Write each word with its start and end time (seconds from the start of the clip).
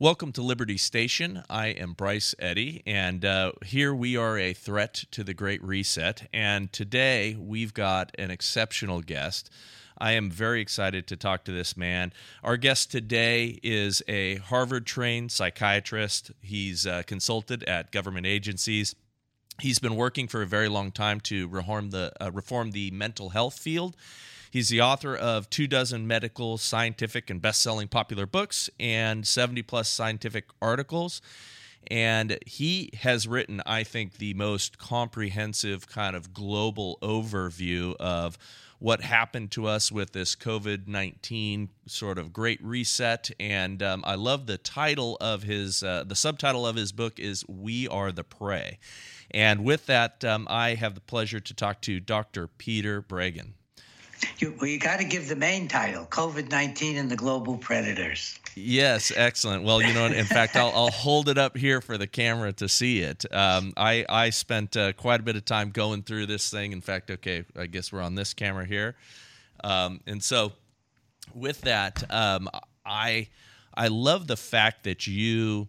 Welcome 0.00 0.30
to 0.34 0.42
Liberty 0.42 0.76
Station. 0.76 1.42
I 1.50 1.68
am 1.70 1.92
Bryce 1.92 2.32
Eddy, 2.38 2.84
and 2.86 3.24
uh, 3.24 3.50
here 3.64 3.92
we 3.92 4.16
are 4.16 4.38
a 4.38 4.54
threat 4.54 5.02
to 5.10 5.24
the 5.24 5.34
Great 5.34 5.60
Reset. 5.60 6.28
And 6.32 6.72
today 6.72 7.34
we've 7.36 7.74
got 7.74 8.14
an 8.16 8.30
exceptional 8.30 9.00
guest. 9.00 9.50
I 9.98 10.12
am 10.12 10.30
very 10.30 10.60
excited 10.60 11.08
to 11.08 11.16
talk 11.16 11.42
to 11.46 11.52
this 11.52 11.76
man. 11.76 12.12
Our 12.44 12.56
guest 12.56 12.92
today 12.92 13.58
is 13.64 14.00
a 14.06 14.36
Harvard 14.36 14.86
trained 14.86 15.32
psychiatrist. 15.32 16.30
He's 16.40 16.86
uh, 16.86 17.02
consulted 17.04 17.64
at 17.64 17.90
government 17.90 18.24
agencies. 18.24 18.94
He's 19.60 19.80
been 19.80 19.96
working 19.96 20.28
for 20.28 20.42
a 20.42 20.46
very 20.46 20.68
long 20.68 20.92
time 20.92 21.18
to 21.22 21.48
reform 21.48 21.90
the, 21.90 22.12
uh, 22.20 22.30
reform 22.30 22.70
the 22.70 22.92
mental 22.92 23.30
health 23.30 23.58
field 23.58 23.96
He's 24.50 24.68
the 24.68 24.80
author 24.80 25.14
of 25.14 25.50
two 25.50 25.66
dozen 25.66 26.06
medical, 26.06 26.58
scientific, 26.58 27.30
and 27.30 27.40
best 27.40 27.62
selling 27.62 27.88
popular 27.88 28.26
books 28.26 28.70
and 28.80 29.26
70 29.26 29.62
plus 29.62 29.88
scientific 29.88 30.46
articles. 30.60 31.20
And 31.90 32.38
he 32.44 32.90
has 33.00 33.26
written, 33.26 33.62
I 33.64 33.84
think, 33.84 34.18
the 34.18 34.34
most 34.34 34.78
comprehensive 34.78 35.88
kind 35.88 36.14
of 36.14 36.34
global 36.34 36.98
overview 37.00 37.94
of 37.96 38.36
what 38.78 39.00
happened 39.00 39.50
to 39.50 39.66
us 39.66 39.90
with 39.90 40.12
this 40.12 40.36
COVID 40.36 40.86
19 40.86 41.68
sort 41.86 42.18
of 42.18 42.32
great 42.32 42.62
reset. 42.62 43.30
And 43.40 43.82
um, 43.82 44.04
I 44.06 44.14
love 44.14 44.46
the 44.46 44.58
title 44.58 45.16
of 45.20 45.42
his, 45.42 45.82
uh, 45.82 46.04
the 46.06 46.14
subtitle 46.14 46.66
of 46.66 46.76
his 46.76 46.92
book 46.92 47.18
is 47.18 47.44
We 47.48 47.88
Are 47.88 48.12
the 48.12 48.24
Prey. 48.24 48.78
And 49.30 49.64
with 49.64 49.86
that, 49.86 50.24
um, 50.24 50.46
I 50.48 50.74
have 50.74 50.94
the 50.94 51.00
pleasure 51.00 51.40
to 51.40 51.54
talk 51.54 51.80
to 51.82 52.00
Dr. 52.00 52.46
Peter 52.46 53.02
Breggin. 53.02 53.52
You, 54.38 54.54
well, 54.58 54.68
you 54.68 54.78
got 54.78 54.98
to 54.98 55.04
give 55.04 55.28
the 55.28 55.36
main 55.36 55.68
title 55.68 56.06
COVID 56.06 56.50
19 56.50 56.96
and 56.96 57.10
the 57.10 57.16
Global 57.16 57.56
Predators. 57.56 58.38
Yes, 58.54 59.12
excellent. 59.14 59.64
Well, 59.64 59.82
you 59.82 59.92
know, 59.92 60.06
in 60.06 60.24
fact, 60.26 60.56
I'll, 60.56 60.72
I'll 60.74 60.90
hold 60.90 61.28
it 61.28 61.38
up 61.38 61.56
here 61.56 61.80
for 61.80 61.98
the 61.98 62.06
camera 62.06 62.52
to 62.54 62.68
see 62.68 63.00
it. 63.00 63.24
Um, 63.32 63.72
I, 63.76 64.04
I 64.08 64.30
spent 64.30 64.76
uh, 64.76 64.92
quite 64.92 65.20
a 65.20 65.22
bit 65.22 65.36
of 65.36 65.44
time 65.44 65.70
going 65.70 66.02
through 66.02 66.26
this 66.26 66.50
thing. 66.50 66.72
In 66.72 66.80
fact, 66.80 67.10
okay, 67.10 67.44
I 67.56 67.66
guess 67.66 67.92
we're 67.92 68.02
on 68.02 68.14
this 68.14 68.34
camera 68.34 68.64
here. 68.64 68.96
Um, 69.64 70.00
and 70.06 70.22
so, 70.22 70.52
with 71.34 71.62
that, 71.62 72.04
um, 72.12 72.48
I, 72.84 73.28
I 73.74 73.88
love 73.88 74.26
the 74.26 74.36
fact 74.36 74.84
that 74.84 75.06
you 75.06 75.68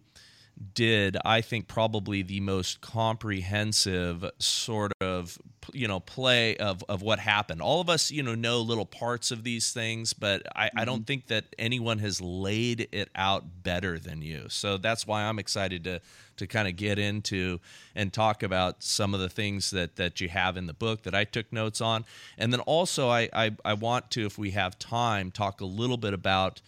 did, 0.74 1.16
I 1.24 1.40
think, 1.40 1.68
probably 1.68 2.22
the 2.22 2.40
most 2.40 2.80
comprehensive 2.80 4.30
sort 4.38 4.92
of 5.00 5.38
you 5.72 5.86
know 5.86 6.00
play 6.00 6.56
of 6.56 6.84
of 6.88 7.02
what 7.02 7.18
happened. 7.18 7.62
All 7.62 7.80
of 7.80 7.88
us, 7.88 8.10
you 8.10 8.22
know, 8.22 8.34
know 8.34 8.60
little 8.60 8.84
parts 8.84 9.30
of 9.30 9.42
these 9.42 9.72
things, 9.72 10.12
but 10.12 10.42
I, 10.54 10.66
mm-hmm. 10.66 10.78
I 10.78 10.84
don't 10.84 10.98
mm-hmm. 10.98 11.04
think 11.04 11.26
that 11.28 11.44
anyone 11.58 11.98
has 11.98 12.20
laid 12.20 12.88
it 12.92 13.08
out 13.14 13.62
better 13.62 13.98
than 13.98 14.22
you. 14.22 14.46
So 14.48 14.76
that's 14.76 15.06
why 15.06 15.22
I'm 15.22 15.38
excited 15.38 15.84
to 15.84 16.00
to 16.36 16.46
kind 16.46 16.68
of 16.68 16.76
get 16.76 16.98
into 16.98 17.60
and 17.94 18.12
talk 18.12 18.42
about 18.42 18.82
some 18.82 19.14
of 19.14 19.20
the 19.20 19.28
things 19.28 19.70
that 19.70 19.96
that 19.96 20.20
you 20.20 20.28
have 20.28 20.56
in 20.56 20.66
the 20.66 20.74
book 20.74 21.02
that 21.04 21.14
I 21.14 21.24
took 21.24 21.52
notes 21.52 21.80
on, 21.80 22.04
and 22.36 22.52
then 22.52 22.60
also 22.60 23.08
I 23.08 23.28
I, 23.32 23.56
I 23.64 23.74
want 23.74 24.10
to, 24.12 24.26
if 24.26 24.38
we 24.38 24.50
have 24.50 24.78
time, 24.78 25.30
talk 25.30 25.60
a 25.60 25.66
little 25.66 25.96
bit 25.96 26.12
about 26.12 26.60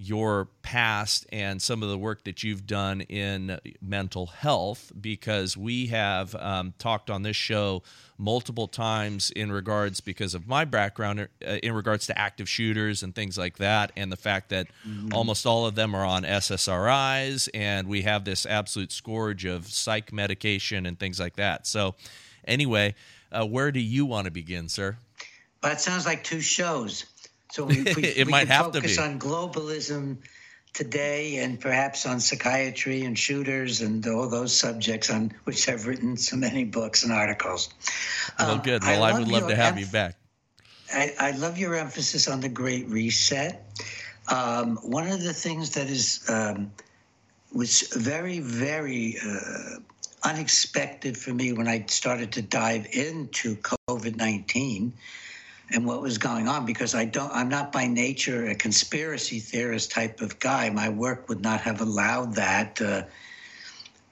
your 0.00 0.46
past 0.62 1.26
and 1.32 1.60
some 1.60 1.82
of 1.82 1.88
the 1.88 1.98
work 1.98 2.22
that 2.22 2.44
you've 2.44 2.68
done 2.68 3.00
in 3.00 3.58
mental 3.82 4.26
health 4.26 4.92
because 5.00 5.56
we 5.56 5.88
have 5.88 6.36
um, 6.36 6.72
talked 6.78 7.10
on 7.10 7.22
this 7.22 7.34
show 7.34 7.82
multiple 8.16 8.68
times 8.68 9.32
in 9.32 9.50
regards 9.50 10.00
because 10.00 10.34
of 10.34 10.46
my 10.46 10.64
background 10.64 11.28
uh, 11.44 11.50
in 11.64 11.72
regards 11.72 12.06
to 12.06 12.16
active 12.16 12.48
shooters 12.48 13.02
and 13.02 13.12
things 13.12 13.36
like 13.36 13.58
that 13.58 13.90
and 13.96 14.12
the 14.12 14.16
fact 14.16 14.50
that 14.50 14.68
mm-hmm. 14.86 15.12
almost 15.12 15.44
all 15.44 15.66
of 15.66 15.74
them 15.74 15.96
are 15.96 16.04
on 16.04 16.22
SSRIs 16.22 17.48
and 17.52 17.88
we 17.88 18.02
have 18.02 18.24
this 18.24 18.46
absolute 18.46 18.92
scourge 18.92 19.44
of 19.44 19.66
psych 19.66 20.12
medication 20.12 20.86
and 20.86 20.96
things 21.00 21.18
like 21.18 21.34
that. 21.34 21.66
So 21.66 21.96
anyway 22.46 22.94
uh, 23.32 23.44
where 23.44 23.72
do 23.72 23.80
you 23.80 24.06
want 24.06 24.26
to 24.26 24.30
begin 24.30 24.68
sir? 24.68 24.96
Well, 25.60 25.72
that 25.72 25.80
sounds 25.80 26.06
like 26.06 26.22
two 26.22 26.40
shows 26.40 27.04
so 27.50 27.64
we, 27.64 27.82
we, 27.82 28.04
it 28.04 28.26
we 28.26 28.30
might 28.30 28.48
have 28.48 28.72
to 28.72 28.80
be 28.80 28.98
on 28.98 29.18
globalism 29.18 30.18
today 30.74 31.38
and 31.38 31.58
perhaps 31.60 32.06
on 32.06 32.20
psychiatry 32.20 33.04
and 33.04 33.18
shooters 33.18 33.80
and 33.80 34.06
all 34.06 34.28
those 34.28 34.54
subjects 34.56 35.10
on 35.10 35.32
which 35.44 35.68
I've 35.68 35.86
written 35.86 36.16
so 36.16 36.36
many 36.36 36.64
books 36.64 37.02
and 37.02 37.12
articles. 37.12 37.70
Well, 38.38 38.52
um, 38.52 38.60
good. 38.60 38.82
Well, 38.82 39.02
I, 39.02 39.10
I 39.10 39.18
would 39.18 39.28
love 39.28 39.48
to 39.48 39.56
have 39.56 39.78
you 39.78 39.86
back. 39.86 40.16
I, 40.92 41.14
I, 41.18 41.30
love 41.32 41.58
your 41.58 41.74
emphasis 41.74 42.28
on 42.28 42.40
the 42.40 42.48
Great 42.48 42.88
Reset. 42.88 43.62
Um, 44.28 44.76
one 44.82 45.08
of 45.08 45.22
the 45.22 45.34
things 45.34 45.74
that 45.74 45.88
is 45.90 46.24
um, 46.28 46.70
was 47.52 47.82
very, 47.94 48.40
very 48.40 49.18
uh, 49.24 49.80
unexpected 50.24 51.16
for 51.16 51.32
me 51.32 51.52
when 51.52 51.68
I 51.68 51.84
started 51.88 52.32
to 52.32 52.42
dive 52.42 52.86
into 52.92 53.56
COVID 53.56 54.16
nineteen 54.16 54.92
and 55.70 55.84
what 55.84 56.00
was 56.00 56.18
going 56.18 56.48
on 56.48 56.64
because 56.64 56.94
I 56.94 57.04
don't 57.04 57.30
I'm 57.32 57.48
not 57.48 57.72
by 57.72 57.86
nature 57.86 58.46
a 58.46 58.54
conspiracy 58.54 59.40
theorist 59.40 59.90
type 59.90 60.20
of 60.20 60.38
guy. 60.38 60.70
My 60.70 60.88
work 60.88 61.28
would 61.28 61.42
not 61.42 61.60
have 61.60 61.80
allowed 61.80 62.34
that. 62.34 62.80
Uh, 62.80 63.02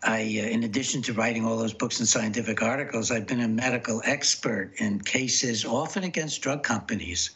I, 0.03 0.21
uh, 0.21 0.49
in 0.49 0.63
addition 0.63 1.03
to 1.03 1.15
writing 1.15 1.45
all 1.45 1.57
those 1.57 1.73
books 1.73 1.99
and 1.99 2.09
scientific 2.09 2.63
articles, 2.63 3.11
I've 3.11 3.27
been 3.27 3.41
a 3.41 3.49
medical 3.49 4.03
expert 4.05 4.73
in 4.77 5.01
cases 5.01 5.65
often 5.65 6.05
against 6.05 6.43
drug 6.43 6.63
companies. 6.63 7.31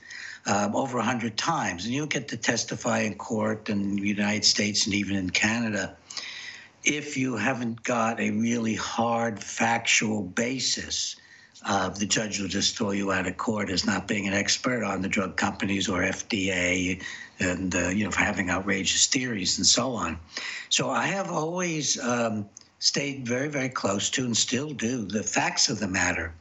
Um, 0.46 0.74
over 0.74 0.96
a 0.96 1.02
hundred 1.02 1.36
times, 1.36 1.84
and 1.84 1.92
you 1.92 2.06
get 2.06 2.28
to 2.28 2.36
testify 2.38 3.00
in 3.00 3.16
court 3.16 3.68
in 3.68 3.96
the 3.96 4.08
United 4.08 4.46
States 4.46 4.86
and 4.86 4.94
even 4.94 5.14
in 5.14 5.28
Canada 5.28 5.98
if 6.84 7.16
you 7.16 7.36
haven't 7.36 7.82
got 7.82 8.20
a 8.20 8.30
really 8.30 8.74
hard 8.74 9.42
factual 9.42 10.22
basis 10.22 11.16
uh, 11.66 11.90
the 11.90 12.06
judge 12.06 12.40
will 12.40 12.48
just 12.48 12.76
throw 12.76 12.90
you 12.92 13.12
out 13.12 13.26
of 13.26 13.36
court 13.36 13.70
as 13.70 13.84
not 13.84 14.08
being 14.08 14.26
an 14.26 14.32
expert 14.32 14.82
on 14.82 15.02
the 15.02 15.08
drug 15.08 15.36
companies 15.36 15.88
or 15.88 16.00
FDA 16.00 17.02
and, 17.38 17.74
uh, 17.74 17.88
you 17.88 18.04
know, 18.04 18.10
for 18.10 18.20
having 18.20 18.50
outrageous 18.50 19.06
theories 19.06 19.58
and 19.58 19.66
so 19.66 19.92
on. 19.92 20.18
So 20.70 20.90
I 20.90 21.06
have 21.06 21.30
always 21.30 22.02
um, 22.02 22.48
stayed 22.78 23.26
very, 23.26 23.48
very 23.48 23.68
close 23.68 24.08
to 24.10 24.24
and 24.24 24.36
still 24.36 24.70
do 24.70 25.04
the 25.04 25.22
facts 25.22 25.68
of 25.68 25.80
the 25.80 25.88
matter. 25.88 26.32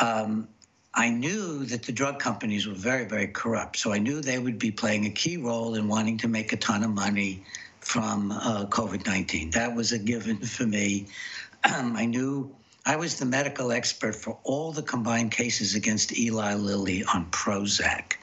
Um, 0.00 0.48
I 0.92 1.10
knew 1.10 1.64
that 1.66 1.82
the 1.82 1.92
drug 1.92 2.18
companies 2.18 2.66
were 2.66 2.74
very, 2.74 3.04
very 3.04 3.28
corrupt. 3.28 3.76
So 3.76 3.92
I 3.92 3.98
knew 3.98 4.20
they 4.20 4.38
would 4.38 4.58
be 4.58 4.70
playing 4.70 5.06
a 5.06 5.10
key 5.10 5.36
role 5.36 5.74
in 5.74 5.88
wanting 5.88 6.18
to 6.18 6.28
make 6.28 6.52
a 6.52 6.56
ton 6.56 6.82
of 6.82 6.90
money 6.90 7.42
from 7.80 8.32
uh, 8.32 8.66
COVID 8.66 9.06
19. 9.06 9.50
That 9.50 9.74
was 9.74 9.92
a 9.92 9.98
given 9.98 10.38
for 10.38 10.66
me. 10.66 11.06
I 11.64 12.04
knew 12.04 12.54
I 12.86 12.94
was 12.94 13.18
the 13.18 13.24
medical 13.24 13.72
expert 13.72 14.14
for 14.14 14.38
all 14.44 14.70
the 14.70 14.82
combined 14.82 15.32
cases 15.32 15.74
against 15.74 16.16
Eli 16.16 16.54
Lilly 16.54 17.02
on 17.02 17.26
Prozac. 17.32 18.14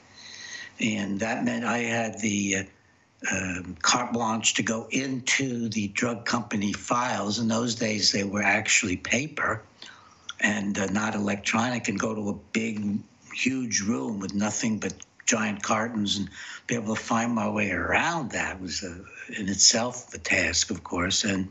And 0.80 1.20
that 1.20 1.44
meant 1.44 1.66
I 1.66 1.78
had 1.78 2.18
the 2.20 2.56
uh, 2.56 2.64
um, 3.30 3.76
carte 3.82 4.14
blanche 4.14 4.54
to 4.54 4.62
go 4.62 4.88
into 4.90 5.68
the 5.68 5.88
drug 5.88 6.24
company 6.24 6.72
files. 6.72 7.38
In 7.38 7.46
those 7.46 7.74
days, 7.74 8.10
they 8.10 8.24
were 8.24 8.42
actually 8.42 8.96
paper 8.96 9.62
and 10.40 10.78
uh, 10.78 10.86
not 10.86 11.14
electronic, 11.14 11.88
and 11.88 12.00
go 12.00 12.14
to 12.14 12.30
a 12.30 12.34
big, 12.52 12.98
huge 13.34 13.82
room 13.82 14.18
with 14.18 14.34
nothing 14.34 14.78
but 14.78 14.94
giant 15.26 15.62
cartons 15.62 16.16
and 16.16 16.28
be 16.66 16.74
able 16.74 16.94
to 16.94 17.00
find 17.00 17.32
my 17.34 17.48
way 17.48 17.70
around 17.70 18.30
that 18.32 18.60
was 18.60 18.82
a, 18.82 18.94
in 19.38 19.48
itself 19.48 20.12
a 20.14 20.18
task, 20.18 20.70
of 20.70 20.84
course. 20.84 21.24
And 21.24 21.48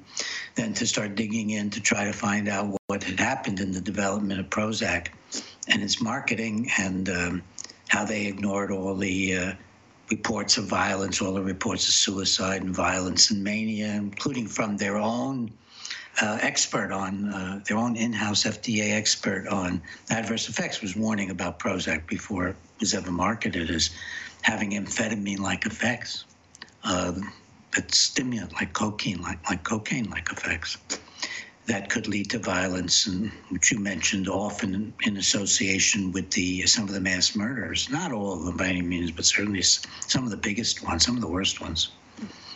then 0.56 0.73
to 0.75 0.85
start 0.85 1.16
digging 1.16 1.51
in 1.51 1.69
to 1.72 1.81
try 1.81 2.06
to 2.06 2.13
find 2.13 2.47
out 2.47 2.75
what 2.88 3.03
had 3.03 3.19
happened 3.19 3.59
in 3.59 3.72
the 3.72 3.81
development 3.81 4.39
of 4.39 4.50
Prozac 4.50 5.07
and 5.67 5.81
its 5.81 6.01
marketing 6.01 6.69
and 6.78 7.09
um, 7.09 7.44
how 7.88 8.06
they 8.06 8.25
ignored 8.28 8.72
all 8.72 8.95
the 8.95 9.35
uh, 9.35 9.53
reports 10.09 10.57
of 10.57 10.66
violence, 10.66 11.22
all 11.22 11.33
the 11.33 11.41
reports 11.41 11.88
of 11.88 11.94
suicide 11.94 12.62
and 12.62 12.75
violence 12.75 13.31
and 13.31 13.44
mania, 13.44 13.94
including 13.94 14.47
from 14.47 14.77
their 14.77 14.98
own 14.98 15.51
uh, 16.21 16.38
expert 16.42 16.92
on 16.92 17.33
uh, 17.33 17.59
their 17.68 17.77
own 17.77 17.95
in-house 17.95 18.44
FDA 18.44 18.92
expert 18.92 19.48
on 19.48 19.81
adverse 20.12 20.48
effects 20.48 20.81
was 20.81 20.95
warning 20.95 21.31
about 21.31 21.59
Prozac 21.59 22.06
before 22.07 22.56
was 22.83 22.94
ever 22.94 23.12
marketed 23.12 23.69
as 23.69 23.91
having 24.41 24.71
amphetamine-like 24.71 25.65
effects, 25.65 26.25
uh, 26.83 27.13
that 27.74 27.95
stimulant 27.95 28.51
like 28.51 28.74
cocaine, 28.74 29.21
like 29.21 29.39
like 29.50 29.63
cocaine-like 29.63 30.30
effects 30.30 30.77
that 31.65 31.89
could 31.89 32.09
lead 32.09 32.30
to 32.30 32.39
violence, 32.39 33.07
and 33.07 33.31
which 33.51 33.71
you 33.71 33.80
mentioned 33.80 34.27
often 34.27 34.75
in, 34.75 34.94
in, 35.03 35.15
association 35.15 36.12
with 36.12 36.30
the 36.31 36.68
some 36.68 36.83
of 36.83 36.94
the 36.94 37.00
mass 37.00 37.38
murders. 37.38 37.89
Not 37.89 38.12
all 38.12 38.33
of 38.33 38.44
them 38.44 38.57
by 38.57 38.68
any 38.68 38.81
means, 38.81 39.12
but 39.12 39.24
certainly 39.24 39.62
some 39.62 40.25
of 40.25 40.29
the 40.29 40.44
biggest 40.50 40.83
ones, 40.83 41.06
some 41.06 41.15
of 41.15 41.21
the 41.21 41.29
worst 41.38 41.62
ones. 41.62 41.94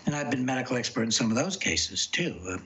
And 0.06 0.14
I've 0.14 0.30
been 0.30 0.46
medical 0.46 0.76
expert 0.76 1.04
in 1.04 1.12
some 1.12 1.30
of 1.32 1.38
those 1.38 1.56
cases 1.56 2.06
too. 2.06 2.36
Uh, 2.50 2.58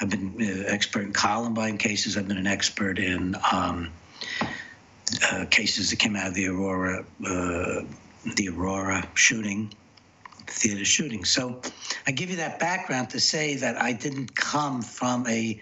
I've 0.00 0.08
been 0.08 0.36
uh, 0.40 0.68
expert 0.68 1.02
in 1.02 1.12
Columbine 1.12 1.78
cases. 1.78 2.16
I've 2.16 2.28
been 2.28 2.38
an 2.38 2.46
expert 2.46 3.00
in 3.00 3.34
um, 3.50 3.90
uh, 5.30 5.44
cases 5.50 5.90
that 5.90 5.96
came 5.96 6.16
out 6.16 6.28
of 6.28 6.34
the 6.34 6.48
Aurora, 6.48 7.04
uh, 7.26 7.82
the 8.36 8.48
Aurora 8.48 9.06
shooting, 9.14 9.72
theater 10.46 10.84
shooting. 10.84 11.24
So 11.24 11.60
I 12.06 12.12
give 12.12 12.30
you 12.30 12.36
that 12.36 12.58
background 12.58 13.10
to 13.10 13.20
say 13.20 13.56
that 13.56 13.80
I 13.80 13.92
didn't 13.92 14.34
come 14.34 14.82
from 14.82 15.26
a 15.26 15.60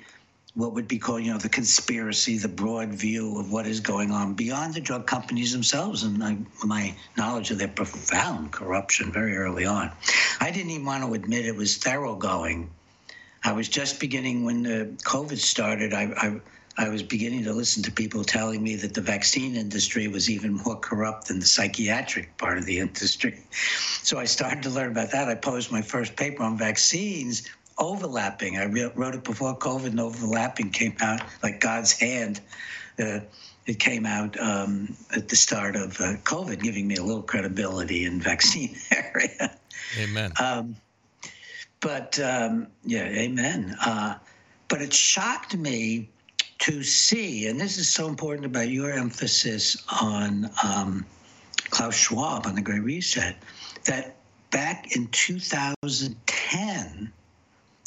what 0.54 0.72
would 0.74 0.88
be 0.88 0.98
called, 0.98 1.22
you 1.22 1.32
know, 1.32 1.38
the 1.38 1.48
conspiracy, 1.48 2.36
the 2.36 2.48
broad 2.48 2.88
view 2.88 3.38
of 3.38 3.52
what 3.52 3.66
is 3.66 3.78
going 3.78 4.10
on 4.10 4.34
beyond 4.34 4.74
the 4.74 4.80
drug 4.80 5.06
companies 5.06 5.52
themselves 5.52 6.02
and 6.02 6.18
my, 6.18 6.36
my, 6.64 6.94
knowledge 7.16 7.52
of 7.52 7.58
their 7.58 7.68
profound 7.68 8.50
corruption 8.50 9.12
very 9.12 9.36
early 9.36 9.64
on. 9.64 9.90
I 10.40 10.50
didn't 10.50 10.70
even 10.70 10.84
want 10.84 11.04
to 11.04 11.14
admit 11.14 11.46
it 11.46 11.54
was 11.54 11.76
thoroughgoing. 11.76 12.68
I 13.44 13.52
was 13.52 13.68
just 13.68 14.00
beginning 14.00 14.44
when 14.44 14.62
the 14.62 14.92
COVID 15.04 15.38
started. 15.38 15.94
I, 15.94 16.12
I 16.16 16.40
I 16.80 16.88
was 16.88 17.02
beginning 17.02 17.44
to 17.44 17.52
listen 17.52 17.82
to 17.82 17.92
people 17.92 18.24
telling 18.24 18.62
me 18.62 18.74
that 18.76 18.94
the 18.94 19.02
vaccine 19.02 19.54
industry 19.54 20.08
was 20.08 20.30
even 20.30 20.54
more 20.54 20.76
corrupt 20.76 21.28
than 21.28 21.38
the 21.38 21.44
psychiatric 21.44 22.34
part 22.38 22.56
of 22.56 22.64
the 22.64 22.78
industry. 22.78 23.38
So 24.02 24.18
I 24.18 24.24
started 24.24 24.62
to 24.62 24.70
learn 24.70 24.92
about 24.92 25.10
that. 25.10 25.28
I 25.28 25.34
posed 25.34 25.70
my 25.70 25.82
first 25.82 26.16
paper 26.16 26.42
on 26.42 26.56
vaccines 26.56 27.46
overlapping. 27.76 28.56
I 28.56 28.64
wrote 28.64 29.14
it 29.14 29.24
before 29.24 29.58
COVID, 29.58 29.88
and 29.88 30.00
overlapping 30.00 30.70
came 30.70 30.96
out 31.02 31.20
like 31.42 31.60
God's 31.60 31.92
hand. 31.92 32.40
Uh, 32.98 33.20
it 33.66 33.78
came 33.78 34.06
out 34.06 34.40
um, 34.40 34.96
at 35.14 35.28
the 35.28 35.36
start 35.36 35.76
of 35.76 36.00
uh, 36.00 36.14
COVID, 36.24 36.62
giving 36.62 36.88
me 36.88 36.96
a 36.96 37.02
little 37.02 37.22
credibility 37.22 38.06
in 38.06 38.22
vaccine 38.22 38.74
area. 38.90 39.54
Amen. 39.98 40.32
Um, 40.40 40.76
but 41.80 42.18
um, 42.20 42.68
yeah, 42.86 43.04
amen. 43.04 43.76
Uh, 43.84 44.14
but 44.68 44.80
it 44.80 44.94
shocked 44.94 45.54
me 45.54 46.08
to 46.60 46.82
see, 46.82 47.46
and 47.46 47.60
this 47.60 47.78
is 47.78 47.92
so 47.92 48.06
important 48.06 48.44
about 48.44 48.68
your 48.68 48.92
emphasis 48.92 49.82
on 50.00 50.50
um, 50.62 51.06
Klaus 51.70 51.96
Schwab 51.96 52.46
on 52.46 52.54
the 52.54 52.60
Great 52.60 52.82
Reset, 52.82 53.34
that 53.86 54.16
back 54.50 54.94
in 54.94 55.06
2010, 55.08 57.12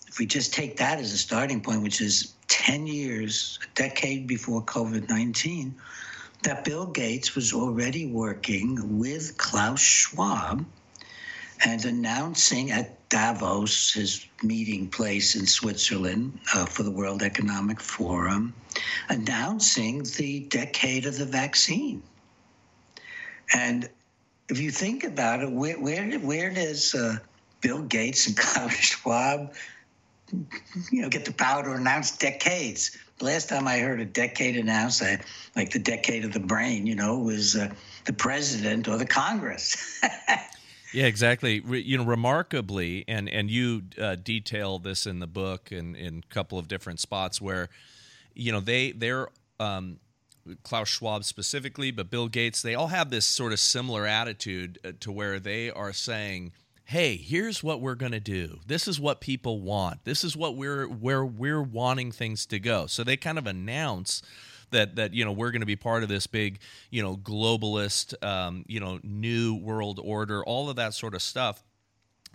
if 0.07 0.19
we 0.19 0.25
just 0.25 0.53
take 0.53 0.77
that 0.77 0.99
as 0.99 1.13
a 1.13 1.17
starting 1.17 1.61
point, 1.61 1.83
which 1.83 2.01
is 2.01 2.33
10 2.47 2.87
years, 2.87 3.59
a 3.63 3.67
decade 3.75 4.25
before 4.25 4.63
COVID 4.63 5.07
19, 5.07 5.75
that 6.41 6.65
Bill 6.65 6.87
Gates 6.87 7.35
was 7.35 7.53
already 7.53 8.07
working 8.07 8.99
with 8.99 9.37
Klaus 9.37 9.79
Schwab 9.79 10.65
and 11.65 11.85
announcing 11.85 12.71
at 12.71 12.97
Davos, 13.09 13.93
his 13.93 14.25
meeting 14.41 14.89
place 14.89 15.35
in 15.35 15.45
Switzerland 15.45 16.39
uh, 16.53 16.65
for 16.65 16.83
the 16.83 16.91
World 16.91 17.21
Economic 17.21 17.79
Forum, 17.79 18.53
announcing 19.09 20.03
the 20.17 20.41
decade 20.49 21.05
of 21.05 21.17
the 21.17 21.25
vaccine. 21.25 22.01
And 23.53 23.89
if 24.49 24.59
you 24.59 24.71
think 24.71 25.03
about 25.03 25.41
it, 25.41 25.51
where 25.51 25.79
where, 25.79 26.11
where 26.19 26.49
does 26.49 26.95
uh, 26.95 27.17
Bill 27.61 27.83
Gates 27.83 28.27
and 28.27 28.37
Klaus 28.37 28.73
Schwab, 28.73 29.53
you 30.91 31.01
know, 31.01 31.09
get 31.09 31.25
the 31.25 31.33
power 31.33 31.63
to 31.63 31.73
announce 31.73 32.17
decades? 32.17 32.97
The 33.19 33.25
last 33.25 33.47
time 33.47 33.67
I 33.67 33.77
heard 33.77 34.01
a 34.01 34.05
decade 34.05 34.57
announced, 34.57 35.03
like 35.55 35.69
the 35.69 35.79
decade 35.79 36.25
of 36.25 36.33
the 36.33 36.39
brain, 36.39 36.87
you 36.87 36.95
know, 36.95 37.19
was 37.19 37.55
uh, 37.55 37.71
the 38.05 38.13
president 38.13 38.87
or 38.87 38.97
the 38.97 39.05
Congress. 39.05 40.01
Yeah, 40.93 41.07
exactly. 41.07 41.59
Re, 41.59 41.81
you 41.81 41.97
know, 41.97 42.05
remarkably, 42.05 43.03
and 43.07 43.27
and 43.27 43.49
you 43.49 43.83
uh, 43.99 44.15
detail 44.15 44.77
this 44.79 45.05
in 45.07 45.19
the 45.19 45.27
book 45.27 45.71
and 45.71 45.95
in 45.95 46.23
a 46.29 46.33
couple 46.33 46.59
of 46.59 46.67
different 46.67 46.99
spots 46.99 47.41
where, 47.41 47.69
you 48.35 48.51
know, 48.51 48.59
they 48.59 48.91
they're 48.91 49.29
um, 49.59 49.99
Klaus 50.61 50.87
Schwab 50.89 51.23
specifically, 51.23 51.89
but 51.89 52.11
Bill 52.11 52.27
Gates, 52.27 52.61
they 52.61 52.75
all 52.75 52.87
have 52.87 53.09
this 53.09 53.25
sort 53.25 53.53
of 53.53 53.59
similar 53.59 54.05
attitude 54.05 54.77
uh, 54.85 54.91
to 54.99 55.11
where 55.11 55.39
they 55.39 55.71
are 55.71 55.93
saying, 55.93 56.51
"Hey, 56.85 57.15
here's 57.17 57.63
what 57.63 57.81
we're 57.81 57.95
going 57.95 58.11
to 58.11 58.19
do. 58.19 58.59
This 58.67 58.87
is 58.87 58.99
what 58.99 59.19
people 59.19 59.61
want. 59.61 60.05
This 60.05 60.23
is 60.23 60.37
what 60.37 60.55
we're 60.55 60.85
where 60.87 61.25
we're 61.25 61.63
wanting 61.63 62.11
things 62.11 62.45
to 62.47 62.59
go." 62.59 62.85
So 62.85 63.03
they 63.03 63.17
kind 63.17 63.39
of 63.39 63.47
announce 63.47 64.21
that 64.73 64.97
that 64.97 65.13
you 65.13 65.23
know 65.25 65.31
we're 65.31 65.51
going 65.51 65.61
to 65.61 65.65
be 65.65 65.75
part 65.75 66.03
of 66.03 66.09
this 66.09 66.27
big 66.27 66.59
you 66.91 67.01
know 67.01 67.15
globalist 67.15 68.13
um, 68.23 68.65
you 68.67 68.79
know 68.79 68.99
new 69.03 69.55
world 69.55 69.99
order 70.03 70.43
all 70.43 70.69
of 70.69 70.75
that 70.75 70.93
sort 70.93 71.13
of 71.15 71.21
stuff 71.21 71.63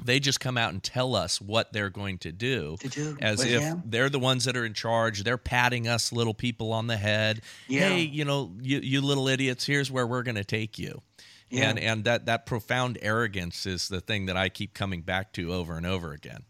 they 0.04 0.20
just 0.20 0.38
come 0.38 0.56
out 0.56 0.72
and 0.72 0.80
tell 0.80 1.16
us 1.16 1.40
what 1.40 1.72
they're 1.72 1.90
going 1.90 2.18
to 2.18 2.30
do, 2.30 2.76
to 2.78 2.88
do. 2.88 3.18
as 3.20 3.38
well, 3.38 3.48
if 3.48 3.60
yeah. 3.62 3.74
they're 3.84 4.08
the 4.08 4.20
ones 4.20 4.44
that 4.44 4.56
are 4.56 4.64
in 4.64 4.72
charge 4.74 5.24
they're 5.24 5.36
patting 5.36 5.88
us 5.88 6.12
little 6.12 6.34
people 6.34 6.72
on 6.72 6.86
the 6.86 6.96
head 6.96 7.40
Yeah. 7.66 7.88
hey 7.88 8.00
you 8.02 8.24
know 8.24 8.52
you, 8.62 8.78
you 8.78 9.00
little 9.00 9.28
idiots 9.28 9.66
here's 9.66 9.90
where 9.90 10.06
we're 10.06 10.22
going 10.22 10.36
to 10.36 10.44
take 10.44 10.78
you 10.78 11.02
Yeah. 11.50 11.70
and 11.70 11.78
and 11.80 12.04
that 12.04 12.26
that 12.26 12.46
profound 12.46 12.98
arrogance 13.02 13.66
is 13.66 13.88
the 13.88 14.00
thing 14.00 14.26
that 14.26 14.36
i 14.36 14.48
keep 14.48 14.72
coming 14.72 15.02
back 15.02 15.32
to 15.32 15.52
over 15.52 15.76
and 15.76 15.84
over 15.86 16.12
again 16.12 16.44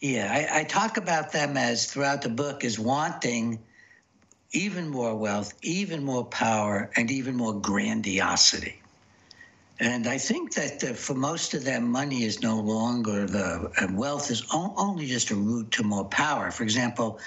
Yeah, 0.00 0.28
I, 0.32 0.60
I 0.60 0.64
talk 0.64 0.96
about 0.96 1.30
them 1.30 1.56
as 1.56 1.86
throughout 1.86 2.22
the 2.22 2.28
book 2.30 2.64
as 2.64 2.76
wanting 2.80 3.60
even 4.52 4.88
more 4.88 5.16
wealth, 5.16 5.54
even 5.62 6.04
more 6.04 6.24
power, 6.24 6.90
and 6.96 7.10
even 7.10 7.36
more 7.36 7.58
grandiosity. 7.60 8.82
And 9.80 10.06
I 10.06 10.18
think 10.18 10.54
that 10.54 10.84
uh, 10.84 10.92
for 10.92 11.14
most 11.14 11.54
of 11.54 11.64
them, 11.64 11.90
money 11.90 12.24
is 12.24 12.42
no 12.42 12.60
longer 12.60 13.26
the 13.26 13.72
and 13.80 13.98
wealth 13.98 14.30
is 14.30 14.44
only 14.52 15.06
just 15.06 15.30
a 15.30 15.34
route 15.34 15.72
to 15.72 15.82
more 15.82 16.04
power. 16.04 16.50
For 16.50 16.62
example, 16.62 17.18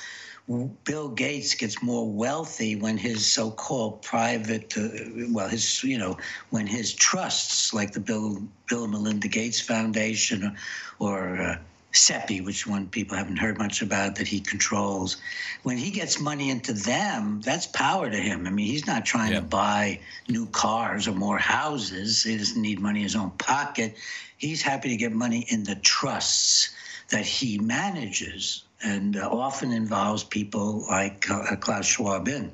Bill 0.83 1.09
Gates 1.09 1.55
gets 1.55 1.81
more 1.81 2.09
wealthy 2.09 2.75
when 2.75 2.97
his 2.97 3.25
so-called 3.25 4.03
private, 4.03 4.77
uh, 4.77 4.87
well, 5.31 5.49
his 5.49 5.83
you 5.83 5.97
know, 5.97 6.17
when 6.51 6.67
his 6.67 6.93
trusts 6.93 7.73
like 7.73 7.91
the 7.93 7.99
Bill 7.99 8.41
Bill 8.69 8.83
and 8.83 8.93
Melinda 8.93 9.27
Gates 9.27 9.59
Foundation 9.59 10.55
or, 10.99 11.09
or 11.09 11.41
uh, 11.41 11.57
CEPI, 11.95 12.43
which 12.43 12.67
one 12.67 12.87
people 12.87 13.17
haven't 13.17 13.37
heard 13.37 13.57
much 13.57 13.81
about, 13.81 14.15
that 14.15 14.27
he 14.27 14.39
controls. 14.39 15.17
When 15.63 15.77
he 15.77 15.91
gets 15.91 16.19
money 16.19 16.49
into 16.49 16.73
them, 16.73 17.41
that's 17.41 17.67
power 17.67 18.09
to 18.09 18.17
him. 18.17 18.45
I 18.45 18.49
mean, 18.49 18.67
he's 18.67 18.85
not 18.85 19.05
trying 19.05 19.31
Yeah. 19.31 19.39
to 19.39 19.45
buy 19.45 19.99
new 20.27 20.45
cars 20.47 21.07
or 21.07 21.13
more 21.13 21.37
houses. 21.37 22.23
He 22.23 22.37
doesn't 22.37 22.61
need 22.61 22.79
money 22.79 22.99
in 22.99 23.03
his 23.03 23.15
own 23.15 23.31
pocket. 23.31 23.95
He's 24.37 24.61
happy 24.61 24.89
to 24.89 24.97
get 24.97 25.11
money 25.13 25.45
in 25.49 25.63
the 25.63 25.75
trusts 25.75 26.69
that 27.09 27.25
he 27.25 27.57
manages 27.57 28.63
and 28.83 29.15
uh, 29.17 29.29
often 29.29 29.71
involves 29.71 30.23
people 30.23 30.85
like 30.89 31.29
uh, 31.29 31.55
Klaus 31.55 31.85
Schwab 31.85 32.27
in. 32.27 32.51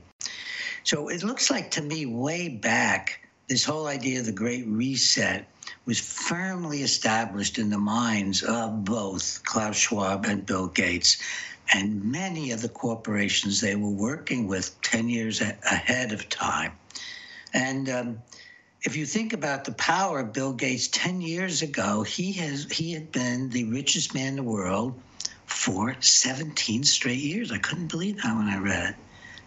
So 0.84 1.10
it 1.10 1.24
looks 1.24 1.50
like 1.50 1.72
to 1.72 1.82
me, 1.82 2.06
way 2.06 2.48
back, 2.50 3.21
this 3.52 3.66
whole 3.66 3.88
idea 3.88 4.18
of 4.18 4.26
the 4.26 4.32
Great 4.32 4.66
Reset 4.66 5.46
was 5.86 6.00
firmly 6.00 6.84
established 6.84 7.58
in 7.58 7.70
the 7.70 7.78
minds 7.78 8.44
of 8.44 8.86
both 8.86 9.42
Klaus 9.44 9.76
Schwab 9.76 10.24
and 10.24 10.46
Bill 10.46 10.68
Gates 10.68 11.18
and 11.74 12.02
many 12.02 12.52
of 12.52 12.62
the 12.62 12.70
corporations 12.70 13.60
they 13.60 13.76
were 13.76 13.90
working 13.90 14.48
with 14.48 14.82
10 14.84 15.10
years 15.10 15.42
a- 15.42 15.58
ahead 15.70 16.14
of 16.14 16.30
time. 16.30 16.72
And 17.54 17.90
um, 17.90 18.22
if 18.84 18.96
you 18.96 19.06
think 19.06 19.34
about 19.34 19.66
the 19.66 19.74
power 19.74 20.22
of 20.22 20.32
Bill 20.32 20.54
Gates 20.54 20.88
10 20.88 21.20
years 21.20 21.62
ago, 21.62 22.04
he 22.04 22.32
has 22.32 22.72
he 22.72 22.94
had 22.94 23.12
been 23.12 23.50
the 23.50 23.66
richest 23.66 24.14
man 24.14 24.28
in 24.28 24.36
the 24.38 24.44
world 24.44 24.98
for 25.46 25.94
17 26.00 26.86
straight 26.86 27.20
years. 27.20 27.52
I 27.52 27.58
couldn't 27.58 27.92
believe 27.92 28.22
that 28.22 28.34
when 28.34 28.48
I 28.48 28.60
read 28.60 28.92
it. 28.92 28.96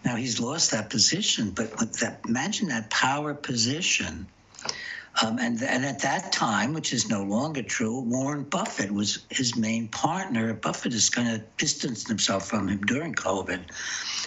Now 0.05 0.15
he's 0.15 0.39
lost 0.39 0.71
that 0.71 0.91
position, 0.91 1.49
but 1.49 1.75
that, 1.99 2.21
imagine 2.27 2.67
that 2.67 2.91
power 2.91 3.33
position. 3.33 4.27
Um, 5.23 5.39
and, 5.39 5.61
and 5.63 5.85
at 5.85 5.99
that 6.01 6.31
time, 6.31 6.73
which 6.73 6.93
is 6.93 7.09
no 7.09 7.23
longer 7.23 7.63
true, 7.63 8.01
Warren 8.01 8.43
Buffett 8.43 8.91
was 8.91 9.25
his 9.29 9.55
main 9.55 9.87
partner. 9.87 10.53
Buffett 10.53 10.93
is 10.93 11.09
kind 11.09 11.29
of 11.29 11.57
distanced 11.57 12.07
himself 12.07 12.47
from 12.47 12.67
him 12.67 12.81
during 12.81 13.15
COVID. 13.15 13.61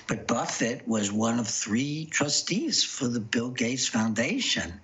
But 0.06 0.26
Buffett 0.26 0.88
was 0.88 1.12
one 1.12 1.38
of 1.38 1.47
three 1.47 2.06
trustees 2.06 2.82
for 2.82 3.06
the 3.06 3.20
Bill 3.20 3.50
Gates 3.50 3.87
Foundation. 3.87 4.80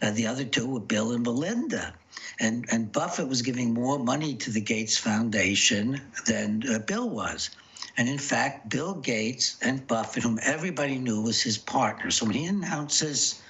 Uh, 0.00 0.12
the 0.12 0.28
other 0.28 0.44
two 0.44 0.66
were 0.66 0.80
Bill 0.80 1.10
and 1.12 1.24
Melinda. 1.24 1.92
And, 2.38 2.66
and 2.70 2.92
Buffett 2.92 3.28
was 3.28 3.42
giving 3.42 3.74
more 3.74 3.98
money 3.98 4.36
to 4.36 4.50
the 4.50 4.60
Gates 4.60 4.96
Foundation 4.96 6.00
than 6.26 6.62
uh, 6.72 6.78
Bill 6.78 7.10
was. 7.10 7.50
And 7.98 8.08
in 8.08 8.18
fact, 8.18 8.68
Bill 8.68 8.94
Gates 8.94 9.58
and 9.60 9.84
Buffett, 9.88 10.22
whom 10.22 10.38
everybody 10.44 10.98
knew 10.98 11.20
was 11.20 11.42
his 11.42 11.58
partner. 11.58 12.12
So 12.12 12.26
when 12.26 12.36
he 12.36 12.46
announces 12.46 13.42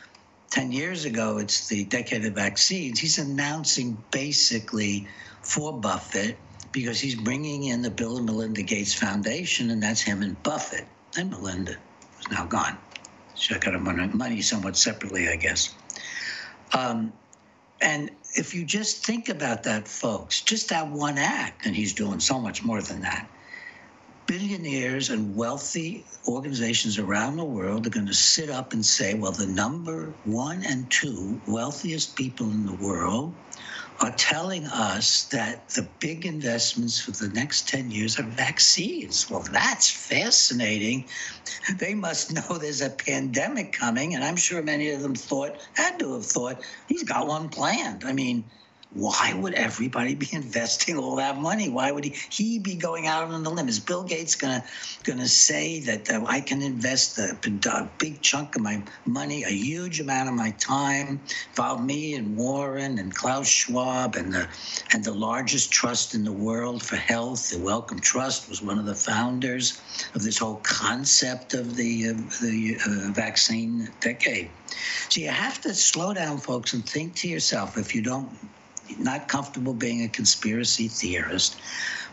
10 0.53 0.73
years 0.73 1.05
ago, 1.05 1.37
it's 1.37 1.69
the 1.69 1.85
decade 1.85 2.25
of 2.25 2.33
vaccines, 2.33 2.99
he's 2.99 3.19
announcing 3.19 4.03
basically 4.11 5.07
for 5.43 5.79
Buffett 5.79 6.41
because 6.73 6.99
he's 6.99 7.15
bringing 7.15 7.65
in 7.65 7.83
the 7.83 7.91
Bill 7.91 8.17
and 8.17 8.25
Melinda 8.25 8.63
Gates 8.63 8.95
Foundation, 8.95 9.71
and 9.71 9.83
that's 9.83 10.01
him 10.01 10.23
and 10.23 10.43
Buffett 10.43 10.89
and 11.19 11.29
Melinda, 11.29 11.77
who's 12.17 12.31
now 12.31 12.47
gone. 12.47 12.79
She 13.35 13.55
got 13.59 13.75
her 13.75 13.79
money 13.79 14.41
somewhat 14.41 14.79
separately, 14.79 15.29
I 15.29 15.37
guess. 15.37 15.77
Um, 16.73 17.13
and 17.83 18.11
if 18.35 18.55
you 18.55 18.65
just 18.65 19.05
think 19.05 19.29
about 19.29 19.65
that, 19.65 19.87
folks, 19.87 20.43
just 20.43 20.71
that 20.71 20.89
one 20.89 21.19
act, 21.19 21.67
and 21.67 21.77
he's 21.77 21.93
doing 21.93 22.21
so 22.21 22.41
much 22.41 22.65
more 22.65 22.81
than 22.81 23.03
that 23.03 23.31
billionaires 24.29 25.09
and 25.09 25.35
wealthy 25.35 26.05
organizations 26.29 26.99
around 26.99 27.37
the 27.37 27.45
world 27.45 27.87
are 27.87 27.91
going 27.91 28.07
to 28.07 28.15
sit 28.15 28.51
up 28.51 28.75
and 28.75 28.85
say, 28.85 29.15
well, 29.15 29.33
the 29.33 29.47
number 29.47 30.13
one 30.25 30.63
and 30.67 30.89
two 30.91 31.41
wealthiest 31.49 32.15
people 32.15 32.47
in 32.51 32.67
the 32.67 32.75
world 32.75 33.33
are 34.01 34.13
telling 34.13 34.65
us 34.67 35.25
that 35.25 35.69
the 35.71 35.89
big 35.99 36.27
investments 36.27 37.01
for 37.01 37.11
the 37.13 37.29
next 37.31 37.69
10 37.69 37.91
years 37.91 38.21
are 38.21 38.25
vaccines. 38.25 39.29
Well, 39.31 39.45
that's 39.51 39.91
fascinating. 39.91 41.07
They 41.79 41.95
must 41.95 42.33
know 42.33 42.59
there's 42.59 42.83
a 42.83 42.91
pandemic 42.91 43.73
coming, 43.73 44.15
and 44.15 44.23
I'm 44.23 44.37
sure 44.37 44.63
many 44.63 44.91
of 44.91 45.01
them 45.01 45.15
thought, 45.15 45.57
had 45.73 45.99
to 46.01 46.13
have 46.13 46.27
thought, 46.27 46.61
he's 46.87 47.03
got 47.03 47.27
one 47.27 47.49
planned. 47.49 48.05
I 48.05 48.13
mean, 48.13 48.45
why 48.95 49.35
would 49.35 49.53
everybody 49.55 50.15
be 50.15 50.29
investing 50.33 50.99
all 50.99 51.17
that 51.17 51.39
money? 51.39 51.69
Why 51.69 51.93
would 51.93 52.05
he 52.05 52.15
he 52.31 52.59
be 52.59 52.75
going 52.75 53.07
out 53.07 53.29
on 53.29 53.43
the 53.43 53.51
limb? 53.51 53.69
Is 53.69 53.79
Bill 53.79 54.03
Gates 54.03 54.35
gonna 54.35 54.65
gonna 55.05 55.29
say 55.29 55.81
that 55.81 56.11
uh, 56.11 56.25
I 56.27 56.41
can 56.41 56.63
invest 56.63 57.19
a, 57.19 57.37
a, 57.71 57.89
big 57.99 58.21
chunk 58.23 58.57
of 58.57 58.63
my 58.63 58.83
money, 59.05 59.43
a 59.45 59.51
huge 59.51 60.01
amount 60.01 60.29
of 60.29 60.35
my 60.35 60.51
time, 60.53 61.21
involve 61.51 61.85
me 61.85 62.15
and 62.15 62.37
Warren 62.37 62.99
and 62.99 63.15
Klaus 63.15 63.47
Schwab 63.47 64.17
and 64.17 64.33
the 64.33 64.49
and 64.93 65.05
the 65.05 65.15
largest 65.15 65.71
trust 65.71 66.15
in 66.15 66.25
the 66.25 66.33
world 66.33 66.83
for 66.83 66.97
health, 66.97 67.51
the 67.51 67.59
Wellcome 67.59 68.01
Trust, 68.01 68.49
was 68.49 68.63
one 68.63 68.79
of 68.79 68.87
the 68.87 68.95
founders 68.95 69.81
of 70.15 70.23
this 70.23 70.39
whole 70.39 70.61
concept 70.63 71.53
of 71.55 71.77
the 71.77 72.09
uh, 72.09 72.13
the 72.41 72.79
uh, 72.87 73.13
vaccine 73.13 73.91
decade. 74.01 74.51
So 75.09 75.21
you 75.21 75.29
have 75.29 75.61
to 75.63 75.75
slow 75.75 76.15
down, 76.15 76.39
folks, 76.39 76.73
and 76.73 76.89
think 76.89 77.15
to 77.17 77.29
yourself 77.29 77.77
if 77.77 77.95
you 77.95 78.03
don't 78.03 78.31
not 78.99 79.29
comfortable 79.29 79.75
being 79.75 80.05
a 80.05 80.09
conspiracy 80.09 80.89
theorist, 80.89 81.57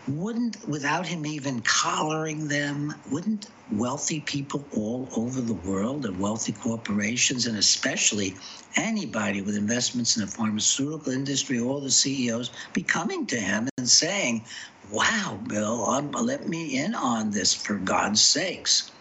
wouldn't, 0.07 0.67
without 0.67 1.05
him 1.05 1.25
even 1.25 1.61
collaring 1.61 2.47
them, 2.47 2.93
wouldn't 3.11 3.47
wealthy 3.71 4.19
people 4.21 4.63
all 4.75 5.09
over 5.15 5.41
the 5.41 5.53
world 5.53 6.05
and 6.05 6.19
wealthy 6.19 6.51
corporations, 6.51 7.47
and 7.47 7.57
especially 7.57 8.35
anybody 8.75 9.41
with 9.41 9.55
investments 9.55 10.15
in 10.15 10.21
the 10.21 10.27
pharmaceutical 10.27 11.11
industry, 11.11 11.59
all 11.59 11.79
the 11.79 11.89
CEOs, 11.89 12.51
be 12.73 12.83
coming 12.83 13.25
to 13.27 13.37
him 13.37 13.67
and 13.77 13.89
saying, 13.89 14.45
Wow, 14.91 15.39
Bill, 15.47 15.85
um, 15.85 16.11
let 16.11 16.47
me 16.47 16.77
in 16.77 16.93
on 16.93 17.31
this 17.31 17.55
for 17.55 17.75
God's 17.75 18.21
sakes. 18.21 18.91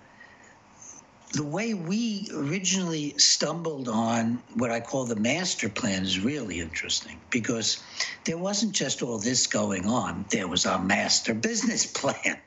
the 1.34 1.44
way 1.44 1.74
we 1.74 2.30
originally 2.32 3.18
stumbled 3.18 3.88
on 3.88 4.42
what 4.54 4.70
I 4.70 4.80
call 4.80 5.06
the 5.06 5.16
master 5.16 5.68
plan 5.68 6.04
is 6.04 6.20
really 6.20 6.60
interesting 6.60 7.20
because 7.32 7.84
there 8.26 8.38
wasn't 8.38 8.74
just 8.74 9.02
all 9.02 9.18
this 9.18 9.48
going 9.48 9.88
on. 9.88 10.26
There 10.30 10.48
was 10.48 10.68
our 10.68 10.82
master 10.82 11.34
business 11.34 11.88
plan. 11.88 12.38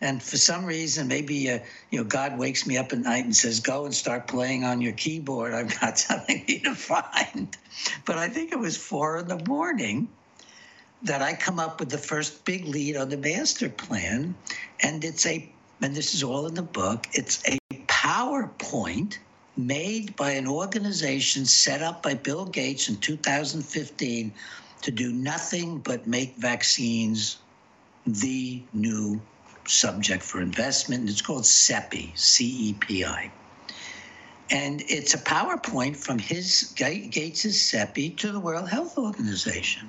And 0.00 0.22
for 0.22 0.36
some 0.36 0.64
reason, 0.64 1.08
maybe 1.08 1.50
uh, 1.50 1.58
you 1.90 1.98
know, 1.98 2.04
God 2.04 2.38
wakes 2.38 2.64
me 2.64 2.76
up 2.76 2.92
at 2.92 2.98
night 3.00 3.24
and 3.24 3.34
says, 3.34 3.60
"Go 3.60 3.86
and 3.86 3.94
start 3.94 4.28
playing 4.28 4.62
on 4.62 4.80
your 4.80 4.92
keyboard. 4.92 5.52
I've 5.54 5.80
got 5.80 5.98
something 6.08 6.44
to 6.46 6.74
find." 6.74 7.56
But 8.04 8.18
I 8.18 8.28
think 8.28 8.52
it 8.52 8.58
was 8.58 8.76
four 8.76 9.18
in 9.18 9.26
the 9.26 9.42
morning 9.48 10.08
that 11.02 11.22
I 11.22 11.32
come 11.32 11.58
up 11.58 11.80
with 11.80 11.88
the 11.88 11.98
first 11.98 12.44
big 12.44 12.66
lead 12.66 12.96
on 12.96 13.08
the 13.08 13.16
master 13.16 13.70
plan, 13.70 14.34
and 14.80 15.02
it's 15.02 15.24
a, 15.24 15.50
and 15.80 15.94
this 15.94 16.14
is 16.14 16.22
all 16.22 16.46
in 16.46 16.54
the 16.54 16.62
book. 16.62 17.06
It's 17.14 17.42
a 17.48 17.56
PowerPoint 18.06 19.18
made 19.56 20.14
by 20.14 20.30
an 20.30 20.46
organization 20.46 21.44
set 21.44 21.82
up 21.82 22.04
by 22.04 22.14
Bill 22.14 22.44
Gates 22.44 22.88
in 22.88 22.98
2015 22.98 24.32
to 24.82 24.90
do 24.92 25.12
nothing 25.12 25.78
but 25.78 26.06
make 26.06 26.36
vaccines 26.36 27.38
the 28.06 28.62
new 28.72 29.20
subject 29.66 30.22
for 30.22 30.40
investment. 30.40 31.10
It's 31.10 31.20
called 31.20 31.42
CEPI, 31.42 32.16
C 32.16 32.68
E 32.68 32.72
P 32.74 33.04
I. 33.04 33.32
And 34.50 34.84
it's 34.86 35.14
a 35.14 35.18
PowerPoint 35.18 35.96
from 35.96 36.20
his 36.20 36.72
Gates's 36.76 37.56
CEPI 37.56 38.16
to 38.18 38.30
the 38.30 38.38
World 38.38 38.68
Health 38.68 38.98
Organization. 38.98 39.88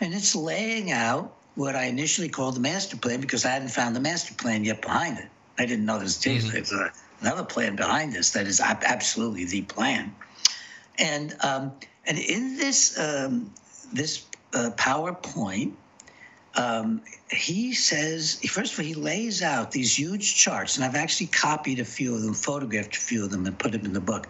And 0.00 0.14
it's 0.14 0.34
laying 0.34 0.90
out 0.90 1.36
what 1.54 1.76
I 1.76 1.84
initially 1.84 2.30
called 2.30 2.56
the 2.56 2.60
master 2.60 2.96
plan 2.96 3.20
because 3.20 3.44
I 3.44 3.50
hadn't 3.50 3.68
found 3.68 3.94
the 3.94 4.00
master 4.00 4.32
plan 4.32 4.64
yet 4.64 4.80
behind 4.80 5.18
it. 5.18 5.28
I 5.58 5.66
didn't 5.66 5.84
know 5.84 5.98
this. 5.98 6.16
Mm-hmm 6.16 6.88
another 7.20 7.44
plan 7.44 7.76
behind 7.76 8.12
this 8.12 8.30
that 8.30 8.46
is 8.46 8.60
absolutely 8.60 9.44
the 9.44 9.62
plan. 9.62 10.14
And 10.98 11.36
um, 11.42 11.72
and 12.06 12.18
in 12.18 12.56
this 12.56 12.98
um, 12.98 13.52
this 13.92 14.26
uh, 14.52 14.70
PowerPoint, 14.76 15.72
um, 16.56 17.00
he 17.30 17.72
says 17.72 18.40
first 18.50 18.72
of 18.72 18.80
all 18.80 18.84
he 18.84 18.94
lays 18.94 19.42
out 19.42 19.70
these 19.70 19.98
huge 19.98 20.34
charts, 20.34 20.76
and 20.76 20.84
I've 20.84 20.96
actually 20.96 21.28
copied 21.28 21.78
a 21.78 21.84
few 21.84 22.14
of 22.14 22.22
them, 22.22 22.34
photographed 22.34 22.96
a 22.96 23.00
few 23.00 23.24
of 23.24 23.30
them, 23.30 23.46
and 23.46 23.58
put 23.58 23.72
them 23.72 23.84
in 23.84 23.92
the 23.92 24.00
book, 24.00 24.28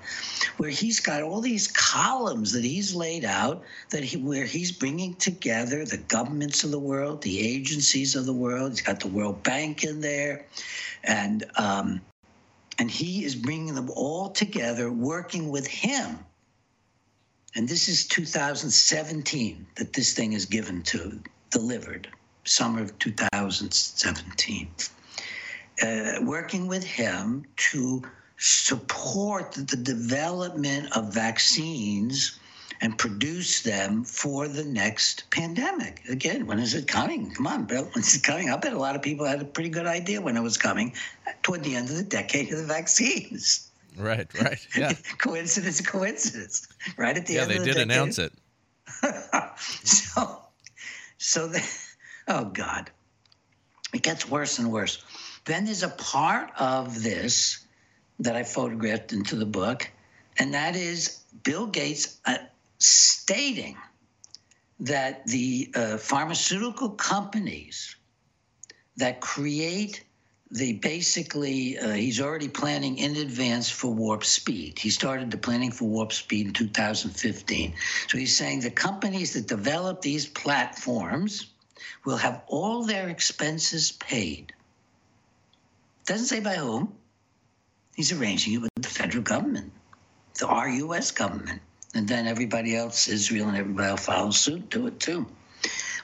where 0.59 0.71
he's 0.71 1.01
got 1.01 1.23
all 1.23 1.41
these 1.41 1.67
columns 1.69 2.53
that 2.53 2.65
he's 2.65 2.95
laid 2.95 3.25
out 3.25 3.63
that 3.91 4.05
he 4.05 4.17
where 4.17 4.45
he's 4.45 4.71
bringing 4.71 5.15
together 5.15 5.85
the 5.85 5.97
governments 5.97 6.63
of 6.63 6.71
the 6.71 6.79
world, 6.79 7.23
the 7.23 7.41
agencies 7.41 8.15
of 8.15 8.27
the 8.27 8.35
world. 8.35 8.73
He's 8.73 8.83
got 8.83 9.01
the 9.01 9.09
World 9.09 9.43
Bank 9.43 9.83
in 9.83 10.01
there, 10.01 10.45
and 11.03 11.45
um, 11.57 12.01
and 12.81 12.91
he 12.91 13.27
is 13.27 13.37
bringing 13.37 13.75
them 13.75 13.91
all 13.95 14.31
together, 14.31 14.91
working 14.91 15.51
with 15.51 15.67
him. 15.67 16.19
And 17.55 17.69
this 17.69 17.91
is 17.91 18.07
2017 18.07 19.67
that 19.77 19.93
this 19.93 20.15
thing 20.15 20.33
is 20.33 20.47
given 20.47 20.83
to, 20.85 21.21
delivered, 21.51 22.09
summer 22.45 22.81
of 22.81 22.99
2017. 22.99 24.71
Uh, 25.83 26.13
working 26.23 26.69
with 26.69 26.83
him 26.83 27.45
to 27.57 28.03
support 28.39 29.53
the 29.53 29.77
development 29.77 30.97
of 30.97 31.13
vaccines 31.13 32.40
and 32.81 32.97
produce 32.97 33.63
them 33.63 34.05
for 34.05 34.49
the 34.49 34.65
next 34.65 35.29
pandemic. 35.31 36.03
Again, 36.09 36.47
when 36.47 36.59
is 36.59 36.75
it 36.75 36.89
coming? 36.89 37.31
Come 37.33 37.47
on, 37.47 37.65
Bill. 37.67 37.85
When 37.85 38.03
is 38.03 38.15
it 38.15 38.23
coming? 38.23 38.51
I 38.51 38.57
bet 38.57 38.73
a 38.73 38.79
lot 38.79 38.97
of 38.97 39.03
people 39.03 39.27
had 39.27 39.43
a 39.43 39.45
pretty 39.45 39.69
good 39.69 39.87
idea 39.87 40.21
when 40.21 40.37
it 40.37 40.43
was 40.43 40.57
coming 40.57 40.95
toward 41.43 41.63
the 41.63 41.77
end 41.77 41.91
of 41.91 41.97
the 41.97 42.03
decade 42.03 42.51
of 42.53 42.59
the 42.59 42.65
vaccines. 42.65 43.71
Right, 43.97 44.27
right. 44.41 44.67
Yeah. 44.77 44.93
coincidence, 45.19 45.81
coincidence. 45.81 46.69
Right 46.97 47.17
at 47.17 47.27
the 47.27 47.35
yeah, 47.35 47.43
end 47.43 47.53
of 47.53 47.59
the. 47.59 47.67
Yeah, 47.67 47.75
they 47.75 47.81
did 47.81 47.91
announce 47.91 48.19
it. 48.19 48.33
so, 49.85 50.43
so 51.19 51.49
the, 51.49 51.63
oh 52.29 52.47
God, 52.47 52.91
it 53.93 54.03
gets 54.03 54.29
worse 54.29 54.59
and 54.59 54.73
worse. 54.73 55.05
Then 55.45 55.65
there's 55.65 55.83
a 55.83 55.89
part 55.89 56.51
of 56.59 57.03
this 57.03 57.65
that 58.21 58.37
I 58.37 58.43
photographed 58.43 59.13
into 59.13 59.37
the 59.37 59.47
book, 59.47 59.91
and 60.39 60.55
that 60.55 60.77
is 60.77 61.21
Bill 61.43 61.67
Gates 61.67 62.19
uh, 62.27 62.37
stating 62.81 63.77
that 64.81 65.27
the 65.27 65.71
uh, 65.75 65.97
pharmaceutical 65.99 66.91
companies 66.91 67.97
that 68.97 69.21
create 69.21 70.05
the 70.51 70.73
basically 70.73 71.79
uh, 71.79 71.91
he's 71.91 72.21
already 72.21 72.49
planning 72.49 72.99
in 72.99 73.17
advance 73.17 73.71
for 73.71 73.93
warp 73.93 74.25
speed. 74.25 74.79
He 74.79 74.91
started 74.91 75.31
the 75.31 75.39
planning 75.39 75.71
for 75.71 75.85
warp 75.85 76.13
speed 76.13 76.49
in 76.49 76.53
2015. 76.53 77.75
So 78.09 78.19
he's 78.19 78.37
saying 78.37 78.61
the 78.61 78.71
companies 78.71 79.35
that 79.35 79.47
develop 79.47 80.03
these 80.03 80.27
platforms 80.27 81.53
will 82.05 82.17
have 82.17 82.43
all 82.49 82.83
their 82.83 83.09
expenses 83.09 83.93
paid. 83.93 84.53
Doesn't 86.07 86.27
say 86.27 86.41
by 86.41 86.55
whom. 86.55 86.95
He's 87.95 88.13
arranging 88.13 88.55
it 88.55 88.59
with 88.59 88.71
the 88.77 88.89
federal 88.89 89.23
government, 89.23 89.73
the 90.39 90.47
our 90.47 90.69
U.S. 90.69 91.11
government, 91.11 91.61
and 91.95 92.07
then 92.07 92.27
everybody 92.27 92.77
else, 92.77 93.09
Israel 93.09 93.49
and 93.49 93.57
everybody 93.57 93.89
else 93.89 94.07
follows 94.07 94.39
suit, 94.39 94.69
do 94.71 94.87
it 94.87 95.01
too. 95.01 95.27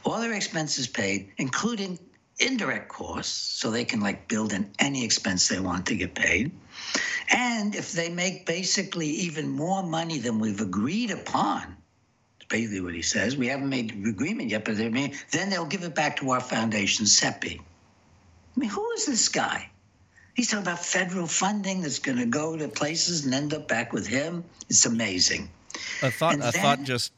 All 0.04 0.20
their 0.20 0.32
expenses 0.32 0.86
paid, 0.86 1.32
including 1.38 1.98
indirect 2.38 2.88
costs, 2.88 3.60
so 3.60 3.70
they 3.70 3.84
can 3.84 4.00
like 4.00 4.28
build 4.28 4.52
in 4.52 4.70
any 4.78 5.04
expense 5.04 5.48
they 5.48 5.60
want 5.60 5.86
to 5.86 5.94
get 5.94 6.14
paid. 6.14 6.50
And 7.30 7.74
if 7.74 7.92
they 7.92 8.08
make 8.08 8.46
basically 8.46 9.08
even 9.08 9.48
more 9.48 9.82
money 9.82 10.18
than 10.18 10.38
we've 10.38 10.60
agreed 10.60 11.10
upon, 11.10 11.76
it's 12.36 12.46
basically 12.48 12.80
what 12.80 12.94
he 12.94 13.02
says. 13.02 13.36
We 13.36 13.48
haven't 13.48 13.68
made 13.68 14.04
the 14.04 14.10
agreement 14.10 14.50
yet, 14.50 14.64
but 14.64 14.76
may, 14.76 15.14
then 15.32 15.50
they'll 15.50 15.66
give 15.66 15.82
it 15.82 15.94
back 15.94 16.16
to 16.18 16.30
our 16.30 16.40
foundation, 16.40 17.06
CEPI. 17.06 17.58
I 17.58 18.60
mean, 18.60 18.70
who 18.70 18.90
is 18.92 19.06
this 19.06 19.28
guy? 19.28 19.70
He's 20.34 20.48
talking 20.48 20.62
about 20.62 20.84
federal 20.84 21.26
funding 21.26 21.80
that's 21.80 21.98
going 21.98 22.18
to 22.18 22.26
go 22.26 22.56
to 22.56 22.68
places 22.68 23.24
and 23.24 23.34
end 23.34 23.54
up 23.54 23.68
back 23.68 23.92
with 23.92 24.06
him. 24.06 24.44
It's 24.68 24.84
amazing. 24.84 25.48
A 26.02 26.10
thought, 26.10 26.38
a 26.40 26.52
thought 26.52 26.82
just 26.82 27.12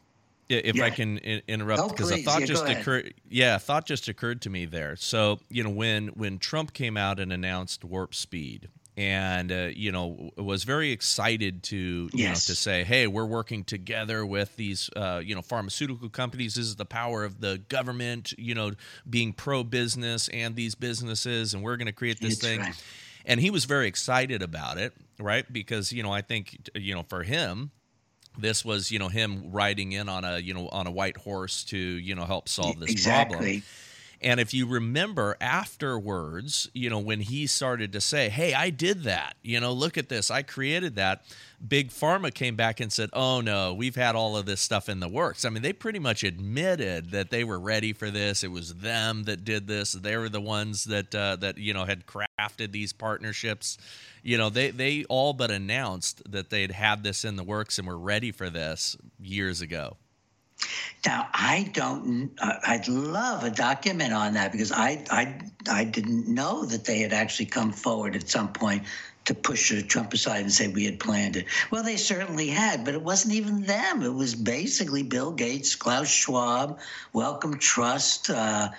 if 0.49 0.77
yeah. 0.77 0.85
I 0.85 0.91
can 0.91 1.19
interrupt 1.19 1.91
because 1.91 2.11
oh, 2.11 2.15
a 2.15 2.23
thought 2.23 2.41
yeah, 2.41 2.47
just 2.47 2.67
occurred. 2.67 3.15
Yeah, 3.29 3.57
a 3.57 3.59
thought 3.59 3.87
just 3.87 4.09
occurred 4.09 4.43
to 4.43 4.51
me 4.51 4.65
there. 4.65 4.97
So 4.97 5.41
you 5.51 5.63
know 5.63 5.71
when 5.71 6.09
when 6.09 6.39
Trump 6.39 6.73
came 6.73 6.97
out 6.97 7.21
and 7.21 7.33
announced 7.33 7.85
warp 7.85 8.15
speed, 8.15 8.69
and 8.97 9.53
uh, 9.53 9.69
you 9.75 9.93
know 9.93 10.31
was 10.37 10.65
very 10.65 10.91
excited 10.91 11.63
to 11.65 11.77
you 11.77 12.11
yes. 12.13 12.49
know 12.49 12.53
to 12.53 12.59
say, 12.59 12.85
hey, 12.85 13.07
we're 13.07 13.27
working 13.27 13.63
together 13.65 14.25
with 14.25 14.57
these 14.57 14.89
uh, 14.97 15.21
you 15.23 15.35
know 15.35 15.43
pharmaceutical 15.43 16.09
companies. 16.09 16.55
This 16.55 16.67
is 16.67 16.77
the 16.77 16.87
power 16.87 17.25
of 17.25 17.41
the 17.41 17.59
government, 17.69 18.33
you 18.39 18.55
know, 18.55 18.73
being 19.09 19.33
pro 19.33 19.65
business 19.65 20.29
and 20.29 20.57
these 20.57 20.75
businesses, 20.75 21.53
and 21.53 21.63
we're 21.63 21.77
going 21.77 21.87
to 21.87 21.93
create 21.93 22.21
this 22.21 22.39
thing. 22.39 22.61
Right. 22.61 22.85
And 23.25 23.41
he 23.41 23.51
was 23.51 23.67
very 23.67 23.89
excited 23.89 24.43
about 24.43 24.79
it, 24.79 24.95
right? 25.21 25.51
Because 25.53 25.93
you 25.93 26.03
know 26.03 26.13
I 26.13 26.23
think 26.23 26.71
you 26.75 26.95
know 26.95 27.03
for 27.03 27.23
him 27.23 27.71
this 28.39 28.65
was 28.65 28.91
you 28.91 28.99
know 28.99 29.09
him 29.09 29.45
riding 29.51 29.93
in 29.93 30.09
on 30.09 30.25
a 30.25 30.39
you 30.39 30.55
know 30.55 30.69
on 30.69 30.87
a 30.87 30.91
white 30.91 31.17
horse 31.17 31.65
to 31.65 31.77
you 31.77 32.15
know 32.15 32.25
help 32.25 32.49
solve 32.49 32.79
this 32.81 32.91
exactly. 32.91 33.37
problem 33.37 33.63
and 34.21 34.41
if 34.41 34.53
you 34.53 34.67
remember 34.67 35.37
afterwards, 35.41 36.69
you 36.75 36.91
know, 36.91 36.99
when 36.99 37.21
he 37.21 37.47
started 37.47 37.93
to 37.93 38.01
say, 38.01 38.29
Hey, 38.29 38.53
I 38.53 38.71
did 38.71 39.05
that, 39.05 39.37
you 39.43 39.61
know, 39.61 39.73
look 39.73 39.97
at 39.97 40.09
this, 40.09 40.31
I 40.31 40.43
created 40.43 40.97
that, 40.97 41.23
Big 41.67 41.91
Pharma 41.91 42.33
came 42.33 42.57
back 42.57 42.81
and 42.81 42.93
said, 42.93 43.11
Oh 43.13 43.41
no, 43.41 43.75
we've 43.75 43.95
had 43.97 44.17
all 44.17 44.37
of 44.37 44.47
this 44.47 44.61
stuff 44.61 44.89
in 44.89 45.01
the 45.01 45.09
works. 45.09 45.45
I 45.45 45.51
mean, 45.51 45.63
they 45.63 45.73
pretty 45.73 45.99
much 45.99 46.25
admitted 46.25 47.11
that 47.13 47.31
they 47.31 47.45
were 47.45 47.61
ready 47.61 47.93
for 47.93 48.11
this. 48.11 48.43
It 48.43 48.51
was 48.51 48.75
them 48.77 49.25
that 49.25 49.45
did 49.45 49.67
this. 49.67 49.93
They 49.93 50.17
were 50.17 50.29
the 50.29 50.41
ones 50.41 50.85
that, 50.85 51.15
uh, 51.15 51.37
that, 51.37 51.59
you 51.59 51.73
know, 51.73 51.85
had 51.85 52.07
crafted 52.07 52.73
these 52.73 52.93
partnerships. 52.93 53.79
You 54.23 54.37
know, 54.37 54.51
they, 54.51 54.71
they 54.71 55.05
all 55.05 55.33
but 55.33 55.51
announced 55.51 56.23
that 56.31 56.51
they'd 56.51 56.73
had 56.73 57.03
this 57.03 57.25
in 57.25 57.37
the 57.37 57.45
works 57.45 57.79
and 57.79 57.87
were 57.87 57.99
ready 57.99 58.33
for 58.33 58.51
this 58.51 58.97
years 59.21 59.61
ago. 59.61 59.97
Now, 61.07 61.29
I 61.33 61.71
don't. 61.73 62.31
Uh, 62.41 62.55
I'd 62.67 62.89
love 62.89 63.45
a 63.45 63.51
document 63.51 64.13
on 64.13 64.35
that 64.35 64.51
because 64.53 64.73
I, 64.73 65.05
I, 65.11 65.41
I 65.71 65.85
didn't 65.85 66.27
know 66.27 66.65
that 66.65 66.85
they 66.85 66.99
had 66.99 67.13
actually 67.13 67.47
come 67.47 67.73
forward 67.73 68.17
at 68.17 68.29
some 68.29 68.53
point 68.53 68.83
to 69.29 69.35
push 69.35 69.73
Trump 69.89 70.13
aside 70.15 70.41
and 70.41 70.53
say 70.53 70.69
we 70.69 70.87
had 70.87 70.99
planned 70.99 71.37
it. 71.37 71.45
Well, 71.71 71.83
they 71.83 71.97
certainly 71.97 72.49
had, 72.49 72.85
but 72.85 72.95
it 72.95 73.03
wasn't 73.03 73.35
even 73.35 73.63
them. 73.63 74.03
It 74.03 74.15
was 74.15 74.35
basically 74.35 75.03
Bill 75.03 75.33
Gates, 75.33 75.77
Klaus 75.77 76.09
Schwab, 76.09 76.79
Wellcome 77.13 77.59
Trust, 77.59 78.31
uh, 78.31 78.71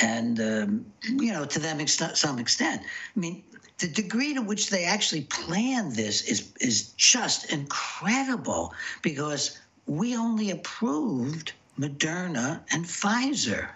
and 0.00 0.38
um, 0.40 0.86
you 1.08 1.32
know, 1.32 1.44
to 1.46 1.58
them 1.58 1.80
extent, 1.80 2.16
some 2.16 2.38
extent. 2.38 2.82
I 2.84 3.18
mean, 3.18 3.42
the 3.78 3.88
degree 3.88 4.34
to 4.34 4.42
which 4.42 4.70
they 4.70 4.84
actually 4.84 5.22
planned 5.22 5.92
this 5.92 6.22
is 6.22 6.52
is 6.60 6.92
just 6.92 7.50
incredible 7.52 8.74
because 9.02 9.58
we 9.86 10.16
only 10.16 10.50
approved 10.50 11.52
Moderna 11.78 12.60
and 12.70 12.84
Pfizer. 12.84 13.68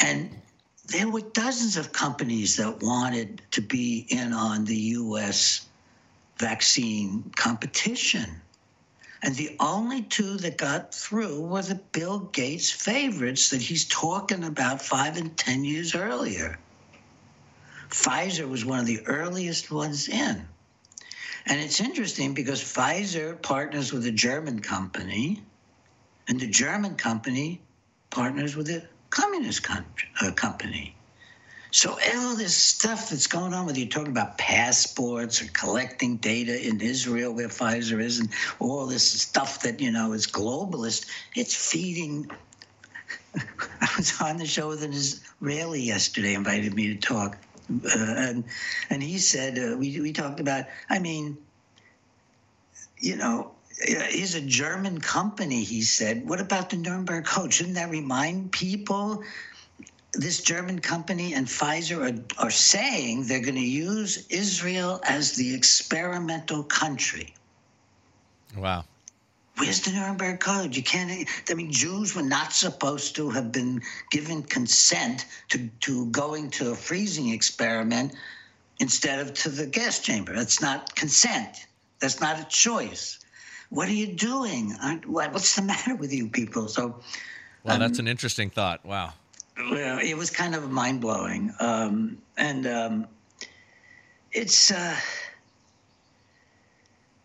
And 0.00 0.30
there 0.86 1.08
were 1.08 1.20
dozens 1.20 1.76
of 1.76 1.92
companies 1.92 2.56
that 2.56 2.82
wanted 2.82 3.42
to 3.52 3.60
be 3.60 4.06
in 4.08 4.32
on 4.32 4.64
the 4.64 4.76
US 4.76 5.66
vaccine 6.38 7.32
competition. 7.36 8.40
And 9.22 9.34
the 9.34 9.56
only 9.58 10.02
two 10.02 10.36
that 10.38 10.58
got 10.58 10.94
through 10.94 11.40
were 11.40 11.62
the 11.62 11.76
Bill 11.92 12.18
Gates 12.18 12.70
favorites 12.70 13.50
that 13.50 13.62
he's 13.62 13.86
talking 13.86 14.44
about 14.44 14.82
five 14.82 15.16
and 15.16 15.36
10 15.36 15.64
years 15.64 15.94
earlier. 15.94 16.58
Pfizer 17.88 18.48
was 18.48 18.64
one 18.64 18.78
of 18.78 18.86
the 18.86 19.04
earliest 19.06 19.70
ones 19.70 20.08
in. 20.08 20.46
And 21.46 21.60
it's 21.60 21.80
interesting 21.80 22.34
because 22.34 22.60
Pfizer 22.60 23.40
partners 23.40 23.92
with 23.92 24.04
a 24.06 24.12
German 24.12 24.60
company, 24.60 25.42
and 26.28 26.40
the 26.40 26.48
German 26.48 26.96
company 26.96 27.60
partners 28.10 28.56
with 28.56 28.68
a 28.68 28.82
communist 29.10 29.66
uh, 29.70 30.32
company. 30.32 30.96
So 31.70 31.98
all 32.14 32.36
this 32.36 32.56
stuff 32.56 33.10
that's 33.10 33.26
going 33.26 33.52
on, 33.52 33.66
whether 33.66 33.78
you're 33.78 33.88
talking 33.88 34.10
about 34.10 34.38
passports 34.38 35.42
or 35.42 35.46
collecting 35.52 36.16
data 36.16 36.66
in 36.66 36.80
Israel 36.80 37.32
where 37.32 37.48
Pfizer 37.48 38.00
is, 38.00 38.18
and 38.18 38.30
all 38.58 38.86
this 38.86 39.04
stuff 39.04 39.60
that 39.62 39.80
you 39.80 39.92
know 39.92 40.12
is 40.12 40.26
globalist, 40.26 41.06
it's 41.34 41.54
feeding. 41.54 42.30
I 43.36 43.88
was 43.96 44.20
on 44.20 44.38
the 44.38 44.46
show 44.46 44.68
with 44.68 44.82
an 44.82 44.92
Israeli 44.92 45.82
yesterday, 45.82 46.34
invited 46.34 46.74
me 46.74 46.94
to 46.94 46.96
talk, 46.96 47.36
and 47.68 48.44
and 48.90 49.02
he 49.02 49.18
said 49.18 49.58
uh, 49.58 49.76
we 49.76 50.00
we 50.00 50.12
talked 50.12 50.40
about. 50.40 50.66
I 50.88 50.98
mean, 50.98 51.36
you 52.98 53.16
know, 53.16 53.52
he's 54.10 54.34
a 54.34 54.40
German 54.40 55.00
company. 55.00 55.62
He 55.64 55.82
said, 55.82 56.28
"What 56.28 56.40
about 56.40 56.70
the 56.70 56.76
Nuremberg 56.76 57.24
Code? 57.24 57.52
Shouldn't 57.52 57.76
that 57.76 57.90
remind 57.90 58.52
people?" 58.52 59.22
This 60.12 60.40
German 60.40 60.78
company 60.78 61.34
and 61.34 61.46
Pfizer 61.46 62.10
are, 62.10 62.44
are 62.46 62.50
saying 62.50 63.26
they're 63.26 63.40
going 63.40 63.56
to 63.56 63.60
use 63.60 64.26
Israel 64.28 64.98
as 65.04 65.32
the 65.32 65.54
experimental 65.54 66.62
country. 66.62 67.34
Wow. 68.56 68.86
Where's 69.58 69.80
the 69.80 69.92
Nuremberg 69.92 70.40
Code? 70.40 70.76
You 70.76 70.82
can't. 70.82 71.26
I 71.48 71.54
mean, 71.54 71.72
Jews 71.72 72.14
were 72.14 72.22
not 72.22 72.52
supposed 72.52 73.16
to 73.16 73.30
have 73.30 73.52
been 73.52 73.80
given 74.10 74.42
consent 74.42 75.24
to, 75.48 75.68
to 75.80 76.06
going 76.06 76.50
to 76.50 76.72
a 76.72 76.74
freezing 76.74 77.30
experiment 77.30 78.12
instead 78.80 79.18
of 79.18 79.32
to 79.34 79.48
the 79.48 79.66
gas 79.66 80.00
chamber. 80.00 80.34
That's 80.34 80.60
not 80.60 80.94
consent. 80.94 81.66
That's 82.00 82.20
not 82.20 82.38
a 82.38 82.44
choice. 82.44 83.18
What 83.70 83.88
are 83.88 83.92
you 83.92 84.08
doing? 84.08 84.76
What's 85.06 85.56
the 85.56 85.62
matter 85.62 85.96
with 85.96 86.12
you 86.12 86.28
people? 86.28 86.68
So, 86.68 87.00
well, 87.64 87.74
um, 87.76 87.80
that's 87.80 87.98
an 87.98 88.08
interesting 88.08 88.50
thought. 88.50 88.84
Wow. 88.84 89.14
Well, 89.70 89.98
it 90.00 90.14
was 90.14 90.28
kind 90.28 90.54
of 90.54 90.70
mind 90.70 91.00
blowing, 91.00 91.52
um, 91.60 92.18
and 92.36 92.66
um, 92.66 93.06
it's. 94.32 94.70
Uh, 94.70 94.96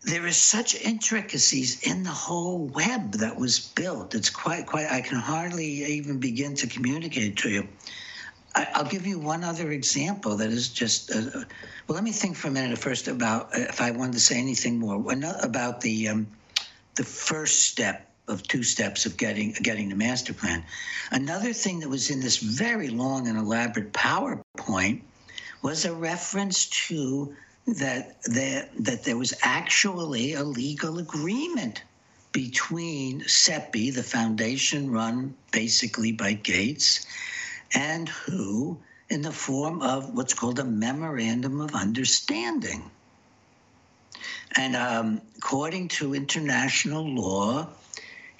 there 0.04 0.26
is 0.26 0.36
such 0.36 0.74
intricacies 0.74 1.82
in 1.82 2.02
the 2.02 2.10
whole 2.10 2.66
web 2.66 3.12
that 3.12 3.36
was 3.36 3.60
built. 3.60 4.14
It's 4.14 4.30
quite, 4.30 4.66
quite. 4.66 4.90
I 4.90 5.00
can 5.00 5.18
hardly 5.18 5.66
even 5.66 6.18
begin 6.18 6.54
to 6.56 6.66
communicate 6.66 7.36
to 7.38 7.50
you. 7.50 7.68
I, 8.54 8.66
will 8.76 8.88
give 8.88 9.06
you 9.06 9.18
one 9.18 9.44
other 9.44 9.70
example 9.70 10.36
that 10.36 10.50
is 10.50 10.68
just. 10.68 11.10
Uh, 11.10 11.44
well, 11.86 11.94
let 11.94 12.04
me 12.04 12.12
think 12.12 12.36
for 12.36 12.48
a 12.48 12.50
minute 12.50 12.76
first 12.78 13.08
about 13.08 13.54
uh, 13.56 13.60
if 13.60 13.80
I 13.80 13.92
wanted 13.92 14.14
to 14.14 14.20
say 14.20 14.38
anything 14.38 14.78
more 14.78 15.02
about 15.42 15.80
the 15.80 16.08
um, 16.08 16.26
the 16.96 17.04
first 17.04 17.60
step 17.60 18.10
of 18.28 18.42
two 18.42 18.62
steps 18.62 19.06
of 19.06 19.16
getting 19.16 19.52
getting 19.52 19.88
the 19.88 19.96
master 19.96 20.34
plan. 20.34 20.64
Another 21.10 21.52
thing 21.52 21.80
that 21.80 21.88
was 21.88 22.10
in 22.10 22.20
this 22.20 22.38
very 22.38 22.88
long 22.88 23.28
and 23.28 23.38
elaborate 23.38 23.92
PowerPoint 23.92 25.02
was 25.62 25.84
a 25.84 25.94
reference 25.94 26.66
to 26.66 27.34
that 27.66 28.22
there, 28.24 28.68
that 28.80 29.04
there 29.04 29.16
was 29.16 29.34
actually 29.42 30.34
a 30.34 30.42
legal 30.42 30.98
agreement 30.98 31.82
between 32.32 33.20
CEPI, 33.22 33.94
the 33.94 34.02
foundation 34.02 34.90
run 34.90 35.34
basically 35.52 36.12
by 36.12 36.32
Gates, 36.32 37.06
and 37.74 38.08
WHO 38.08 38.78
in 39.10 39.22
the 39.22 39.32
form 39.32 39.82
of 39.82 40.14
what's 40.14 40.34
called 40.34 40.58
a 40.58 40.64
memorandum 40.64 41.60
of 41.60 41.74
understanding. 41.74 42.90
And 44.56 44.74
um, 44.74 45.20
according 45.36 45.88
to 45.88 46.14
international 46.14 47.06
law, 47.06 47.68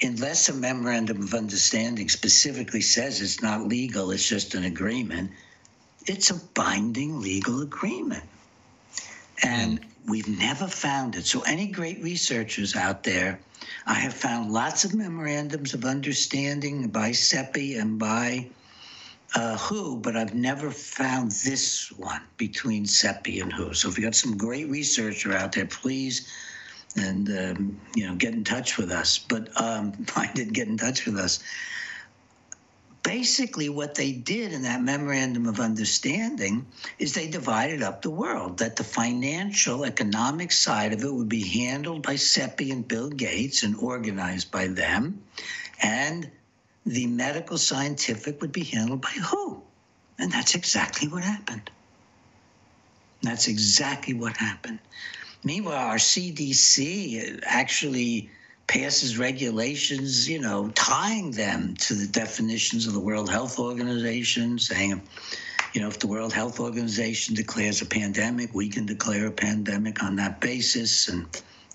unless 0.02 0.48
a 0.48 0.54
memorandum 0.54 1.22
of 1.22 1.34
understanding 1.34 2.08
specifically 2.08 2.80
says 2.80 3.20
it's 3.20 3.42
not 3.42 3.68
legal, 3.68 4.10
it's 4.10 4.26
just 4.26 4.54
an 4.54 4.64
agreement, 4.64 5.30
it's 6.06 6.30
a 6.30 6.40
binding 6.54 7.20
legal 7.20 7.62
agreement. 7.62 8.24
And 9.42 9.80
we've 10.06 10.28
never 10.28 10.66
found 10.66 11.16
it. 11.16 11.26
So, 11.26 11.42
any 11.42 11.66
great 11.66 12.02
researchers 12.02 12.76
out 12.76 13.02
there, 13.02 13.38
I 13.86 13.94
have 13.94 14.14
found 14.14 14.52
lots 14.52 14.84
of 14.84 14.94
memorandums 14.94 15.74
of 15.74 15.84
understanding 15.84 16.88
by 16.88 17.10
CEPI 17.10 17.80
and 17.80 17.98
by 17.98 18.46
uh, 19.34 19.56
WHO, 19.56 19.96
but 19.96 20.16
I've 20.16 20.34
never 20.34 20.70
found 20.70 21.32
this 21.32 21.90
one 21.92 22.22
between 22.36 22.84
CEPI 22.84 23.42
and 23.42 23.52
WHO. 23.52 23.74
So, 23.74 23.88
if 23.88 23.98
you 23.98 24.04
got 24.04 24.14
some 24.14 24.36
great 24.36 24.68
researcher 24.68 25.32
out 25.32 25.52
there, 25.52 25.66
please 25.66 26.28
and 26.96 27.28
um, 27.30 27.80
you 27.94 28.06
know 28.06 28.14
get 28.14 28.34
in 28.34 28.44
touch 28.44 28.76
with 28.76 28.90
us. 28.90 29.18
But 29.18 29.48
um, 29.60 29.92
find 30.06 30.38
it, 30.38 30.52
get 30.52 30.68
in 30.68 30.76
touch 30.76 31.06
with 31.06 31.16
us 31.16 31.42
basically 33.02 33.68
what 33.68 33.94
they 33.94 34.12
did 34.12 34.52
in 34.52 34.62
that 34.62 34.82
memorandum 34.82 35.46
of 35.46 35.60
understanding 35.60 36.66
is 36.98 37.12
they 37.12 37.28
divided 37.28 37.82
up 37.82 38.02
the 38.02 38.10
world 38.10 38.58
that 38.58 38.76
the 38.76 38.84
financial 38.84 39.84
economic 39.84 40.52
side 40.52 40.92
of 40.92 41.02
it 41.02 41.12
would 41.12 41.28
be 41.28 41.46
handled 41.46 42.02
by 42.02 42.14
CEPI 42.14 42.72
and 42.72 42.86
Bill 42.86 43.10
Gates 43.10 43.62
and 43.62 43.76
organized 43.76 44.50
by 44.50 44.68
them 44.68 45.22
and 45.82 46.30
the 46.86 47.06
medical 47.06 47.58
scientific 47.58 48.40
would 48.40 48.52
be 48.52 48.64
handled 48.64 49.02
by 49.02 49.10
who? 49.10 49.62
And 50.18 50.30
that's 50.30 50.54
exactly 50.54 51.08
what 51.08 51.24
happened. 51.24 51.70
That's 53.22 53.48
exactly 53.48 54.14
what 54.14 54.36
happened. 54.36 54.80
Meanwhile 55.44 55.88
our 55.88 55.96
cdc 55.96 57.40
actually 57.44 58.30
passes 58.66 59.18
regulations, 59.18 60.28
you 60.28 60.40
know, 60.40 60.68
tying 60.70 61.30
them 61.32 61.74
to 61.76 61.94
the 61.94 62.06
definitions 62.06 62.86
of 62.86 62.92
the 62.92 63.00
World 63.00 63.30
Health 63.30 63.58
Organization, 63.58 64.58
saying, 64.58 65.02
you 65.72 65.80
know, 65.80 65.88
if 65.88 65.98
the 65.98 66.06
World 66.06 66.32
Health 66.32 66.60
Organization 66.60 67.34
declares 67.34 67.82
a 67.82 67.86
pandemic, 67.86 68.54
we 68.54 68.68
can 68.68 68.86
declare 68.86 69.26
a 69.26 69.32
pandemic 69.32 70.02
on 70.02 70.16
that 70.16 70.40
basis, 70.40 71.08
and 71.08 71.26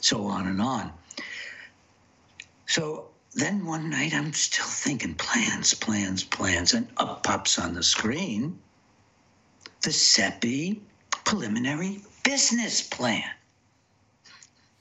so 0.02 0.26
on 0.26 0.48
and 0.48 0.62
on. 0.62 0.92
So 2.68 3.08
then 3.34 3.66
one 3.66 3.90
night 3.90 4.14
I'm 4.14 4.34
still 4.34 4.66
thinking 4.66 5.16
plans, 5.16 5.74
plans, 5.74 6.24
plans, 6.24 6.74
and 6.74 6.88
up 6.98 7.24
pops 7.24 7.60
on 7.60 7.74
the 7.74 7.84
screen 7.84 8.60
the 9.82 9.90
CEPI 9.90 10.80
preliminary 11.24 12.02
business 12.24 12.82
plan. 12.82 13.24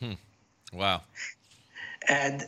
Hmm. 0.01 0.12
Wow. 0.73 1.03
And 2.09 2.47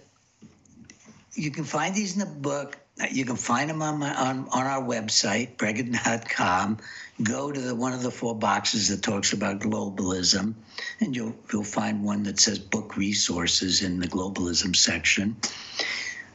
you 1.35 1.51
can 1.51 1.64
find 1.64 1.94
these 1.94 2.14
in 2.14 2.21
the 2.21 2.27
book. 2.27 2.79
You 3.11 3.25
can 3.25 3.37
find 3.37 3.71
them 3.71 3.81
on, 3.81 3.99
my, 4.01 4.12
on, 4.14 4.49
on 4.49 4.66
our 4.66 4.83
website, 4.83 5.57
breggin.com. 5.57 6.79
Go 7.23 7.53
to 7.53 7.61
the, 7.61 7.75
one 7.75 7.92
of 7.92 8.03
the 8.03 8.11
four 8.11 8.35
boxes 8.35 8.88
that 8.88 9.03
talks 9.03 9.33
about 9.33 9.61
globalism, 9.61 10.55
and 11.01 11.14
you'll, 11.14 11.35
you'll 11.53 11.64
find 11.64 12.03
one 12.03 12.25
that 12.25 12.40
says 12.40 12.59
book 12.59 12.97
resources 12.97 13.83
in 13.83 14.01
the 14.01 14.09
globalism 14.09 14.75
section. 14.75 15.37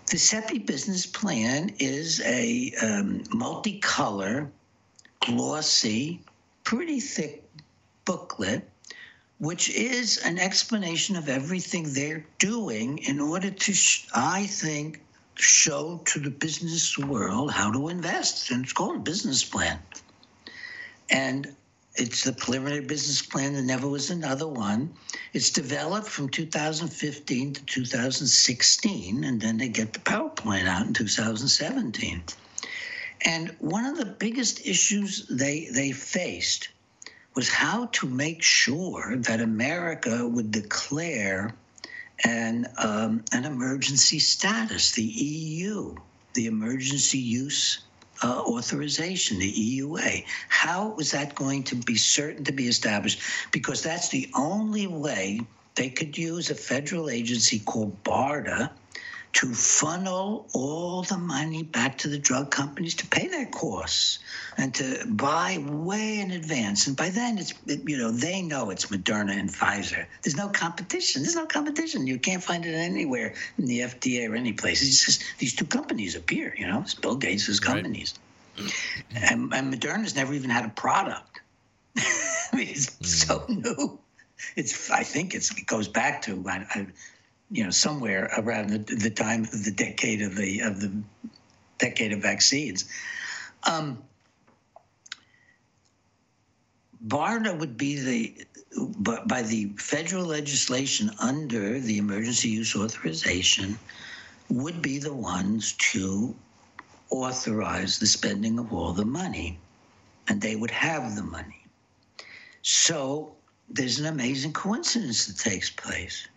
The 0.07 0.17
CEPI 0.17 0.65
business 0.65 1.05
plan 1.05 1.73
is 1.79 2.21
a 2.21 2.73
um, 2.81 3.23
multicolor, 3.25 4.49
glossy, 5.21 6.21
pretty 6.63 6.99
thick 6.99 7.43
booklet 8.05 8.69
which 9.39 9.69
is 9.69 10.17
an 10.19 10.39
explanation 10.39 11.15
of 11.15 11.29
everything 11.29 11.91
they're 11.91 12.25
doing 12.39 12.99
in 12.99 13.19
order 13.19 13.51
to, 13.51 13.73
I 14.13 14.45
think, 14.45 15.01
show 15.35 16.01
to 16.05 16.19
the 16.19 16.29
business 16.29 16.97
world 16.97 17.51
how 17.51 17.71
to 17.71 17.89
invest. 17.89 18.51
And 18.51 18.63
it's 18.63 18.73
called 18.73 18.97
a 18.97 18.99
business 18.99 19.43
plan. 19.43 19.79
And 21.09 21.55
it's 21.95 22.23
the 22.23 22.33
preliminary 22.33 22.81
business 22.81 23.21
plan. 23.21 23.53
There 23.53 23.61
never 23.61 23.87
was 23.87 24.09
another 24.09 24.47
one. 24.47 24.93
It's 25.33 25.51
developed 25.51 26.07
from 26.07 26.29
2015 26.29 27.53
to 27.53 27.65
2016, 27.65 29.23
and 29.23 29.41
then 29.41 29.57
they 29.57 29.67
get 29.67 29.93
the 29.93 29.99
PowerPoint 29.99 30.65
out 30.65 30.87
in 30.87 30.93
2017. 30.93 32.23
And 33.25 33.55
one 33.59 33.85
of 33.85 33.97
the 33.97 34.05
biggest 34.05 34.65
issues 34.65 35.27
they 35.27 35.67
they 35.71 35.91
faced 35.91 36.69
was 37.35 37.49
how 37.49 37.85
to 37.87 38.07
make 38.07 38.43
sure 38.43 39.15
that 39.17 39.41
America 39.41 40.27
would 40.27 40.51
declare 40.51 41.53
an, 42.23 42.67
um, 42.77 43.23
an 43.31 43.45
emergency 43.45 44.19
status, 44.19 44.91
the 44.91 45.03
EU, 45.03 45.95
the 46.33 46.45
Emergency 46.45 47.17
Use 47.17 47.79
uh, 48.23 48.41
Authorization, 48.45 49.39
the 49.39 49.51
EUA. 49.51 50.25
How 50.47 50.89
was 50.89 51.11
that 51.11 51.35
going 51.35 51.63
to 51.63 51.75
be 51.75 51.95
certain 51.95 52.43
to 52.45 52.51
be 52.51 52.67
established? 52.67 53.19
Because 53.51 53.81
that's 53.81 54.09
the 54.09 54.29
only 54.35 54.87
way 54.87 55.41
they 55.75 55.89
could 55.89 56.17
use 56.17 56.49
a 56.49 56.55
federal 56.55 57.09
agency 57.09 57.59
called 57.59 58.03
BARDA 58.03 58.69
to 59.33 59.51
funnel 59.53 60.47
all 60.53 61.01
the 61.01 61.17
money 61.17 61.63
back 61.63 61.97
to 61.97 62.07
the 62.07 62.19
drug 62.19 62.51
companies 62.51 62.93
to 62.93 63.07
pay 63.07 63.27
their 63.27 63.47
costs 63.47 64.19
and 64.57 64.73
to 64.75 65.03
buy 65.07 65.57
way 65.67 66.19
in 66.19 66.31
advance. 66.31 66.85
And 66.85 66.95
by 66.95 67.09
then, 67.09 67.39
it's 67.39 67.53
you 67.65 67.97
know 67.97 68.11
they 68.11 68.43
know 68.43 68.69
it's 68.69 68.85
Moderna 68.85 69.37
and 69.37 69.49
Pfizer. 69.49 70.05
There's 70.21 70.35
no 70.35 70.49
competition. 70.49 71.23
There's 71.23 71.35
no 71.35 71.47
competition. 71.47 72.05
You 72.05 72.19
can't 72.19 72.43
find 72.43 72.63
it 72.65 72.75
anywhere 72.75 73.33
in 73.57 73.65
the 73.65 73.79
FDA 73.79 74.29
or 74.29 74.35
any 74.35 74.53
place. 74.53 74.83
It's 74.83 75.03
just 75.03 75.23
these 75.39 75.55
two 75.55 75.65
companies 75.65 76.15
appear. 76.15 76.53
You 76.57 76.67
know, 76.67 76.81
it's 76.81 76.93
Bill 76.93 77.15
Gates' 77.15 77.59
companies, 77.59 78.13
right. 78.59 78.71
and, 79.15 79.51
and 79.51 79.73
Moderna's 79.73 80.15
never 80.15 80.33
even 80.33 80.51
had 80.51 80.65
a 80.65 80.69
product. 80.69 81.41
I 81.97 82.55
mean, 82.55 82.67
it's 82.69 82.91
mm. 82.91 83.05
so 83.05 83.45
new. 83.47 83.99
It's 84.55 84.91
I 84.91 85.03
think 85.03 85.33
it's, 85.33 85.51
it 85.57 85.65
goes 85.65 85.87
back 85.87 86.21
to 86.23 86.43
I, 86.47 86.65
I 86.69 86.87
you 87.53 87.63
know, 87.63 87.69
somewhere 87.69 88.31
around 88.35 88.71
the, 88.71 88.79
the 88.95 89.11
time 89.11 89.43
of 89.43 89.63
the 89.63 89.71
decade 89.71 90.23
of 90.23 90.35
the 90.35 90.61
of 90.61 90.81
the 90.81 90.91
decade 91.77 92.11
of 92.11 92.19
vaccines. 92.19 92.85
Um, 93.61 94.03
BARDA 97.07 97.59
would 97.59 97.77
be 97.77 97.99
the, 97.99 98.47
but 98.97 99.27
by 99.27 99.43
the 99.43 99.71
federal 99.77 100.25
legislation 100.25 101.11
under 101.19 101.79
the 101.79 101.99
emergency 101.99 102.49
use 102.49 102.75
authorization, 102.75 103.77
would 104.49 104.81
be 104.81 104.97
the 104.97 105.13
ones 105.13 105.73
to 105.91 106.35
authorize 107.11 107.99
the 107.99 108.07
spending 108.07 108.57
of 108.57 108.73
all 108.73 108.93
the 108.93 109.05
money, 109.05 109.59
and 110.27 110.41
they 110.41 110.55
would 110.55 110.71
have 110.71 111.15
the 111.15 111.23
money. 111.23 111.63
So 112.63 113.35
there's 113.69 113.99
an 113.99 114.07
amazing 114.07 114.53
coincidence 114.53 115.27
that 115.27 115.37
takes 115.37 115.69
place 115.69 116.27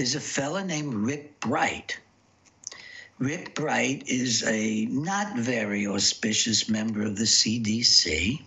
there's 0.00 0.14
a 0.14 0.20
fella 0.20 0.64
named 0.64 0.94
Rick 0.94 1.40
Bright. 1.40 2.00
Rick 3.18 3.54
Bright 3.54 4.08
is 4.08 4.42
a 4.44 4.86
not 4.86 5.36
very 5.36 5.86
auspicious 5.86 6.70
member 6.70 7.02
of 7.02 7.16
the 7.16 7.24
CDC, 7.24 8.40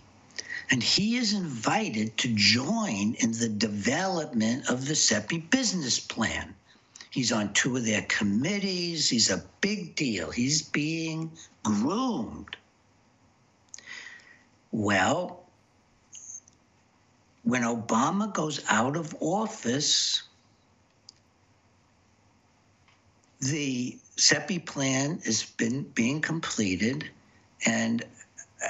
and 0.72 0.82
he 0.82 1.16
is 1.16 1.32
invited 1.32 2.18
to 2.18 2.34
join 2.34 3.14
in 3.20 3.30
the 3.30 3.48
development 3.48 4.68
of 4.68 4.88
the 4.88 4.94
CEPI 4.94 5.48
business 5.48 6.00
plan. 6.00 6.56
He's 7.10 7.30
on 7.30 7.52
two 7.52 7.76
of 7.76 7.84
their 7.84 8.02
committees. 8.02 9.08
He's 9.08 9.30
a 9.30 9.44
big 9.60 9.94
deal. 9.94 10.32
He's 10.32 10.60
being 10.60 11.30
groomed. 11.62 12.56
Well, 14.72 15.44
when 17.44 17.62
Obama 17.62 18.34
goes 18.34 18.60
out 18.68 18.96
of 18.96 19.14
office, 19.20 20.24
the 23.44 23.98
CEPI 24.16 24.64
plan 24.64 25.20
has 25.24 25.42
been 25.42 25.82
being 25.82 26.20
completed, 26.20 27.10
and 27.66 28.02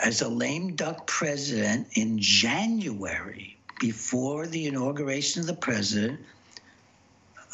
as 0.03 0.21
a 0.21 0.29
lame 0.29 0.75
duck 0.75 1.07
president 1.07 1.87
in 1.95 2.19
January, 2.19 3.57
before 3.81 4.47
the 4.47 4.67
inauguration 4.67 5.41
of 5.41 5.47
the 5.47 5.55
president, 5.55 6.21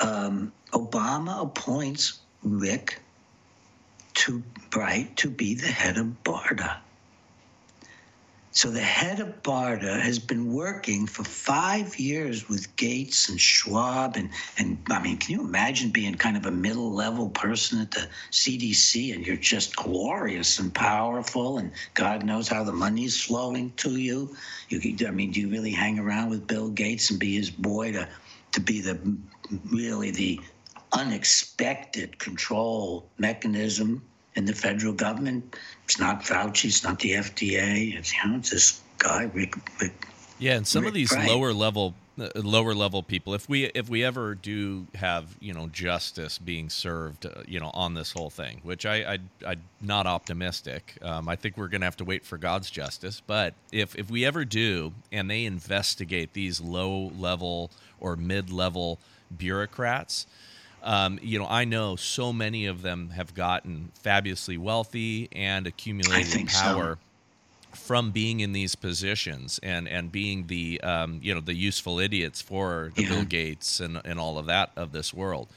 um, 0.01 0.53
Obama 0.73 1.43
appoints 1.43 2.21
Rick 2.43 2.99
to 4.15 4.43
Bright 4.71 5.17
to 5.19 5.29
be 5.29 5.55
the 5.55 5.67
head 5.67 5.99
of 5.99 6.25
BARDA. 6.25 6.79
So 8.53 8.69
the 8.69 8.81
head 8.81 9.21
of 9.21 9.45
BARDA 9.45 10.01
has 10.01 10.19
been 10.19 10.53
working 10.53 11.07
for 11.07 11.23
five 11.23 11.97
years 12.01 12.49
with 12.49 12.75
Gates 12.75 13.29
and 13.29 13.41
Schwab. 13.41 14.17
And, 14.17 14.31
and 14.59 14.77
I 14.91 15.01
mean, 15.01 15.19
can 15.19 15.35
you 15.35 15.41
imagine 15.43 15.91
being 15.91 16.17
kind 16.17 16.37
of 16.37 16.47
a 16.47 16.51
middle 16.51 16.93
level 16.93 17.29
person 17.29 17.81
at 17.81 17.93
the 17.93 18.09
CDC 18.33 19.15
and 19.15 19.25
you're 19.25 19.37
just 19.37 19.77
glorious 19.77 20.59
and 20.59 20.75
powerful 20.75 21.59
and 21.59 21.71
God 21.95 22.25
knows 22.25 22.49
how 22.49 22.65
the 22.65 22.73
money's 22.73 23.23
flowing 23.23 23.73
to 23.77 23.91
you? 23.91 24.37
you 24.69 25.07
I 25.07 25.13
mean, 25.13 25.31
do 25.31 25.41
you 25.41 25.49
really 25.49 25.71
hang 25.71 26.01
around 26.01 26.31
with 26.31 26.49
Bill 26.49 26.71
Gates 26.71 27.11
and 27.11 27.21
be 27.21 27.37
his 27.37 27.51
boy 27.51 27.93
to, 27.93 28.09
to 28.51 28.61
be 28.61 28.81
the 28.81 28.99
really 29.71 30.11
the 30.11 30.41
unexpected 30.93 32.19
control 32.19 33.09
mechanism 33.17 34.03
in 34.37 34.45
the 34.45 34.55
federal 34.55 34.93
government. 34.93 35.57
It's 35.85 35.99
not 35.99 36.23
Fauci. 36.23 36.67
It's 36.67 36.85
not 36.85 36.99
the 37.01 37.13
FDA. 37.13 37.97
It's 37.97 38.13
you 38.17 38.31
know, 38.31 38.37
it's 38.37 38.51
this 38.51 38.81
guy 38.99 39.31
Rick. 39.35 39.57
Rick 39.81 40.07
yeah, 40.39 40.57
and 40.57 40.67
some 40.67 40.83
Rick 40.83 40.91
of 40.91 40.95
these 40.95 41.11
Bright. 41.11 41.29
lower 41.29 41.53
level 41.53 41.95
uh, 42.21 42.29
lower 42.35 42.75
level 42.75 43.03
people 43.03 43.35
if 43.35 43.49
we 43.49 43.67
if 43.67 43.89
we 43.89 44.05
ever 44.05 44.35
do 44.35 44.87
have 44.95 45.37
you 45.41 45.55
know 45.55 45.69
justice 45.69 46.39
being 46.39 46.69
served 46.69 47.25
uh, 47.25 47.31
you 47.47 47.59
know 47.59 47.71
on 47.73 47.95
this 47.95 48.13
whole 48.13 48.29
thing 48.29 48.61
which 48.63 48.85
i 48.85 49.15
i 49.15 49.19
i'm 49.47 49.63
not 49.81 50.07
optimistic 50.07 50.99
um, 51.03 51.29
i 51.29 51.37
think 51.37 51.57
we're 51.57 51.69
gonna 51.69 51.85
have 51.85 51.97
to 51.97 52.05
wait 52.05 52.25
for 52.25 52.37
god's 52.37 52.69
justice 52.69 53.23
but 53.27 53.55
if 53.73 53.95
if 53.97 54.11
we 54.11 54.25
ever 54.27 54.45
do 54.45 54.93
and 55.11 55.31
they 55.31 55.45
investigate 55.47 56.35
these 56.35 56.61
low 56.61 57.11
level 57.17 57.71
or 58.01 58.17
mid 58.17 58.51
level 58.51 58.99
bureaucrats 59.35 60.27
um, 60.83 61.19
you 61.23 61.39
know, 61.39 61.47
I 61.47 61.65
know 61.65 61.97
so 61.97 62.33
many 62.33 62.67
of 62.67 62.83
them 62.83 63.11
have 63.11 63.35
gotten 63.35 63.91
fabulously 63.95 64.57
wealthy 64.57 65.29
and 65.33 65.67
accumulated 65.67 66.27
think 66.27 66.51
so. 66.51 66.63
power 66.63 66.99
from 67.73 68.11
being 68.11 68.41
in 68.41 68.53
these 68.53 68.75
positions 68.75 69.61
and 69.63 69.87
and 69.89 70.11
being 70.11 70.47
the 70.49 70.81
um, 70.83 71.21
you 71.23 71.35
know 71.35 71.41
the 71.41 71.55
useful 71.55 72.01
idiots 72.01 72.41
for 72.43 72.91
the 72.97 73.03
Yeah. 73.03 73.09
Bill 73.11 73.25
Gates 73.25 73.81
and 73.81 74.01
and 74.05 74.19
all 74.19 74.39
of 74.39 74.47
that 74.47 74.71
of 74.77 74.93
this 74.93 75.15
world. 75.15 75.49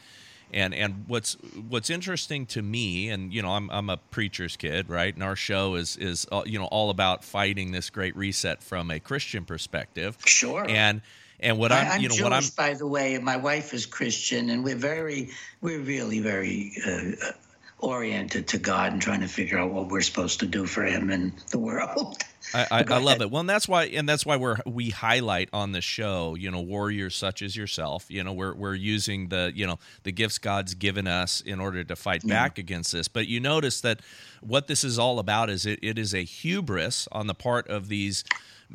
And 0.51 0.75
and 0.75 1.05
what's 1.07 1.33
what's 1.67 1.89
interesting 1.89 2.45
to 2.47 2.61
me, 2.61 3.09
and 3.09 3.33
you 3.33 3.41
know, 3.41 3.49
I'm 3.53 3.71
I'm 3.71 3.89
a 3.89 3.97
preacher's 3.97 4.55
kid, 4.55 4.87
right? 4.87 5.11
And 5.13 5.23
our 5.23 5.35
show 5.35 5.73
is 5.73 5.97
is 5.97 6.27
uh, 6.31 6.43
you 6.45 6.59
know 6.59 6.65
all 6.65 6.91
about 6.91 7.23
fighting 7.23 7.71
this 7.71 7.89
great 7.89 8.15
reset 8.15 8.61
from 8.61 8.91
a 8.91 8.99
Christian 8.99 9.45
perspective. 9.45 10.15
Sure. 10.25 10.63
And 10.69 11.01
and 11.43 11.57
what 11.57 11.71
I, 11.71 11.81
I'm, 11.81 11.91
I'm 11.91 12.01
you 12.01 12.09
know 12.09 12.15
Jewish, 12.15 12.23
what 12.23 12.33
I'm 12.33 12.43
by 12.55 12.73
the 12.73 12.87
way, 12.87 13.15
and 13.15 13.23
my 13.23 13.37
wife 13.37 13.73
is 13.73 13.85
Christian, 13.85 14.49
and 14.49 14.63
we're 14.63 14.75
very, 14.75 15.29
we're 15.61 15.79
really 15.79 16.19
very 16.19 16.73
uh, 16.85 17.27
uh, 17.27 17.31
oriented 17.79 18.47
to 18.47 18.57
God 18.57 18.93
and 18.93 19.01
trying 19.01 19.19
to 19.19 19.27
figure 19.27 19.59
out 19.59 19.71
what 19.71 19.89
we're 19.89 20.01
supposed 20.01 20.39
to 20.39 20.45
do 20.45 20.65
for 20.65 20.83
Him 20.83 21.09
and 21.09 21.33
the 21.51 21.59
world. 21.59 22.17
I, 22.53 22.67
I, 22.71 22.83
I 22.87 22.97
love 22.99 23.21
it. 23.21 23.29
Well, 23.29 23.41
and 23.41 23.49
that's 23.49 23.67
why, 23.67 23.85
and 23.85 24.07
that's 24.07 24.25
why 24.25 24.37
we're 24.37 24.57
we 24.65 24.89
highlight 24.89 25.49
on 25.51 25.73
the 25.73 25.81
show, 25.81 26.35
you 26.35 26.49
know, 26.49 26.61
warriors 26.61 27.15
such 27.15 27.41
as 27.41 27.55
yourself. 27.55 28.05
You 28.09 28.23
know, 28.23 28.33
we're 28.33 28.53
we're 28.53 28.75
using 28.75 29.27
the 29.27 29.51
you 29.53 29.67
know 29.67 29.79
the 30.03 30.11
gifts 30.11 30.37
God's 30.37 30.73
given 30.73 31.07
us 31.07 31.41
in 31.41 31.59
order 31.59 31.83
to 31.83 31.95
fight 31.95 32.25
back 32.25 32.57
against 32.57 32.93
this. 32.93 33.07
But 33.07 33.27
you 33.27 33.39
notice 33.39 33.81
that 33.81 33.99
what 34.41 34.67
this 34.67 34.83
is 34.83 34.97
all 34.97 35.19
about 35.19 35.49
is 35.49 35.65
it, 35.65 35.79
it 35.81 35.97
is 35.97 36.15
a 36.15 36.23
hubris 36.23 37.07
on 37.11 37.27
the 37.27 37.35
part 37.35 37.67
of 37.67 37.89
these 37.89 38.23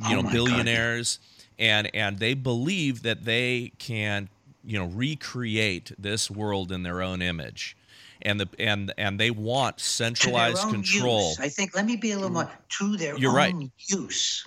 you 0.09 0.16
Oh 0.16 0.20
know 0.20 0.31
billionaires. 0.31 1.16
God. 1.16 1.35
And 1.59 1.90
and 1.94 2.18
they 2.18 2.35
believe 2.35 3.03
that 3.03 3.25
they 3.25 3.73
can 3.79 4.29
you 4.64 4.79
know 4.79 4.87
recreate 4.87 5.92
this 5.99 6.31
world 6.31 6.73
in 6.73 6.83
their 6.83 7.03
own 7.03 7.23
image. 7.23 7.77
And 8.23 8.40
the 8.40 8.49
and 8.59 8.92
and 8.99 9.18
they 9.21 9.31
want 9.31 9.79
centralized 9.79 10.68
control. 10.71 11.29
Use. 11.31 11.40
I 11.40 11.49
think. 11.49 11.75
Let 11.77 11.87
me 11.87 11.97
be 11.97 12.11
a 12.12 12.16
little 12.16 12.31
more 12.31 12.51
to 12.79 12.97
their 12.97 13.16
You're 13.16 13.31
own 13.31 13.37
right. 13.37 13.71
use. 13.87 14.44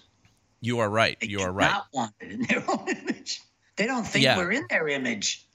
You 0.59 0.79
are 0.79 0.89
right. 0.89 1.17
They 1.21 1.27
You 1.27 1.39
are 1.41 1.51
right. 1.53 1.71
Not 1.71 1.87
want 1.93 2.13
it 2.19 2.31
in 2.31 2.41
their 2.43 2.63
own 2.69 2.87
image. 2.89 3.41
They 3.77 3.87
don't 3.87 4.05
think 4.05 4.25
Yeah. 4.25 4.37
we're 4.37 4.51
in 4.51 4.65
their 4.69 4.87
image. 4.89 5.45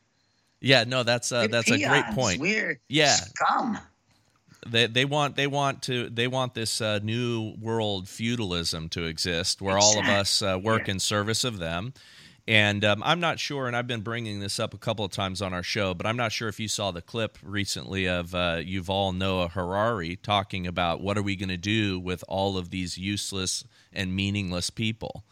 Yeah, 0.60 0.84
no, 0.84 1.02
that's 1.02 1.30
uh, 1.30 1.46
that's 1.48 1.70
a 1.70 1.78
great 1.78 2.06
point. 2.12 2.40
We're 2.40 2.80
Yeah. 2.88 3.14
scum. 3.16 3.78
They 4.70 4.86
they 4.86 5.04
want 5.04 5.36
they 5.36 5.46
want 5.46 5.82
to 5.84 6.08
they 6.10 6.28
want 6.28 6.54
this 6.54 6.80
uh, 6.80 7.00
new 7.02 7.54
world 7.60 8.08
feudalism 8.08 8.88
to 8.90 9.04
exist, 9.04 9.62
where 9.62 9.78
all 9.78 9.98
of 9.98 10.06
us 10.06 10.42
uh, 10.42 10.58
work 10.62 10.88
in 10.88 10.98
service 10.98 11.44
of 11.44 11.58
them. 11.58 11.92
And 12.48 12.84
um, 12.84 13.02
I'm 13.04 13.18
not 13.18 13.40
sure, 13.40 13.66
and 13.66 13.76
I've 13.76 13.88
been 13.88 14.02
bringing 14.02 14.38
this 14.38 14.60
up 14.60 14.72
a 14.72 14.78
couple 14.78 15.04
of 15.04 15.10
times 15.10 15.42
on 15.42 15.52
our 15.52 15.64
show, 15.64 15.94
but 15.94 16.06
I'm 16.06 16.16
not 16.16 16.30
sure 16.30 16.48
if 16.48 16.60
you 16.60 16.68
saw 16.68 16.92
the 16.92 17.02
clip 17.02 17.38
recently 17.42 18.06
of 18.06 18.36
uh, 18.36 18.58
Yuval 18.58 19.16
Noah 19.16 19.48
Harari 19.48 20.14
talking 20.14 20.64
about 20.64 21.00
what 21.00 21.18
are 21.18 21.22
we 21.22 21.34
going 21.34 21.48
to 21.48 21.56
do 21.56 21.98
with 21.98 22.22
all 22.28 22.56
of 22.56 22.70
these 22.70 22.96
useless 22.96 23.64
and 23.92 24.14
meaningless 24.14 24.70
people 24.70 25.24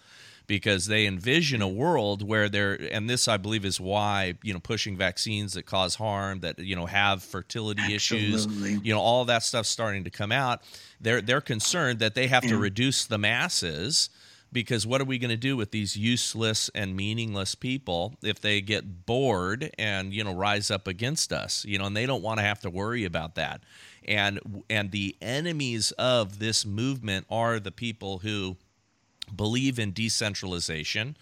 because 0.47 0.87
they 0.87 1.07
envision 1.07 1.63
a 1.63 1.69
world 1.69 2.27
where 2.27 2.49
they're 2.49 2.75
and 2.93 3.09
this 3.09 3.29
i 3.29 3.37
believe 3.37 3.65
is 3.65 3.81
why 3.81 4.35
you 4.43 4.53
know 4.53 4.61
pushing 4.61 4.97
vaccines 4.97 5.55
that 5.55 5.65
cause 5.65 5.95
harm 5.95 6.41
that 6.41 6.59
you 6.59 6.77
know 6.77 6.87
have 6.87 7.23
fertility 7.23 7.95
issues 7.95 8.47
you 8.83 8.93
know 8.95 9.01
all 9.01 9.25
that 9.25 9.43
stuff 9.43 9.67
starting 9.67 10.05
to 10.05 10.11
come 10.11 10.33
out. 10.33 10.63
They're 11.01 11.21
they're 11.21 11.41
concerned 11.41 11.99
that 11.99 12.15
they 12.15 12.29
have 12.29 12.43
to 12.45 12.57
reduce 12.57 13.05
the 13.05 13.19
masses 13.19 14.11
because 14.53 14.87
what 14.87 15.01
are 15.01 15.05
we 15.05 15.19
going 15.19 15.31
to 15.31 15.37
do 15.37 15.57
with 15.57 15.73
these 15.73 15.97
useless 15.97 16.71
and 16.75 16.95
meaningless 16.97 17.55
people 17.55 18.15
if 18.23 18.41
they 18.41 18.61
get 18.61 19.05
bored 19.05 19.71
and 19.79 20.15
you 20.15 20.25
know 20.25 20.35
rise 20.35 20.71
up 20.71 20.87
against 20.87 21.33
us? 21.33 21.65
You 21.65 21.79
know 21.79 21.87
and 21.87 21.97
they 21.97 22.07
don't 22.07 22.23
want 22.23 22.39
to 22.39 22.45
have 22.45 22.61
to 22.61 22.71
worry 22.71 23.05
about 23.05 23.35
that. 23.35 23.63
And 24.07 24.65
and 24.71 24.91
the 24.91 25.17
enemies 25.21 25.93
of 25.93 26.39
this 26.39 26.65
movement 26.65 27.27
are 27.31 27.59
the 27.59 27.73
people 27.73 28.19
who 28.19 28.57
believe 29.35 29.79
in 29.79 29.93
decentralization 29.93 31.17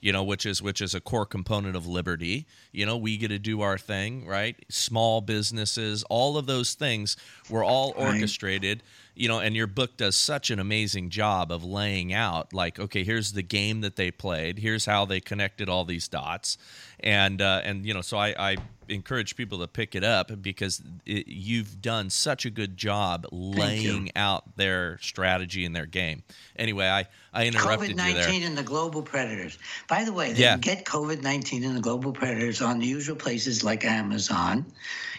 you 0.00 0.12
know 0.12 0.22
which 0.22 0.46
is 0.46 0.62
which 0.62 0.80
is 0.80 0.94
a 0.94 1.00
core 1.00 1.26
component 1.26 1.76
of 1.76 1.86
liberty. 1.86 2.46
You 2.72 2.86
know 2.86 2.96
we 2.96 3.16
get 3.16 3.28
to 3.28 3.38
do 3.38 3.62
our 3.62 3.78
thing 3.78 4.26
right? 4.26 4.56
Small 4.68 5.20
businesses 5.20 6.04
all 6.04 6.36
of 6.36 6.46
those 6.46 6.74
things 6.74 7.16
were 7.50 7.64
all 7.64 7.94
orchestrated. 7.96 8.82
You 9.14 9.28
know 9.28 9.40
and 9.40 9.56
your 9.56 9.66
book 9.66 9.96
does 9.96 10.16
such 10.16 10.50
an 10.50 10.58
amazing 10.58 11.10
job 11.10 11.50
of 11.50 11.64
laying 11.64 12.12
out 12.12 12.52
like 12.52 12.78
okay 12.78 13.02
here's 13.02 13.32
the 13.32 13.42
game 13.42 13.80
that 13.80 13.96
they 13.96 14.10
played 14.10 14.58
here's 14.58 14.86
how 14.86 15.04
they 15.04 15.20
connected 15.20 15.68
all 15.68 15.84
these 15.84 16.08
dots. 16.08 16.58
And 17.00 17.42
uh, 17.42 17.62
and 17.64 17.84
you 17.84 17.94
know 17.94 18.02
so 18.02 18.18
I, 18.18 18.34
I 18.38 18.56
encourage 18.88 19.36
people 19.36 19.58
to 19.58 19.68
pick 19.68 19.94
it 19.94 20.04
up 20.04 20.30
because 20.42 20.82
it, 21.06 21.26
you've 21.28 21.80
done 21.80 22.10
such 22.10 22.44
a 22.44 22.50
good 22.50 22.76
job 22.76 23.26
laying 23.30 24.10
out 24.16 24.56
their 24.56 24.98
strategy 25.00 25.64
and 25.64 25.74
their 25.74 25.86
game 25.86 26.22
anyway 26.56 26.86
i 26.88 27.06
i 27.32 27.46
interrupted 27.46 27.96
COVID 27.96 28.06
you 28.06 28.14
there 28.14 28.28
19 28.28 28.42
and 28.42 28.56
the 28.58 28.62
global 28.62 29.02
predators. 29.02 29.58
By 29.88 30.04
the 30.04 30.12
way, 30.12 30.32
they 30.32 30.42
Yeah. 30.42 30.52
can 30.52 30.60
get 30.60 30.84
COVID 30.84 31.22
19 31.22 31.64
and 31.64 31.76
the 31.76 31.80
global 31.80 32.12
predators 32.12 32.60
on 32.62 32.78
the 32.78 32.86
usual 32.86 33.16
places 33.16 33.64
like 33.64 33.84
Amazon. 33.84 34.64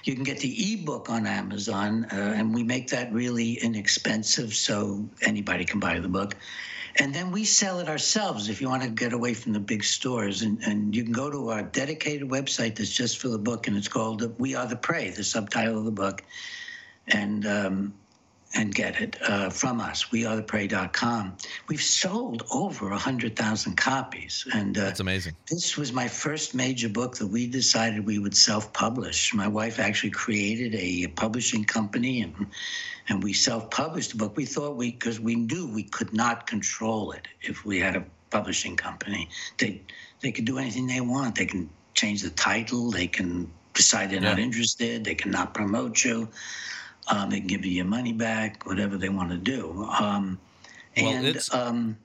You 0.04 0.16
can 0.16 0.24
get 0.24 0.40
the 0.40 0.74
ebook 0.74 1.10
on 1.10 1.28
Amazon, 1.28 2.06
uh, 2.12 2.16
and 2.16 2.54
we 2.54 2.64
make 2.64 2.90
that 2.90 3.12
really 3.14 3.54
inexpensive 3.54 4.54
so 4.54 5.06
anybody 5.22 5.66
can 5.66 5.80
buy 5.80 6.00
the 6.00 6.08
book. 6.08 6.36
And 7.02 7.16
then 7.16 7.32
we 7.32 7.46
sell 7.46 7.80
it 7.80 7.88
ourselves 7.88 8.50
if 8.50 8.60
you 8.60 8.68
want 8.68 8.84
to 8.84 8.90
get 8.90 9.14
away 9.14 9.34
from 9.34 9.54
the 9.54 9.60
big 9.60 9.86
stores. 9.86 10.42
And, 10.42 10.62
and 10.64 10.94
you 10.94 11.04
can 11.04 11.14
go 11.14 11.32
to 11.32 11.50
our 11.50 11.64
dedicated 11.64 12.28
website 12.28 12.76
that's 12.76 12.92
just 12.92 13.20
for 13.20 13.30
the 13.30 13.38
book, 13.38 13.68
and 13.68 13.78
it's 13.78 13.88
called 13.88 14.38
We 14.38 14.54
Are 14.54 14.68
the 14.68 14.76
Prey, 14.76 15.10
the 15.10 15.24
subtitle 15.24 15.78
of 15.78 15.86
the 15.86 15.92
book. 15.92 16.22
And 17.08 17.48
um, 17.48 17.94
and 18.56 18.74
get 18.74 19.00
it 19.00 19.16
uh, 19.24 19.50
from 19.50 19.80
us, 19.80 20.06
wearetheprey.com. 20.06 21.38
We've 21.68 21.82
sold 21.82 22.44
over 22.52 22.90
100,000 22.90 23.76
copies. 23.76 24.48
And 24.54 24.78
uh, 24.78 24.86
that's 24.86 25.00
amazing 25.00 25.36
this 25.50 25.78
was 25.78 25.92
my 25.92 26.08
first 26.08 26.54
major 26.54 26.90
book 26.90 27.18
that 27.18 27.28
we 27.28 27.48
decided 27.48 28.06
we 28.06 28.20
would 28.20 28.36
self-publish. 28.36 29.34
My 29.34 29.48
wife 29.48 29.80
actually 29.80 30.12
created 30.12 30.76
a 30.76 31.08
publishing 31.08 31.64
company, 31.64 32.22
and 32.22 32.48
and 33.08 33.24
we 33.24 33.34
self-published 33.34 34.12
the 34.12 34.18
book. 34.18 34.38
We 34.38 34.46
thought 34.46 34.76
we 34.76 34.92
because 34.92 35.20
we 35.20 35.36
knew 35.36 35.68
we 35.68 35.84
could 35.84 36.14
not 36.14 36.46
control 36.46 37.12
it 37.12 37.28
if 37.42 37.66
we 37.66 37.80
had 37.80 37.96
a 37.96 38.06
publishing 38.30 38.78
company. 38.78 39.30
They 39.58 39.82
they 40.22 40.32
could 40.32 40.46
do 40.46 40.60
anything 40.60 40.88
they 40.88 41.02
want. 41.02 41.36
They 41.36 41.48
can 41.48 41.70
change 41.96 42.22
the 42.22 42.30
title. 42.30 42.92
They 42.92 43.08
can 43.08 43.52
decide 43.74 44.12
they're 44.12 44.22
not 44.22 44.40
interested. 44.40 45.04
They 45.04 45.16
can 45.16 45.32
not 45.32 45.54
promote 45.54 46.04
you. 46.04 46.30
Um, 47.10 47.30
they 47.30 47.40
can 47.40 47.48
give 47.48 47.66
you 47.66 47.72
your 47.72 47.86
money 47.86 48.14
back, 48.14 48.66
whatever 48.66 48.98
they 48.98 49.10
want 49.10 49.32
to 49.32 49.38
do. 49.38 49.84
Um, 50.00 50.40
Well, 50.98 51.08
and 51.14 51.26
it's- 51.28 51.54
um, 51.54 51.98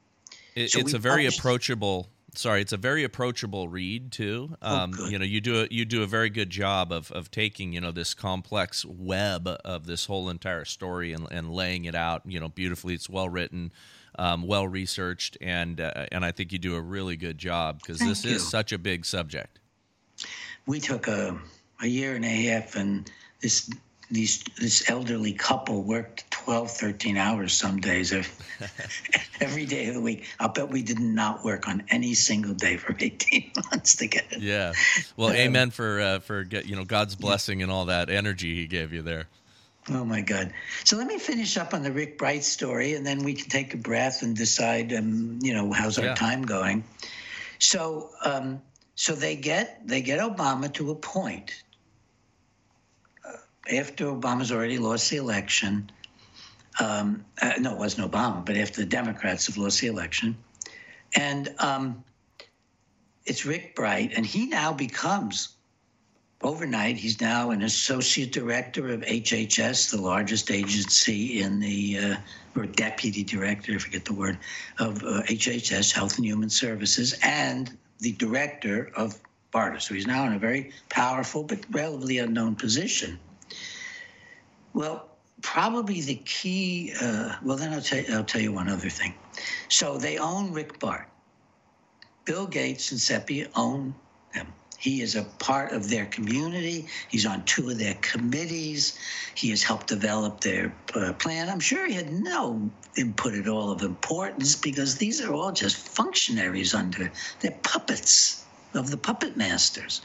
It, 0.55 0.71
So 0.71 0.79
it's 0.79 0.93
a 0.93 0.99
very 0.99 1.23
published- 1.25 1.38
approachable. 1.40 2.09
Sorry, 2.37 2.61
it's 2.61 2.73
a 2.73 2.77
very 2.77 3.03
approachable 3.05 3.69
read 3.69 4.12
too. 4.12 4.57
Um, 4.62 4.90
good. 4.93 5.11
you 5.12 5.19
know, 5.19 5.25
you 5.25 5.40
do 5.40 5.62
a, 5.62 5.69
you 5.71 5.85
do 5.85 6.03
a 6.03 6.07
very 6.07 6.31
good 6.31 6.51
job 6.51 6.93
of, 6.93 7.11
of 7.12 7.31
taking 7.31 7.73
you 7.73 7.81
know 7.81 7.90
this 7.93 8.12
complex 8.14 8.85
web 8.85 9.49
of 9.64 9.87
this 9.87 10.07
whole 10.07 10.29
entire 10.29 10.64
story 10.64 11.12
and, 11.12 11.27
and 11.31 11.53
laying 11.53 11.85
it 11.87 11.95
out. 11.95 12.23
You 12.25 12.40
know, 12.40 12.49
beautifully. 12.49 12.95
It's 12.95 13.09
well 13.09 13.29
written, 13.29 13.73
um, 14.19 14.43
well 14.47 14.67
researched, 14.67 15.37
and 15.40 15.81
uh, 15.81 16.07
and 16.12 16.25
I 16.25 16.31
think 16.33 16.53
you 16.53 16.59
do 16.59 16.75
a 16.77 16.81
really 16.81 17.17
good 17.17 17.38
job 17.38 17.81
because 17.81 17.99
this 17.99 18.25
you. 18.25 18.33
is 18.37 18.49
such 18.49 18.73
a 18.73 18.79
big 18.79 19.05
subject. 19.05 19.59
we 20.67 20.79
took 20.81 21.07
a, 21.09 21.37
a 21.83 21.87
year 21.87 22.14
and 22.17 22.25
a 22.25 22.29
half 22.29 22.75
and 22.77 23.11
this 23.40 23.69
these 24.11 24.43
this 24.61 24.88
elderly 24.90 25.33
couple 25.33 25.83
worked 25.83 26.31
12 26.31 26.71
13 26.71 27.17
hours 27.17 27.53
some 27.53 27.81
days 27.81 28.12
every, 28.12 28.33
every 29.40 29.67
day 29.67 29.88
of 29.88 29.95
the 29.95 30.01
week 30.01 30.27
i'll 30.40 30.49
bet 30.49 30.69
we 30.69 30.83
did 30.83 30.99
not 31.01 31.45
work 31.45 31.67
on 31.69 31.83
any 31.88 32.14
single 32.14 32.55
day 32.55 32.77
for 32.77 32.95
18 32.99 33.53
months 33.71 33.97
together 33.97 34.37
Yeah. 34.38 34.73
Well, 35.17 35.31
Um, 35.31 35.37
amen 35.37 35.71
for 35.71 36.01
uh, 36.01 36.19
for 36.21 36.43
you 36.43 36.77
know 36.77 36.85
God's 36.85 37.17
blessing 37.17 37.62
and 37.62 37.71
all 37.73 37.87
that 37.87 38.11
energy 38.11 38.55
He 38.55 38.67
gave 38.67 38.93
you 38.93 39.03
there. 39.03 39.27
oh 39.90 40.05
my 40.05 40.21
god 40.21 40.53
so 40.85 40.97
let 40.97 41.07
me 41.07 41.19
finish 41.19 41.57
up 41.57 41.73
on 41.75 41.83
the 41.83 41.93
rick 41.93 42.19
bright 42.19 42.45
story 42.45 42.95
and 42.95 43.07
then 43.07 43.23
we 43.25 43.35
can 43.35 43.49
take 43.49 43.75
a 43.75 43.77
breath 43.79 44.23
and 44.23 44.37
decide 44.37 44.93
um, 44.93 45.38
you 45.43 45.53
know 45.55 45.73
how's 45.73 45.99
our 45.99 46.07
Yeah. 46.07 46.14
time 46.14 46.43
going 46.43 46.85
so 47.59 48.11
um, 48.25 48.61
so 48.97 49.14
they 49.14 49.37
get 49.37 49.81
they 49.87 50.01
get 50.03 50.21
obama 50.21 50.73
to 50.75 50.90
a 50.90 50.95
point 50.95 51.62
after 53.72 54.07
Obama's 54.07 54.53
already 54.53 54.79
lost 54.79 55.11
the 55.11 55.16
election. 55.16 55.90
Um, 56.81 57.24
uh, 57.40 57.53
no, 57.61 57.72
it 57.72 57.79
wasn't 57.79 58.11
Obama, 58.11 58.44
but 58.44 58.57
after 58.57 58.81
the 58.81 58.87
Democrats 58.87 59.46
have 59.46 59.57
lost 59.57 59.81
the 59.81 59.87
election. 59.87 60.37
And 61.14 61.55
um, 61.59 62.05
it's 63.27 63.46
Rick 63.46 63.77
Bright, 63.77 64.12
and 64.16 64.27
he 64.27 64.46
now 64.46 64.72
becomes 64.72 65.55
overnight, 66.42 66.96
he's 66.96 67.20
now 67.20 67.50
an 67.50 67.62
associate 67.62 68.33
director 68.33 68.88
of 68.88 69.00
HHS, 69.00 69.90
the 69.90 70.00
largest 70.00 70.50
agency 70.50 71.40
in 71.40 71.59
the, 71.59 71.98
uh, 71.98 72.16
or 72.55 72.66
deputy 72.66 73.24
director, 73.24 73.72
I 73.74 73.79
forget 73.79 74.05
the 74.05 74.12
word, 74.12 74.38
of 74.79 75.03
uh, 75.03 75.22
HHS, 75.22 75.92
Health 75.92 76.16
and 76.16 76.27
Human 76.27 76.50
Services, 76.50 77.18
and 77.22 77.77
the 78.00 78.12
director 78.12 78.92
of 78.94 79.18
BARDA. 79.53 79.81
So 79.81 79.94
he's 79.94 80.07
now 80.07 80.27
in 80.27 80.35
a 80.35 80.38
very 80.38 80.72
powerful 80.90 81.44
but 81.44 81.61
relatively 81.70 82.18
unknown 82.18 82.57
position. 82.57 83.18
Well, 84.74 85.08
probably 85.40 86.00
the 86.00 86.16
key, 86.16 86.92
uh, 87.00 87.37
well, 87.42 87.56
then 87.56 87.72
I'll 87.72 87.80
tell, 87.80 88.04
I'll 88.12 88.24
tell 88.24 88.40
you 88.40 88.52
one 88.52 88.68
other 88.68 88.90
thing. 88.90 89.14
So 89.68 89.96
they 89.96 90.18
own 90.18 90.52
Rick 90.52 90.78
Bright. 90.80 91.06
Bill 92.24 92.46
Gates 92.46 92.90
and 92.90 93.00
CEPI 93.00 93.48
own 93.54 93.94
him. 94.32 94.48
He 94.78 95.00
is 95.00 95.14
a 95.14 95.22
part 95.38 95.72
of 95.72 95.88
their 95.88 96.06
community. 96.06 96.87
He's 97.08 97.26
on 97.26 97.44
two 97.44 97.70
of 97.70 97.78
their 97.78 97.94
committees. 98.00 98.98
He 99.34 99.50
has 99.50 99.62
helped 99.62 99.87
develop 99.87 100.40
their 100.40 100.74
uh, 100.94 101.12
plan. 101.14 101.48
I'm 101.48 101.60
sure 101.60 101.87
he 101.87 101.94
had 101.94 102.12
no 102.12 102.70
input 102.96 103.34
at 103.34 103.48
all 103.48 103.70
of 103.70 103.82
importance 103.82 104.56
because 104.56 104.96
these 104.96 105.22
are 105.22 105.32
all 105.32 105.52
just 105.52 105.76
functionaries 105.76 106.74
under, 106.74 107.10
they're 107.40 107.58
puppets 107.62 108.44
of 108.74 108.90
the 108.90 108.96
puppet 108.96 109.37
masters. 109.37 110.02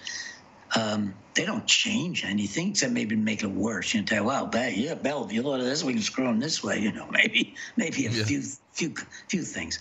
Um, 0.75 1.13
they 1.33 1.45
don't 1.45 1.65
change 1.65 2.25
anything 2.25 2.71
except 2.71 2.91
maybe 2.91 3.15
make 3.15 3.43
it 3.43 3.51
worse. 3.51 3.93
You 3.93 4.01
know, 4.01 4.05
tell, 4.05 4.25
well, 4.25 4.45
Bell, 4.45 4.69
yeah, 4.69 4.93
Bell, 4.93 5.25
if 5.25 5.33
you 5.33 5.41
look 5.41 5.59
at 5.59 5.65
this, 5.65 5.83
we 5.83 5.93
can 5.93 6.01
screw 6.01 6.25
them 6.25 6.39
this 6.39 6.63
way. 6.63 6.79
You 6.79 6.91
know, 6.91 7.07
maybe 7.11 7.55
maybe 7.75 8.05
a 8.05 8.11
yeah. 8.11 8.23
few 8.23 8.41
few 8.73 8.93
few 9.27 9.41
things. 9.43 9.79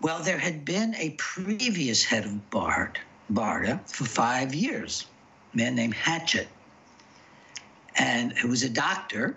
Well, 0.00 0.22
there 0.22 0.38
had 0.38 0.64
been 0.64 0.94
a 0.96 1.10
previous 1.10 2.04
head 2.04 2.24
of 2.24 2.50
BART 2.50 2.98
BARDA 3.32 3.88
for 3.88 4.04
five 4.04 4.54
years, 4.54 5.06
a 5.52 5.56
man 5.56 5.74
named 5.74 5.94
Hatchett. 5.94 6.48
And 7.96 8.32
who 8.32 8.48
was 8.48 8.64
a 8.64 8.68
doctor, 8.68 9.36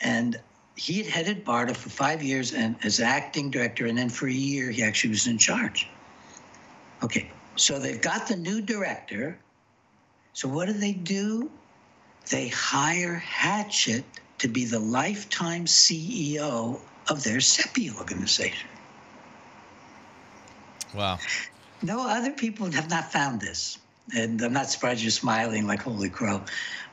and 0.00 0.38
he 0.76 1.02
had 1.02 1.06
headed 1.06 1.44
BARDA 1.44 1.74
for 1.74 1.88
five 1.88 2.22
years 2.22 2.52
and 2.52 2.76
as 2.84 3.00
acting 3.00 3.50
director, 3.50 3.86
and 3.86 3.98
then 3.98 4.08
for 4.08 4.28
a 4.28 4.32
year 4.32 4.70
he 4.70 4.82
actually 4.82 5.10
was 5.10 5.26
in 5.26 5.36
charge. 5.36 5.88
Okay, 7.02 7.30
so 7.56 7.78
they've 7.78 8.00
got 8.00 8.28
the 8.28 8.36
new 8.36 8.60
director. 8.60 9.38
So 10.38 10.46
what 10.46 10.66
do 10.66 10.72
they 10.72 10.92
do? 10.92 11.50
They 12.30 12.46
hire 12.46 13.16
Hatchett 13.16 14.04
to 14.38 14.46
be 14.46 14.66
the 14.66 14.78
lifetime 14.78 15.64
CEO 15.64 16.78
of 17.10 17.24
their 17.24 17.38
CEPI 17.38 17.96
organization. 17.96 18.68
Wow. 20.94 21.18
No, 21.82 22.08
other 22.08 22.30
people 22.30 22.70
have 22.70 22.88
not 22.88 23.10
found 23.10 23.40
this. 23.40 23.78
And 24.14 24.40
I'm 24.40 24.52
not 24.52 24.70
surprised 24.70 25.02
you're 25.02 25.10
smiling 25.10 25.66
like 25.66 25.82
Holy 25.82 26.08
Crow. 26.08 26.44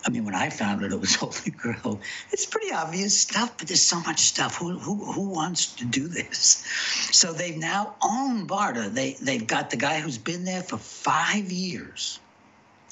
I 0.03 0.09
mean, 0.09 0.25
when 0.25 0.33
I 0.33 0.49
found 0.49 0.81
it, 0.81 0.91
it 0.91 0.99
was 0.99 1.13
Holy 1.23 1.51
Crow. 1.51 1.99
It's 2.31 2.47
pretty 2.47 2.71
obvious 2.71 3.15
stuff, 3.15 3.59
but 3.59 3.67
there's 3.67 3.79
so 3.79 3.99
much 3.99 4.21
stuff. 4.21 4.57
Who, 4.57 4.79
who, 4.79 4.95
who 5.13 5.29
wants 5.29 5.67
to 5.75 5.85
do 5.85 6.07
this? 6.07 6.65
So 7.11 7.31
they've 7.31 7.55
now 7.55 7.93
owned 8.01 8.49
BARDA. 8.49 8.91
They, 8.91 9.17
they've 9.21 9.45
got 9.45 9.69
the 9.69 9.77
guy 9.77 9.99
who's 9.99 10.17
been 10.17 10.45
there 10.45 10.63
for 10.63 10.77
five 10.77 11.51
years 11.51 12.19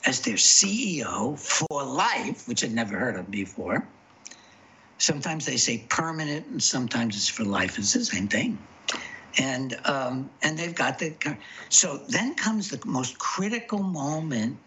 as 0.05 0.21
their 0.21 0.35
CEO 0.35 1.37
for 1.39 1.83
life, 1.83 2.47
which 2.47 2.63
I'd 2.63 2.73
never 2.73 2.97
heard 2.97 3.15
of 3.15 3.31
before. 3.31 3.87
Sometimes 4.97 5.45
they 5.45 5.57
say 5.57 5.85
permanent, 5.89 6.45
and 6.47 6.61
sometimes 6.61 7.15
it's 7.15 7.27
for 7.27 7.43
life. 7.43 7.77
It's 7.77 7.93
the 7.93 8.05
same 8.05 8.27
thing 8.27 8.57
and 9.37 9.79
um, 9.85 10.29
and 10.41 10.57
they've 10.57 10.75
got 10.75 10.99
the 10.99 11.13
so 11.69 11.97
then 12.09 12.35
comes 12.35 12.69
the 12.69 12.79
most 12.85 13.17
critical 13.17 13.79
moment 13.79 14.57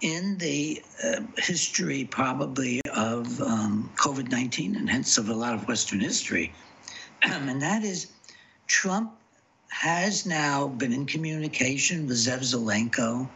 in 0.00 0.38
the 0.38 0.82
uh, 1.04 1.20
history 1.36 2.04
probably 2.04 2.80
of 2.94 3.40
um, 3.42 3.90
covid-19 3.96 4.76
and 4.76 4.88
hence 4.88 5.18
of 5.18 5.28
a 5.28 5.34
lot 5.34 5.54
of 5.54 5.66
western 5.68 6.00
history 6.00 6.52
and 7.22 7.60
that 7.60 7.82
is 7.84 8.12
trump 8.66 9.12
has 9.68 10.26
now 10.26 10.68
been 10.68 10.92
in 10.92 11.04
communication 11.04 12.06
with 12.06 12.16
zev 12.16 12.40
zelenko 12.40 13.28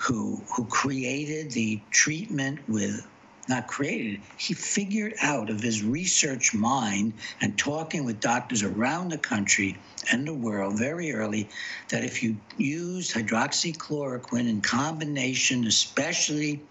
who 0.00 0.36
who 0.54 0.64
created 0.64 1.50
the 1.50 1.80
treatment 1.90 2.58
with 2.68 3.06
not 3.48 3.66
created. 3.66 4.20
He 4.38 4.54
figured 4.54 5.14
out 5.20 5.50
of 5.50 5.60
his 5.60 5.82
research 5.82 6.54
mind 6.54 7.14
and 7.40 7.58
talking 7.58 8.04
with 8.04 8.20
doctors 8.20 8.62
around 8.62 9.10
the 9.10 9.18
country 9.18 9.76
and 10.10 10.26
the 10.26 10.32
world 10.32 10.78
very 10.78 11.12
early 11.12 11.48
that 11.88 12.04
if 12.04 12.22
you 12.22 12.36
use 12.56 13.12
hydroxychloroquine 13.12 14.48
in 14.48 14.60
combination, 14.60 15.66
especially 15.66 16.62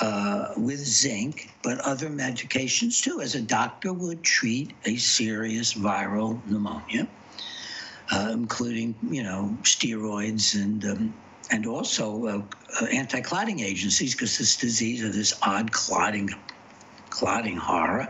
uh, 0.00 0.54
with 0.56 0.80
zinc, 0.80 1.50
but 1.62 1.78
other 1.80 2.08
medications 2.08 3.02
too, 3.02 3.20
as 3.20 3.34
a 3.34 3.42
doctor 3.42 3.92
would 3.92 4.22
treat 4.24 4.72
a 4.86 4.96
serious 4.96 5.74
viral 5.74 6.40
pneumonia, 6.46 7.06
uh, 8.12 8.30
including, 8.32 8.94
you 9.10 9.22
know, 9.22 9.56
steroids 9.62 10.54
and 10.54 10.84
um, 10.84 11.14
and 11.54 11.66
also 11.66 12.26
uh, 12.26 12.42
uh, 12.80 12.86
anti-clotting 12.86 13.60
agencies 13.60 14.12
because 14.12 14.36
this 14.38 14.56
disease 14.56 15.04
or 15.04 15.08
this 15.08 15.32
odd 15.42 15.70
clotting 15.70 16.28
clotting 17.10 17.56
horror 17.56 18.08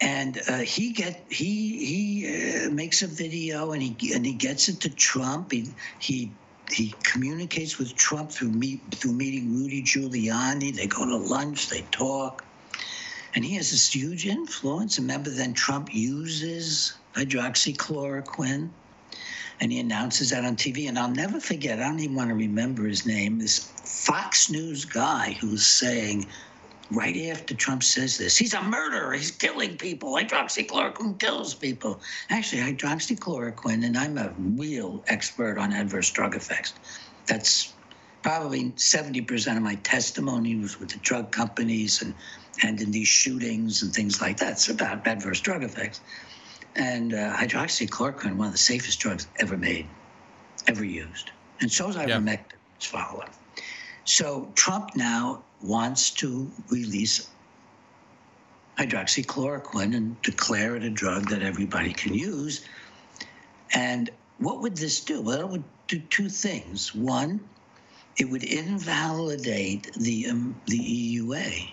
and 0.00 0.40
uh, 0.48 0.58
he 0.58 0.92
get 0.92 1.24
he 1.28 1.52
he 1.84 2.66
uh, 2.66 2.70
makes 2.70 3.02
a 3.02 3.08
video 3.08 3.72
and 3.72 3.82
he 3.82 4.14
and 4.14 4.24
he 4.24 4.32
gets 4.32 4.68
it 4.68 4.80
to 4.80 4.90
Trump. 4.90 5.50
He 5.50 5.66
he 5.98 6.32
he 6.70 6.94
communicates 7.02 7.78
with 7.78 7.96
Trump 7.96 8.30
through 8.30 8.52
meet 8.52 8.80
through 8.94 9.12
meeting 9.12 9.52
Rudy 9.52 9.82
Giuliani. 9.82 10.74
They 10.74 10.86
go 10.86 11.04
to 11.04 11.16
lunch. 11.16 11.68
They 11.68 11.82
talk, 11.90 12.44
and 13.34 13.44
he 13.44 13.56
has 13.56 13.72
this 13.72 13.92
huge 13.92 14.24
influence. 14.26 14.98
Remember, 14.98 15.30
then 15.30 15.52
Trump 15.52 15.92
uses 15.92 16.94
hydroxychloroquine 17.14 18.70
and 19.60 19.70
he 19.70 19.78
announces 19.78 20.30
that 20.30 20.44
on 20.44 20.56
TV. 20.56 20.88
And 20.88 20.98
I'll 20.98 21.10
never 21.10 21.38
forget, 21.38 21.78
I 21.78 21.88
don't 21.88 22.00
even 22.00 22.16
want 22.16 22.30
to 22.30 22.34
remember 22.34 22.86
his 22.86 23.06
name, 23.06 23.38
this 23.38 23.58
Fox 23.84 24.50
News 24.50 24.84
guy 24.84 25.36
who's 25.40 25.66
saying, 25.66 26.26
right 26.90 27.16
after 27.28 27.54
Trump 27.54 27.82
says 27.82 28.18
this, 28.18 28.36
he's 28.36 28.54
a 28.54 28.62
murderer, 28.62 29.12
he's 29.12 29.30
killing 29.30 29.76
people, 29.76 30.14
hydroxychloroquine 30.14 31.18
kills 31.18 31.54
people. 31.54 32.00
Actually, 32.30 32.62
hydroxychloroquine, 32.62 33.84
and 33.84 33.96
I'm 33.96 34.18
a 34.18 34.34
real 34.38 35.04
expert 35.06 35.58
on 35.58 35.72
adverse 35.72 36.10
drug 36.10 36.34
effects. 36.34 36.72
That's 37.26 37.74
probably 38.22 38.70
70% 38.72 39.56
of 39.56 39.62
my 39.62 39.76
testimony 39.76 40.56
was 40.56 40.80
with 40.80 40.90
the 40.90 40.98
drug 40.98 41.32
companies 41.32 42.02
and, 42.02 42.14
and 42.62 42.80
in 42.80 42.90
these 42.90 43.08
shootings 43.08 43.82
and 43.82 43.92
things 43.92 44.20
like 44.20 44.38
that. 44.38 44.52
It's 44.52 44.68
about 44.68 45.06
adverse 45.06 45.40
drug 45.40 45.62
effects. 45.62 46.00
And 46.76 47.14
uh, 47.14 47.34
hydroxychloroquine, 47.34 48.36
one 48.36 48.46
of 48.46 48.52
the 48.52 48.58
safest 48.58 49.00
drugs 49.00 49.26
ever 49.38 49.56
made, 49.56 49.86
ever 50.66 50.84
used. 50.84 51.30
And 51.60 51.70
so 51.70 51.88
is 51.88 51.96
ivermectin, 51.96 52.26
yeah. 52.26 52.76
its 52.76 52.86
follow 52.86 53.20
up. 53.20 53.34
So 54.04 54.50
Trump 54.54 54.96
now 54.96 55.42
wants 55.62 56.10
to 56.10 56.50
release 56.70 57.28
hydroxychloroquine 58.78 59.94
and 59.94 60.20
declare 60.22 60.76
it 60.76 60.84
a 60.84 60.90
drug 60.90 61.28
that 61.28 61.42
everybody 61.42 61.92
can 61.92 62.14
use. 62.14 62.64
And 63.74 64.10
what 64.38 64.60
would 64.62 64.76
this 64.76 65.00
do? 65.00 65.20
Well, 65.20 65.40
it 65.40 65.48
would 65.48 65.64
do 65.86 65.98
two 65.98 66.28
things. 66.28 66.94
One, 66.94 67.40
it 68.16 68.28
would 68.28 68.42
invalidate 68.42 69.92
the 69.94 70.28
um, 70.28 70.60
the 70.66 70.78
EUA 70.78 71.72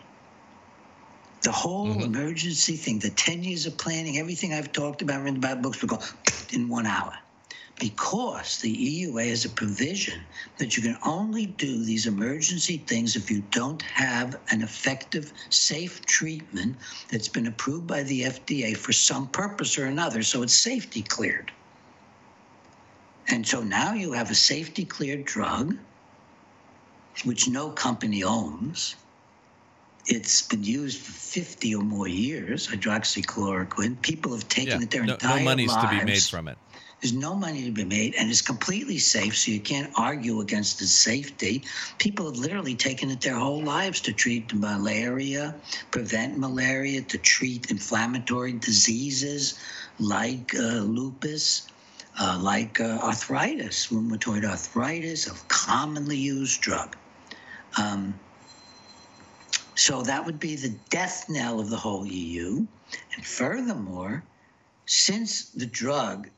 the 1.48 1.54
whole 1.54 1.88
mm-hmm. 1.88 2.14
emergency 2.14 2.76
thing, 2.76 3.00
the 3.00 3.10
10 3.10 3.42
years 3.42 3.66
of 3.66 3.78
planning, 3.78 4.18
everything 4.18 4.54
I've 4.54 4.74
talked 4.74 5.02
about, 5.02 5.24
written 5.24 5.38
about 5.38 5.62
books, 5.62 5.82
would 5.82 5.90
go 5.90 6.00
in 6.52 6.68
one 6.68 6.86
hour. 6.86 7.14
Because 7.80 8.58
the 8.58 8.76
EUA 8.76 9.30
has 9.30 9.46
a 9.46 9.50
provision 9.50 10.20
that 10.58 10.76
you 10.76 10.84
can 10.84 10.98
only 11.06 11.46
do 11.46 11.86
these 11.86 12.06
emergency 12.06 12.84
things 12.86 13.16
if 13.16 13.32
you 13.32 13.44
don't 13.52 13.82
have 13.82 14.38
an 14.50 14.62
effective, 14.62 15.32
safe 15.50 16.06
treatment 16.06 16.76
that's 17.10 17.30
been 17.30 17.48
approved 17.48 17.88
by 17.88 18.04
the 18.04 18.24
FDA 18.24 18.76
for 18.76 18.92
some 18.92 19.26
purpose 19.28 19.78
or 19.78 19.86
another. 19.86 20.24
So 20.24 20.42
it's 20.42 20.54
safety 20.54 21.02
cleared. 21.02 21.54
And 23.30 23.48
so 23.48 23.64
now 23.64 23.94
you 23.94 24.12
have 24.12 24.32
a 24.32 24.36
safety 24.36 24.84
cleared 24.84 25.24
drug, 25.24 25.78
which 27.24 27.48
no 27.48 27.70
company 27.70 28.22
owns 28.22 28.96
it's 30.08 30.42
been 30.42 30.64
used 30.64 31.02
for 31.02 31.12
50 31.12 31.76
or 31.76 31.84
more 31.84 32.08
years, 32.08 32.68
hydroxychloroquine. 32.68 34.02
People 34.02 34.34
have 34.34 34.48
taken 34.48 34.80
yeah, 34.80 34.84
it 34.84 34.92
their 34.92 35.04
no, 35.04 35.14
entire 35.14 35.32
lives. 35.32 35.44
No 35.44 35.52
money's 35.52 35.74
lives. 35.74 35.92
to 35.92 36.00
be 36.00 36.06
made 36.06 36.24
from 36.24 36.48
it. 36.48 36.58
There's 37.02 37.14
no 37.14 37.36
money 37.36 37.66
to 37.66 37.72
be 37.72 37.86
made, 37.86 38.16
and 38.16 38.28
it's 38.28 38.42
completely 38.42 38.98
safe, 38.98 39.38
so 39.38 39.52
you 39.52 39.60
can't 39.60 39.92
argue 39.96 40.42
against 40.42 40.82
its 40.82 40.92
safety. 40.92 41.64
People 42.00 42.26
have 42.26 42.38
literally 42.38 42.74
taken 42.74 43.12
it 43.12 43.22
their 43.22 43.36
whole 43.36 43.62
lives 43.62 44.02
to 44.02 44.14
treat 44.14 44.52
malaria, 44.52 45.54
prevent 45.92 46.40
malaria, 46.40 47.04
to 47.04 47.20
treat 47.20 47.70
inflammatory 47.70 48.54
diseases 48.54 49.60
like 50.00 50.56
uh, 50.56 50.80
lupus, 50.80 51.68
uh, 52.20 52.40
like 52.42 52.82
uh, 52.82 52.98
arthritis, 53.04 53.88
rheumatoid 53.90 54.44
arthritis, 54.44 55.28
a 55.28 55.36
commonly 55.50 56.18
used 56.18 56.62
drug. 56.62 56.96
Um, 57.78 58.20
so 59.78 60.02
that 60.02 60.26
would 60.26 60.40
be 60.40 60.56
the 60.56 60.74
death 60.90 61.30
knell 61.30 61.60
of 61.60 61.70
the 61.70 61.78
whole 61.78 62.06
EU. 62.06 62.66
And 63.16 63.26
furthermore, 63.26 64.24
since 64.88 65.50
the 65.50 65.68
drug 65.68 66.30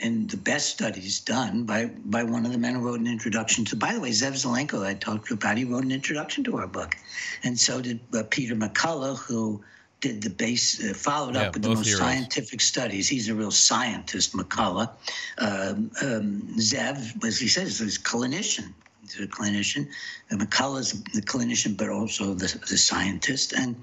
and 0.00 0.28
the 0.28 0.36
best 0.36 0.70
studies 0.70 1.20
done 1.20 1.62
by, 1.64 1.86
by 2.06 2.24
one 2.24 2.44
of 2.44 2.50
the 2.50 2.58
men 2.58 2.74
who 2.74 2.80
wrote 2.80 2.98
an 2.98 3.06
introduction 3.06 3.64
to, 3.66 3.76
by 3.76 3.94
the 3.94 4.00
way, 4.00 4.10
Zev 4.10 4.32
Zelenko, 4.32 4.84
I 4.84 4.94
talked 4.94 5.28
to 5.28 5.34
about, 5.34 5.58
he 5.58 5.64
wrote 5.64 5.84
an 5.84 5.92
introduction 5.92 6.42
to 6.44 6.56
our 6.56 6.66
book. 6.66 6.96
And 7.44 7.58
so 7.58 7.80
did 7.80 8.00
uh, 8.12 8.24
Peter 8.30 8.56
McCullough, 8.56 9.18
who 9.18 9.62
did 10.00 10.20
the 10.20 10.30
base, 10.30 10.84
uh, 10.84 10.92
followed 10.92 11.36
yeah, 11.36 11.42
up 11.42 11.54
with 11.54 11.62
the 11.62 11.68
most 11.68 11.86
heroes. 11.86 12.00
scientific 12.00 12.60
studies. 12.60 13.08
He's 13.08 13.28
a 13.28 13.34
real 13.34 13.52
scientist, 13.52 14.32
McCullough. 14.32 14.90
Um, 15.38 15.92
um, 16.02 16.42
Zev, 16.56 17.24
as 17.24 17.38
he 17.38 17.46
says, 17.46 17.80
is 17.80 17.96
a 17.96 18.00
clinician. 18.00 18.72
He's 19.12 19.24
a 19.24 19.28
clinician. 19.28 19.88
And 20.30 20.40
McCullough's 20.40 21.02
the 21.12 21.22
clinician, 21.22 21.76
but 21.76 21.88
also 21.88 22.34
the, 22.34 22.46
the 22.68 22.78
scientist. 22.78 23.52
And 23.52 23.82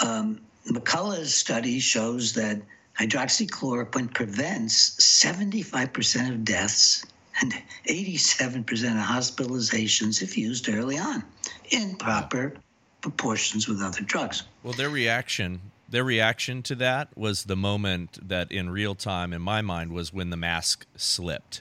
um, 0.00 0.40
McCullough's 0.66 1.34
study 1.34 1.78
shows 1.80 2.32
that 2.34 2.60
hydroxychloroquine 2.98 4.12
prevents 4.12 4.90
75% 5.00 6.30
of 6.30 6.44
deaths 6.44 7.04
and 7.40 7.54
87% 7.88 8.58
of 8.60 8.68
hospitalizations 8.68 10.22
if 10.22 10.36
used 10.36 10.68
early 10.68 10.98
on 10.98 11.24
in 11.70 11.96
proper 11.96 12.54
proportions 13.00 13.66
with 13.66 13.80
other 13.80 14.02
drugs. 14.02 14.44
Well, 14.62 14.74
their 14.74 14.90
reaction 14.90 15.60
their 15.92 16.04
reaction 16.04 16.62
to 16.62 16.74
that 16.76 17.14
was 17.18 17.44
the 17.44 17.54
moment 17.54 18.18
that 18.26 18.50
in 18.50 18.70
real 18.70 18.94
time 18.94 19.34
in 19.34 19.42
my 19.42 19.60
mind 19.60 19.92
was 19.92 20.10
when 20.10 20.30
the 20.30 20.38
mask 20.38 20.86
slipped. 20.96 21.60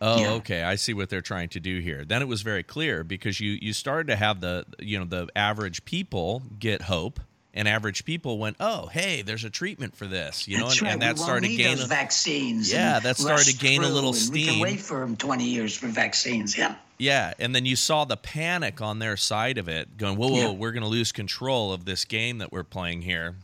Oh, 0.00 0.20
yeah. 0.20 0.30
okay. 0.32 0.62
I 0.62 0.74
see 0.74 0.92
what 0.92 1.08
they're 1.08 1.22
trying 1.22 1.48
to 1.50 1.60
do 1.60 1.80
here. 1.80 2.04
Then 2.04 2.22
it 2.22 2.28
was 2.28 2.42
very 2.42 2.62
clear 2.62 3.02
because 3.04 3.40
you 3.40 3.58
you 3.60 3.72
started 3.72 4.08
to 4.08 4.16
have 4.16 4.40
the 4.40 4.66
you 4.78 4.98
know 4.98 5.04
the 5.04 5.28
average 5.34 5.84
people 5.84 6.42
get 6.58 6.82
hope 6.82 7.20
and 7.56 7.66
average 7.66 8.04
people 8.04 8.38
went, 8.38 8.56
"Oh, 8.60 8.86
hey, 8.86 9.22
there's 9.22 9.44
a 9.44 9.50
treatment 9.50 9.96
for 9.96 10.06
this," 10.06 10.46
you 10.46 10.58
know, 10.58 10.68
and, 10.68 10.82
right. 10.82 10.92
and, 10.92 11.02
that 11.02 11.18
started 11.18 11.48
gaining 11.48 11.88
vaccines. 11.88 12.70
Yeah, 12.70 13.00
that 13.00 13.16
started 13.16 13.46
to 13.46 13.56
gain 13.56 13.82
a 13.82 13.88
little 13.88 14.12
steam. 14.12 14.46
We 14.46 14.52
can 14.52 14.60
wait 14.60 14.80
for 14.80 15.00
them 15.00 15.16
20 15.16 15.44
years 15.44 15.74
for 15.76 15.86
vaccines. 15.86 16.56
Yeah. 16.56 16.76
Yeah, 16.98 17.34
and 17.38 17.54
then 17.54 17.66
you 17.66 17.76
saw 17.76 18.06
the 18.06 18.16
panic 18.16 18.80
on 18.80 19.00
their 19.00 19.16
side 19.16 19.58
of 19.58 19.68
it, 19.68 19.96
going, 19.96 20.16
"Whoa, 20.16 20.28
whoa, 20.28 20.36
yeah. 20.36 20.50
we're 20.50 20.72
going 20.72 20.82
to 20.82 20.88
lose 20.88 21.12
control 21.12 21.72
of 21.72 21.84
this 21.86 22.04
game 22.04 22.38
that 22.38 22.52
we're 22.52 22.62
playing 22.62 23.02
here." 23.02 23.34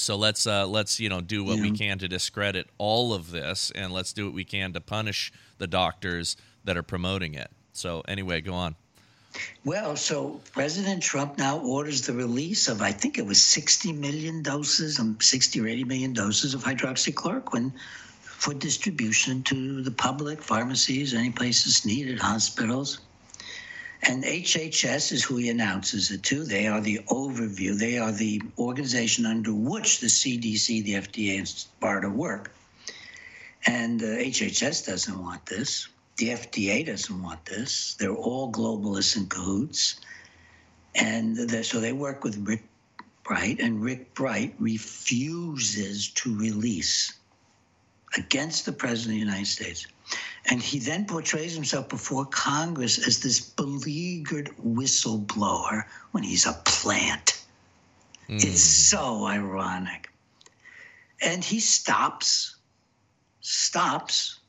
So 0.00 0.16
let's 0.16 0.46
uh, 0.46 0.66
let's 0.66 0.98
you 0.98 1.08
know 1.08 1.20
do 1.20 1.44
what 1.44 1.56
yeah. 1.56 1.62
we 1.62 1.70
can 1.72 1.98
to 1.98 2.08
discredit 2.08 2.68
all 2.78 3.12
of 3.12 3.30
this, 3.30 3.70
and 3.74 3.92
let's 3.92 4.12
do 4.12 4.24
what 4.24 4.34
we 4.34 4.44
can 4.44 4.72
to 4.72 4.80
punish 4.80 5.32
the 5.58 5.66
doctors 5.66 6.36
that 6.64 6.76
are 6.76 6.82
promoting 6.82 7.34
it. 7.34 7.50
So 7.72 8.02
anyway, 8.08 8.40
go 8.40 8.54
on. 8.54 8.76
Well, 9.64 9.94
so 9.94 10.40
President 10.52 11.02
Trump 11.02 11.38
now 11.38 11.58
orders 11.60 12.02
the 12.02 12.12
release 12.12 12.66
of, 12.66 12.82
I 12.82 12.90
think 12.90 13.16
it 13.16 13.24
was 13.24 13.40
60 13.40 13.92
million 13.92 14.42
doses, 14.42 14.98
um, 14.98 15.16
60 15.20 15.60
or 15.60 15.68
80 15.68 15.84
million 15.84 16.12
doses 16.12 16.52
of 16.52 16.64
hydroxychloroquine 16.64 17.72
for 18.22 18.54
distribution 18.54 19.42
to 19.44 19.82
the 19.82 19.90
public, 19.90 20.42
pharmacies, 20.42 21.14
any 21.14 21.30
places 21.30 21.84
needed, 21.86 22.18
hospitals. 22.18 22.98
And 24.02 24.24
HHS 24.24 25.12
is 25.12 25.22
who 25.22 25.36
he 25.36 25.50
announces 25.50 26.10
it 26.10 26.22
to. 26.24 26.44
They 26.44 26.66
are 26.66 26.80
the 26.80 27.00
overview. 27.08 27.78
They 27.78 27.98
are 27.98 28.12
the 28.12 28.42
organization 28.58 29.26
under 29.26 29.52
which 29.52 30.00
the 30.00 30.06
CDC, 30.06 30.84
the 30.84 30.94
FDA, 30.94 31.38
and 31.38 31.64
BARDA 31.82 32.10
work. 32.10 32.52
And 33.66 34.02
uh, 34.02 34.06
HHS 34.06 34.86
doesn't 34.86 35.22
want 35.22 35.44
this. 35.46 35.88
The 36.16 36.30
FDA 36.30 36.86
doesn't 36.86 37.22
want 37.22 37.44
this. 37.44 37.94
They're 37.94 38.14
all 38.14 38.50
globalists 38.50 39.16
in 39.16 39.26
cahoots. 39.26 40.00
And 40.94 41.50
so 41.64 41.80
they 41.80 41.92
work 41.92 42.24
with 42.24 42.36
Rick 42.46 42.64
Bright, 43.22 43.60
and 43.60 43.82
Rick 43.82 44.14
Bright 44.14 44.54
refuses 44.58 46.08
to 46.08 46.36
release 46.36 47.12
against 48.16 48.66
the 48.66 48.72
President 48.72 49.14
of 49.14 49.20
the 49.20 49.26
United 49.26 49.46
States. 49.46 49.86
And 50.46 50.62
he 50.62 50.78
then 50.78 51.04
portrays 51.04 51.54
himself 51.54 51.88
before 51.88 52.24
Congress 52.24 53.06
as 53.06 53.20
this 53.20 53.40
beleaguered 53.40 54.50
whistleblower 54.64 55.84
when 56.12 56.24
he's 56.24 56.46
a 56.46 56.54
plant. 56.64 57.44
Mm. 58.28 58.44
It's 58.44 58.60
so 58.60 59.26
ironic. 59.26 60.10
And 61.22 61.44
he 61.44 61.60
stops, 61.60 62.56
stops 63.40 64.40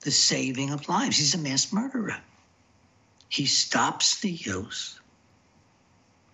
the 0.00 0.10
saving 0.10 0.70
of 0.70 0.88
lives. 0.88 1.16
He's 1.16 1.34
a 1.34 1.38
mass 1.38 1.72
murderer. 1.72 2.16
He 3.28 3.46
stops 3.46 4.20
the 4.20 4.30
use. 4.30 5.00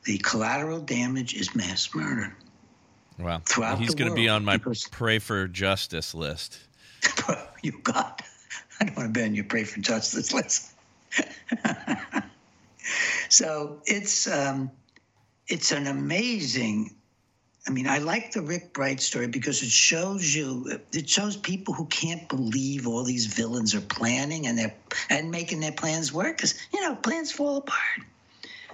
The 0.04 0.18
collateral 0.18 0.80
damage 0.80 1.34
is 1.34 1.54
mass 1.54 1.94
murder. 1.94 2.36
Wow. 3.18 3.40
Throughout 3.44 3.78
He's 3.78 3.94
going 3.94 4.10
to 4.10 4.14
be 4.14 4.28
on 4.28 4.44
my 4.44 4.58
pray 4.90 5.18
for 5.18 5.48
justice 5.48 6.14
list. 6.14 6.58
you 7.62 7.72
got. 7.82 8.22
I 8.80 8.84
don't 8.84 8.96
want 8.96 9.14
to 9.14 9.20
be 9.20 9.24
on 9.24 9.34
your 9.34 9.44
pray 9.44 9.64
for 9.64 9.80
justice 9.80 10.32
list. 10.34 10.72
so 13.28 13.80
it's 13.86 14.26
um, 14.26 14.70
it's 15.48 15.72
an 15.72 15.86
amazing 15.86 16.96
I 17.66 17.72
mean, 17.72 17.88
I 17.88 17.98
like 17.98 18.30
the 18.30 18.42
Rick 18.42 18.72
Bright 18.72 19.00
story 19.00 19.26
because 19.26 19.62
it 19.62 19.70
shows 19.70 20.34
you, 20.34 20.80
it 20.92 21.08
shows 21.08 21.36
people 21.36 21.74
who 21.74 21.86
can't 21.86 22.28
believe 22.28 22.86
all 22.86 23.02
these 23.02 23.26
villains 23.26 23.74
are 23.74 23.80
planning 23.80 24.46
and 24.46 24.56
they're 24.56 24.74
and 25.10 25.32
making 25.32 25.60
their 25.60 25.72
plans 25.72 26.12
work 26.12 26.36
because 26.36 26.54
you 26.72 26.80
know 26.80 26.94
plans 26.94 27.32
fall 27.32 27.56
apart. 27.56 28.06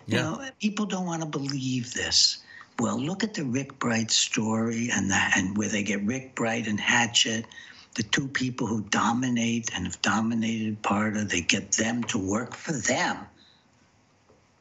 You 0.07 0.17
yeah. 0.17 0.23
know, 0.23 0.49
people 0.61 0.85
don't 0.85 1.07
want 1.07 1.23
to 1.23 1.29
believe 1.29 1.95
this. 1.95 2.39
Well, 2.79 3.01
look 3.01 3.25
at 3.25 3.35
the 3.35 3.45
Rick 3.45 3.79
Bright 3.79 4.11
story 4.11 4.91
and 4.93 5.11
that, 5.11 5.35
and 5.37 5.57
where 5.57 5.69
they 5.69 5.83
get 5.83 6.03
Rick 6.03 6.35
Bright 6.35 6.67
and 6.67 6.79
Hatchett, 6.79 7.47
the 7.95 8.03
two 8.03 8.29
people 8.29 8.67
who 8.67 8.83
dominate 8.85 9.71
and 9.75 9.87
have 9.87 10.01
dominated 10.03 10.83
BARDA. 10.83 11.29
They 11.29 11.43
get 11.43 11.73
them 11.73 12.05
to 12.05 12.19
work 12.19 12.55
for 12.55 12.73
them 12.73 13.19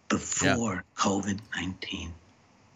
before 0.10 0.76
yeah. 0.76 0.82
COVID 1.04 1.40
nineteen. 1.56 2.14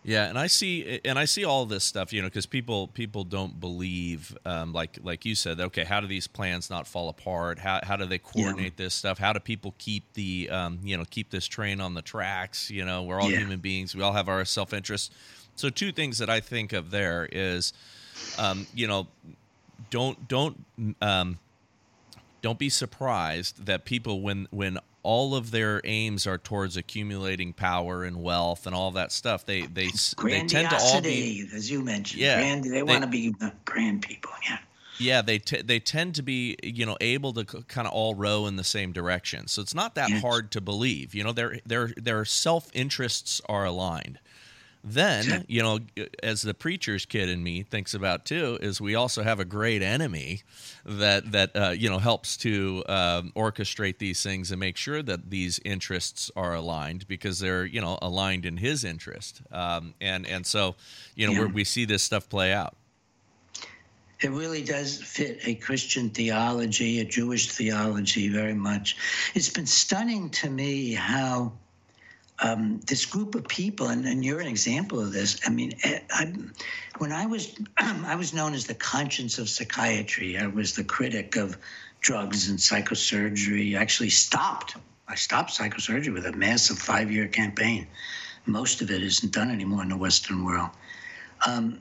Yeah, 0.08 0.30
and 0.30 0.38
I 0.38 0.46
see 0.46 1.00
and 1.04 1.18
I 1.18 1.26
see 1.26 1.46
all 1.46 1.66
this 1.66 1.84
stuff, 1.84 2.14
you 2.14 2.22
know, 2.22 2.28
because 2.28 2.46
people 2.46 2.88
people 2.90 3.24
don't 3.24 3.60
believe, 3.60 4.38
um, 4.46 4.72
like 4.72 5.00
like 5.02 5.26
you 5.26 5.34
said. 5.34 5.60
Okay, 5.60 5.84
how 5.84 6.00
do 6.00 6.06
these 6.06 6.28
plans 6.28 6.70
not 6.70 6.86
fall 6.86 7.10
apart? 7.10 7.58
How 7.58 7.80
how 7.82 7.96
do 7.96 8.06
they 8.06 8.20
coordinate 8.20 8.74
yeah. 8.78 8.86
this 8.86 8.94
stuff? 8.94 9.18
How 9.18 9.34
do 9.34 9.40
people 9.40 9.74
keep 9.80 10.14
the 10.14 10.48
um, 10.52 10.80
you 10.84 10.96
know 10.96 11.06
keep 11.10 11.32
this 11.32 11.48
train 11.48 11.82
on 11.82 11.96
the 11.96 12.04
tracks? 12.04 12.70
You 12.70 12.86
know, 12.86 13.02
we're 13.02 13.20
all 13.20 13.32
yeah. 13.32 13.40
human 13.40 13.60
beings. 13.60 13.96
We 13.96 14.04
all 14.04 14.14
have 14.14 14.30
our 14.30 14.46
self 14.46 14.74
interest. 14.74 15.12
So 15.56 15.70
two 15.70 15.92
things 15.92 16.20
that 16.20 16.30
I 16.30 16.40
think 16.40 16.72
of 16.72 16.92
there 16.92 17.28
is, 17.32 17.74
um, 18.38 18.68
you 18.76 18.88
know, 18.88 19.08
don't 19.90 20.28
don't 20.28 20.66
um, 21.02 21.40
don't 22.42 22.60
be 22.60 22.70
surprised 22.70 23.66
that 23.66 23.86
people 23.86 24.22
when 24.22 24.48
when 24.52 24.80
all 25.06 25.36
of 25.36 25.52
their 25.52 25.82
aims 25.84 26.26
are 26.26 26.40
towards 26.40 26.76
accumulating 26.76 27.54
power 27.54 28.04
and 28.04 28.24
wealth 28.24 28.66
and 28.66 28.76
all 28.76 28.92
that 28.92 29.12
stuff. 29.12 29.46
They 29.46 29.62
they 29.62 29.90
they 30.24 30.44
tend 30.46 30.72
to 30.72 30.78
all 30.78 31.02
be 31.02 31.48
as 31.54 31.70
you 31.70 31.84
mentioned. 31.84 32.22
Yeah, 32.22 32.40
grand, 32.40 32.64
they, 32.64 32.70
they 32.70 32.84
want 32.84 33.04
to 33.04 33.08
be 33.08 33.34
grand 33.66 34.02
people. 34.02 34.32
Yeah. 34.50 34.58
Yeah, 34.98 35.22
they 35.22 35.40
t- 35.40 35.62
they 35.62 35.80
tend 35.80 36.16
to 36.16 36.24
be 36.24 36.56
you 36.64 36.86
know 36.86 36.98
able 37.02 37.34
to 37.34 37.46
c- 37.48 37.64
kind 37.68 37.88
of 37.88 37.94
all 37.94 38.16
row 38.16 38.48
in 38.48 38.56
the 38.56 38.64
same 38.64 38.92
direction. 38.94 39.48
So 39.48 39.62
it's 39.62 39.76
not 39.76 39.96
that 39.96 40.10
yes. 40.10 40.22
hard 40.22 40.52
to 40.52 40.62
believe. 40.62 41.14
You 41.14 41.24
know, 41.24 41.34
their 41.34 41.60
their 41.66 41.92
their 41.98 42.26
self 42.26 42.70
interests 42.74 43.42
are 43.48 43.66
aligned. 43.66 44.20
Then, 44.88 45.46
you 45.48 45.64
know, 45.64 45.80
as 46.22 46.44
the 46.44 46.54
preacher's 46.54 47.08
kid 47.08 47.28
in 47.28 47.42
me 47.42 47.64
thinks 47.64 47.96
about 47.96 48.24
too, 48.24 48.60
is 48.62 48.80
we 48.80 48.94
also 48.94 49.24
have 49.24 49.40
a 49.40 49.46
great 49.46 49.82
enemy 49.82 50.44
that 50.86 51.32
that 51.32 51.56
uh, 51.56 51.70
you 51.72 51.90
know 51.90 51.98
helps 51.98 52.38
to 52.38 52.84
um, 52.88 53.34
orchestrate 53.36 53.98
these 53.98 54.22
things 54.22 54.52
and 54.52 54.60
make 54.60 54.78
sure 54.78 55.02
that 55.02 55.32
these 55.32 55.60
interests 55.66 56.30
are 56.36 56.54
aligned 56.54 57.08
because 57.08 57.40
they're 57.40 57.66
you 57.66 57.82
know 57.82 57.98
aligned 58.04 58.46
in 58.46 58.58
his 58.58 58.84
interest. 58.84 59.42
Um, 59.52 59.96
and 60.00 60.28
and 60.28 60.46
so, 60.46 60.76
you 61.16 61.26
know, 61.26 61.34
yeah. 61.34 61.46
we 61.46 61.64
see 61.64 61.86
this 61.86 62.04
stuff 62.04 62.30
play 62.30 62.54
out. 62.54 62.76
It 64.22 64.30
really 64.30 64.64
does 64.64 65.02
fit 65.02 65.40
a 65.46 65.56
Christian 65.56 66.12
theology, 66.12 67.00
a 67.00 67.06
Jewish 67.06 67.52
theology, 67.52 68.30
very 68.30 68.54
much. 68.54 68.98
It's 69.34 69.50
been 69.50 69.66
stunning 69.66 70.30
to 70.30 70.50
me 70.50 70.94
how 70.94 71.54
um, 72.40 72.80
this 72.86 73.06
group 73.06 73.36
of 73.36 73.48
people, 73.48 73.88
and, 73.88 74.06
and, 74.06 74.24
you're 74.24 74.42
an 74.42 74.48
example 74.48 75.00
of 75.00 75.14
this. 75.14 75.40
I 75.46 75.50
mean, 75.50 75.74
eh, 75.84 76.00
I, 76.12 76.34
when 76.98 77.12
I 77.12 77.26
was, 77.26 77.56
I 77.78 78.16
was 78.16 78.34
known 78.34 78.54
as 78.54 78.66
the 78.66 78.76
conscience 78.76 79.40
of 79.40 79.48
psychiatry. 79.48 80.38
I 80.38 80.48
was 80.48 80.76
the 80.76 80.84
critic 80.84 81.38
of 81.38 81.58
drugs 82.02 82.50
and 82.50 82.60
psychosurgery. 82.60 83.78
I 83.78 83.82
actually 83.82 84.10
stopped. 84.10 84.76
I 85.08 85.16
stopped 85.16 85.58
psychosurgery 85.58 86.14
with 86.14 86.26
a 86.26 86.34
massive 86.34 86.78
five-year 86.78 87.28
campaign. 87.30 87.88
Most 88.46 88.82
of 88.82 88.92
it 88.92 89.02
isn't 89.02 89.32
done 89.32 89.50
anymore 89.50 89.82
in 89.84 89.90
the 89.90 89.98
Western 89.98 90.44
world. 90.44 90.70
Um, 91.46 91.80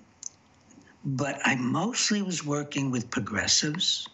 but 1.04 1.40
I 1.44 1.56
mostly 1.56 2.22
was 2.22 2.44
working 2.44 2.90
with 2.90 3.10
progressives 3.10 4.08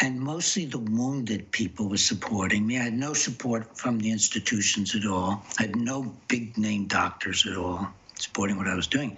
and 0.00 0.20
mostly 0.20 0.64
the 0.64 0.78
wounded 0.78 1.50
people 1.52 1.88
were 1.88 1.96
supporting 1.96 2.66
me. 2.66 2.78
I 2.78 2.84
had 2.84 2.94
no 2.94 3.12
support 3.12 3.76
from 3.76 3.98
the 3.98 4.10
institutions 4.10 4.94
at 4.94 5.06
all. 5.06 5.42
I 5.58 5.62
had 5.62 5.76
no 5.76 6.14
big 6.28 6.58
name 6.58 6.86
doctors 6.86 7.46
at 7.46 7.56
all 7.56 7.88
supporting 8.18 8.56
what 8.56 8.66
I 8.66 8.74
was 8.74 8.86
doing. 8.86 9.16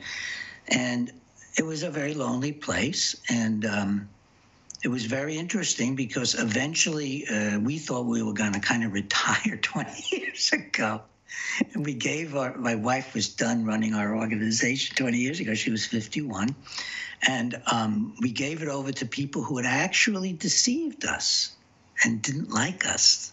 And 0.68 1.12
it 1.56 1.64
was 1.64 1.82
a 1.82 1.90
very 1.90 2.14
lonely 2.14 2.52
place. 2.52 3.16
And 3.28 3.64
um, 3.64 4.08
it 4.82 4.88
was 4.88 5.04
very 5.04 5.36
interesting 5.36 5.96
because 5.96 6.34
eventually 6.34 7.26
uh, 7.28 7.58
we 7.58 7.78
thought 7.78 8.06
we 8.06 8.22
were 8.22 8.34
going 8.34 8.52
to 8.52 8.60
kind 8.60 8.84
of 8.84 8.92
retire 9.02 9.56
20 9.56 10.16
years 10.16 10.52
ago. 10.52 11.02
And 11.74 11.84
we 11.84 11.94
gave 11.94 12.36
our, 12.36 12.56
my 12.56 12.74
wife 12.74 13.14
was 13.14 13.28
done 13.28 13.64
running 13.64 13.94
our 13.94 14.16
organization 14.16 14.96
20 14.96 15.18
years 15.18 15.40
ago. 15.40 15.54
She 15.54 15.70
was 15.70 15.86
51. 15.86 16.54
And 17.26 17.60
um, 17.70 18.14
we 18.20 18.30
gave 18.30 18.62
it 18.62 18.68
over 18.68 18.92
to 18.92 19.06
people 19.06 19.42
who 19.42 19.56
had 19.56 19.66
actually 19.66 20.32
deceived 20.32 21.04
us 21.04 21.56
and 22.04 22.20
didn't 22.20 22.50
like 22.50 22.86
us. 22.86 23.32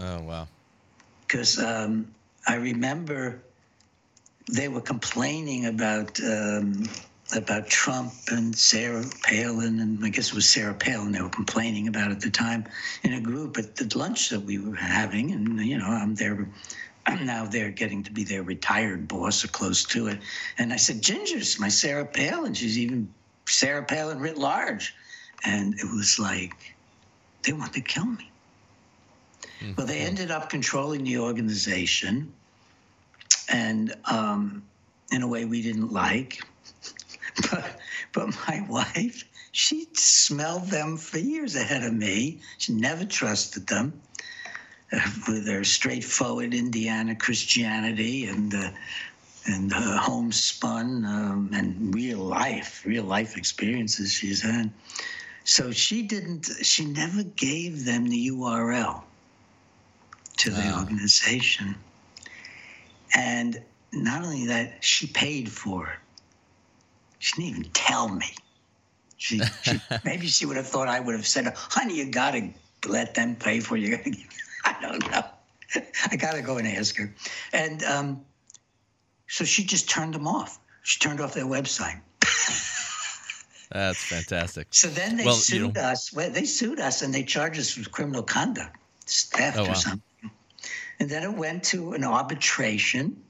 Oh, 0.00 0.20
wow. 0.22 0.48
Because 1.26 1.58
um, 1.58 2.12
I 2.46 2.56
remember 2.56 3.40
they 4.52 4.68
were 4.68 4.80
complaining 4.80 5.66
about. 5.66 6.18
Um, 6.20 6.88
about 7.36 7.68
Trump 7.68 8.12
and 8.28 8.56
Sarah 8.56 9.04
Palin, 9.22 9.78
and 9.78 10.04
I 10.04 10.08
guess 10.08 10.28
it 10.28 10.34
was 10.34 10.48
Sarah 10.48 10.74
Palin 10.74 11.12
they 11.12 11.22
were 11.22 11.28
complaining 11.28 11.86
about 11.86 12.10
at 12.10 12.20
the 12.20 12.30
time 12.30 12.64
in 13.02 13.12
a 13.12 13.20
group 13.20 13.56
at 13.58 13.76
the 13.76 13.96
lunch 13.96 14.30
that 14.30 14.40
we 14.40 14.58
were 14.58 14.74
having. 14.74 15.30
And, 15.32 15.60
you 15.60 15.78
know, 15.78 15.86
I'm 15.86 16.14
there 16.14 16.48
now 17.22 17.46
they're 17.46 17.70
getting 17.70 18.02
to 18.04 18.12
be 18.12 18.24
their 18.24 18.42
retired 18.42 19.08
boss 19.08 19.44
or 19.44 19.48
close 19.48 19.84
to 19.84 20.08
it. 20.08 20.18
And 20.58 20.72
I 20.72 20.76
said, 20.76 21.02
Ginger's 21.02 21.58
my 21.58 21.68
Sarah 21.68 22.04
Palin. 22.04 22.54
She's 22.54 22.78
even 22.78 23.12
Sarah 23.46 23.84
Palin 23.84 24.20
writ 24.20 24.38
large. 24.38 24.94
And 25.44 25.74
it 25.74 25.84
was 25.84 26.18
like, 26.18 26.74
they 27.42 27.52
want 27.52 27.72
to 27.74 27.80
kill 27.80 28.04
me. 28.04 28.30
Mm-hmm. 29.60 29.72
Well, 29.76 29.86
they 29.86 29.98
ended 29.98 30.30
up 30.30 30.50
controlling 30.50 31.04
the 31.04 31.18
organization 31.18 32.32
and 33.48 33.94
um, 34.04 34.62
in 35.10 35.22
a 35.22 35.28
way 35.28 35.44
we 35.44 35.62
didn't 35.62 35.92
like. 35.92 36.42
but, 37.50 37.80
but 38.12 38.28
my 38.48 38.64
wife, 38.68 39.24
she 39.52 39.88
smelled 39.94 40.68
them 40.68 40.96
for 40.96 41.18
years 41.18 41.56
ahead 41.56 41.82
of 41.82 41.92
me. 41.92 42.40
She 42.58 42.74
never 42.74 43.04
trusted 43.04 43.66
them 43.66 44.00
with 45.28 45.44
their 45.46 45.64
straightforward 45.64 46.52
Indiana 46.54 47.14
Christianity 47.14 48.26
and 48.26 48.54
uh, 48.54 48.70
and 49.46 49.72
uh, 49.72 49.98
homespun 49.98 51.04
um, 51.04 51.50
and 51.52 51.94
real 51.94 52.18
life, 52.18 52.84
real 52.84 53.04
life 53.04 53.36
experiences 53.36 54.12
she's 54.12 54.42
had. 54.42 54.70
So 55.44 55.72
she 55.72 56.02
didn't, 56.02 56.48
she 56.62 56.84
never 56.84 57.22
gave 57.22 57.84
them 57.84 58.08
the 58.08 58.28
URL 58.30 59.02
to 60.38 60.50
the 60.50 60.60
wow. 60.60 60.80
organization. 60.80 61.74
And 63.14 63.62
not 63.92 64.22
only 64.22 64.46
that, 64.46 64.84
she 64.84 65.06
paid 65.06 65.50
for 65.50 65.88
it. 65.88 65.98
She 67.18 67.42
didn't 67.42 67.58
even 67.58 67.70
tell 67.72 68.08
me. 68.08 68.34
She, 69.16 69.40
she 69.62 69.80
maybe 70.04 70.26
she 70.26 70.46
would 70.46 70.56
have 70.56 70.66
thought 70.66 70.88
I 70.88 71.00
would 71.00 71.14
have 71.14 71.26
said, 71.26 71.52
"Honey, 71.54 71.96
you 71.96 72.10
got 72.10 72.30
to 72.32 72.48
let 72.88 73.14
them 73.14 73.36
pay 73.36 73.60
for 73.60 73.76
you." 73.76 73.98
I 74.64 74.76
don't 74.80 75.10
know. 75.10 75.22
I 76.10 76.16
got 76.16 76.32
to 76.32 76.42
go 76.42 76.58
and 76.58 76.66
ask 76.66 76.96
her. 76.96 77.14
And 77.52 77.82
um, 77.84 78.24
so 79.28 79.44
she 79.44 79.64
just 79.64 79.88
turned 79.88 80.14
them 80.14 80.26
off. 80.26 80.58
She 80.82 80.98
turned 80.98 81.20
off 81.20 81.34
their 81.34 81.44
website. 81.44 82.00
That's 83.70 84.02
fantastic. 84.02 84.66
So 84.70 84.88
then 84.88 85.16
they 85.16 85.24
well, 85.24 85.34
sued 85.34 85.60
you 85.60 85.72
know, 85.72 85.80
us. 85.80 86.12
Well, 86.12 86.30
they 86.30 86.44
sued 86.44 86.80
us 86.80 87.02
and 87.02 87.14
they 87.14 87.22
charged 87.22 87.60
us 87.60 87.76
with 87.76 87.92
criminal 87.92 88.22
conduct, 88.22 88.76
theft 89.06 89.58
oh, 89.58 89.64
or 89.64 89.68
wow. 89.68 89.74
something. 89.74 90.30
And 90.98 91.08
then 91.08 91.22
it 91.22 91.32
went 91.32 91.62
to 91.64 91.92
an 91.92 92.04
arbitration 92.04 93.22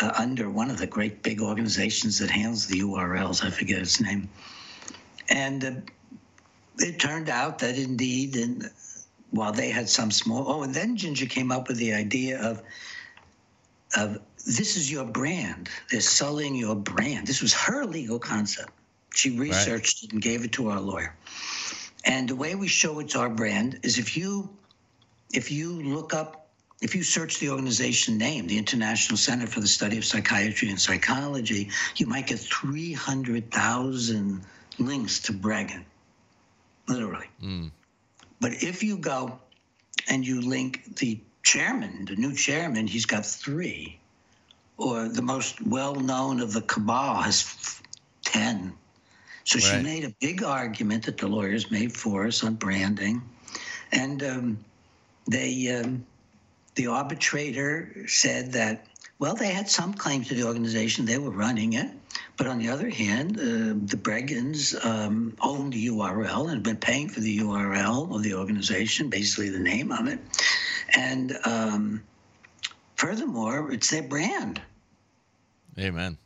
uh, 0.00 0.12
under 0.18 0.50
one 0.50 0.70
of 0.70 0.78
the 0.78 0.86
great 0.86 1.22
big 1.22 1.40
organizations 1.40 2.18
that 2.18 2.30
handles 2.30 2.66
the 2.66 2.80
URLs. 2.80 3.44
I 3.44 3.50
forget 3.50 3.80
its 3.80 4.00
name. 4.00 4.28
And 5.28 5.64
uh, 5.64 5.72
it 6.78 6.98
turned 6.98 7.30
out 7.30 7.58
that 7.60 7.78
indeed, 7.78 8.36
and 8.36 8.70
while 9.30 9.52
they 9.52 9.70
had 9.70 9.88
some 9.88 10.10
small, 10.10 10.44
oh, 10.48 10.62
and 10.62 10.74
then 10.74 10.96
Ginger 10.96 11.26
came 11.26 11.52
up 11.52 11.68
with 11.68 11.76
the 11.76 11.92
idea 11.92 12.40
of 12.40 12.62
of 13.96 14.20
this 14.46 14.76
is 14.76 14.90
your 14.90 15.04
brand. 15.04 15.68
They're 15.90 16.00
selling 16.00 16.54
your 16.54 16.76
brand. 16.76 17.26
This 17.26 17.42
was 17.42 17.52
her 17.54 17.84
legal 17.84 18.18
concept. 18.18 18.70
She 19.14 19.36
researched 19.36 20.02
right. 20.02 20.08
it 20.08 20.12
and 20.12 20.22
gave 20.22 20.44
it 20.44 20.52
to 20.52 20.70
our 20.70 20.80
lawyer. 20.80 21.14
And 22.04 22.28
the 22.28 22.36
way 22.36 22.54
we 22.54 22.68
show 22.68 23.00
it's 23.00 23.16
our 23.16 23.28
brand 23.28 23.80
is 23.82 23.98
if 23.98 24.16
you 24.16 24.48
if 25.32 25.50
you 25.50 25.82
look 25.82 26.14
up 26.14 26.48
if 26.80 26.94
you 26.94 27.02
search 27.02 27.40
the 27.40 27.50
organization 27.50 28.16
name, 28.16 28.46
the 28.46 28.56
International 28.56 29.18
Center 29.18 29.46
for 29.46 29.60
the 29.60 29.68
Study 29.68 29.98
of 29.98 30.04
Psychiatry 30.04 30.70
and 30.70 30.80
Psychology, 30.80 31.68
you 31.96 32.06
might 32.06 32.26
get 32.26 32.38
300,000 32.38 34.40
links 34.78 35.20
to 35.20 35.34
Breggin, 35.34 35.84
literally. 36.88 37.26
Mm. 37.42 37.70
But 38.40 38.62
if 38.62 38.82
you 38.82 38.96
go 38.96 39.38
and 40.08 40.26
you 40.26 40.40
link 40.40 40.96
the 40.96 41.20
chairman, 41.42 42.06
the 42.06 42.16
new 42.16 42.34
chairman, 42.34 42.86
he's 42.86 43.06
got 43.06 43.26
three. 43.26 43.98
Or 44.78 45.08
the 45.08 45.22
most 45.22 45.60
well 45.60 45.94
known 45.94 46.40
of 46.40 46.52
the 46.52 46.62
cabal 46.62 47.16
has 47.22 47.80
10. 48.24 48.72
So 49.44 49.58
right. 49.58 49.64
she 49.64 49.82
made 49.82 50.04
a 50.04 50.14
big 50.20 50.42
argument 50.42 51.04
that 51.04 51.18
the 51.18 51.28
lawyers 51.28 51.70
made 51.70 51.92
for 51.92 52.26
us 52.26 52.42
on 52.42 52.54
branding. 52.54 53.22
And 53.92 54.22
um, 54.22 54.58
they, 55.28 55.68
um, 55.76 56.06
the 56.76 56.86
arbitrator 56.86 58.06
said 58.06 58.52
that, 58.52 58.86
well, 59.18 59.34
they 59.34 59.52
had 59.52 59.68
some 59.68 59.92
claim 59.92 60.24
to 60.24 60.34
the 60.34 60.44
organization, 60.44 61.04
they 61.04 61.18
were 61.18 61.30
running 61.30 61.74
it. 61.74 61.90
But 62.36 62.46
on 62.46 62.58
the 62.58 62.70
other 62.70 62.88
hand, 62.88 63.38
uh, 63.38 63.76
the 63.86 63.98
Breggins 64.00 64.74
um, 64.84 65.36
owned 65.40 65.74
the 65.74 65.88
URL 65.88 66.42
and 66.44 66.50
had 66.50 66.62
been 66.62 66.76
paying 66.76 67.08
for 67.08 67.20
the 67.20 67.38
URL 67.40 68.14
of 68.14 68.22
the 68.22 68.34
organization, 68.34 69.10
basically 69.10 69.50
the 69.50 69.58
name 69.58 69.92
of 69.92 70.08
it. 70.08 70.18
And 70.96 71.36
um, 71.44 72.02
furthermore, 72.96 73.70
it's 73.72 73.90
their 73.90 74.02
brand. 74.02 74.60
Amen. 75.78 76.16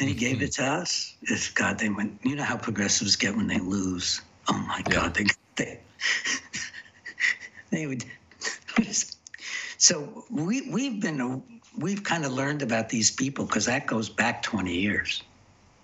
And 0.00 0.08
he 0.08 0.14
gave 0.14 0.42
it 0.42 0.52
to 0.52 0.64
us. 0.64 1.14
It's 1.22 1.50
God, 1.50 1.78
they 1.78 1.88
went, 1.88 2.20
you 2.22 2.36
know 2.36 2.44
how 2.44 2.56
progressives 2.56 3.16
get 3.16 3.36
when 3.36 3.46
they 3.46 3.58
lose. 3.58 4.22
Oh 4.48 4.56
my 4.56 4.82
God, 4.88 5.14
they, 5.14 5.26
they, 5.56 5.80
they 7.70 7.86
would. 7.86 8.04
so 9.76 10.24
we, 10.30 10.70
we've 10.70 11.00
been, 11.00 11.57
we've 11.76 12.02
kind 12.02 12.24
of 12.24 12.32
learned 12.32 12.62
about 12.62 12.88
these 12.88 13.10
people 13.10 13.44
because 13.44 13.66
that 13.66 13.86
goes 13.86 14.08
back 14.08 14.42
20 14.42 14.72
years 14.72 15.22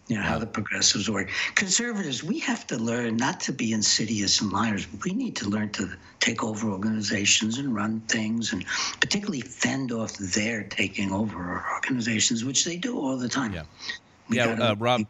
you 0.07 0.17
know, 0.17 0.23
how 0.23 0.39
the 0.39 0.47
progressives 0.47 1.09
work. 1.09 1.31
Conservatives, 1.55 2.23
we 2.23 2.39
have 2.39 2.67
to 2.67 2.77
learn 2.77 3.17
not 3.17 3.41
to 3.41 3.53
be 3.53 3.73
insidious 3.73 4.41
and 4.41 4.53
liars. 4.53 4.87
We 5.03 5.13
need 5.13 5.35
to 5.37 5.49
learn 5.49 5.71
to 5.71 5.95
take 6.21 6.45
over 6.45 6.71
organizations 6.71 7.59
and 7.59 7.75
run 7.75 8.01
things 8.01 8.53
and 8.53 8.65
particularly 9.01 9.41
fend 9.41 9.93
off 9.93 10.15
their 10.19 10.65
taking 10.65 11.11
over 11.11 11.39
our 11.39 11.65
organizations, 11.75 12.45
which 12.45 12.65
they 12.65 12.77
do 12.77 12.99
all 12.99 13.17
the 13.17 13.29
time. 13.29 13.55
Yeah. 13.55 13.63
We 14.29 14.37
yeah, 14.37 14.47
uh, 14.47 14.75
Rob. 14.77 15.07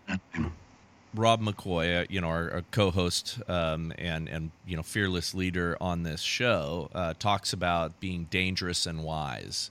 Rob 1.17 1.41
McCoy, 1.41 2.03
uh, 2.03 2.07
you 2.11 2.21
know, 2.21 2.27
our, 2.27 2.51
our 2.51 2.63
co-host 2.73 3.41
um, 3.49 3.93
and 3.99 4.29
and 4.29 4.51
you 4.67 4.77
know, 4.77 4.83
fearless 4.83 5.33
leader 5.33 5.77
on 5.81 6.03
this 6.03 6.21
show, 6.21 6.91
uh, 6.93 7.15
talks 7.17 7.53
about 7.53 8.01
being 8.01 8.25
dangerous 8.31 8.85
and 8.85 9.05
wise 9.05 9.71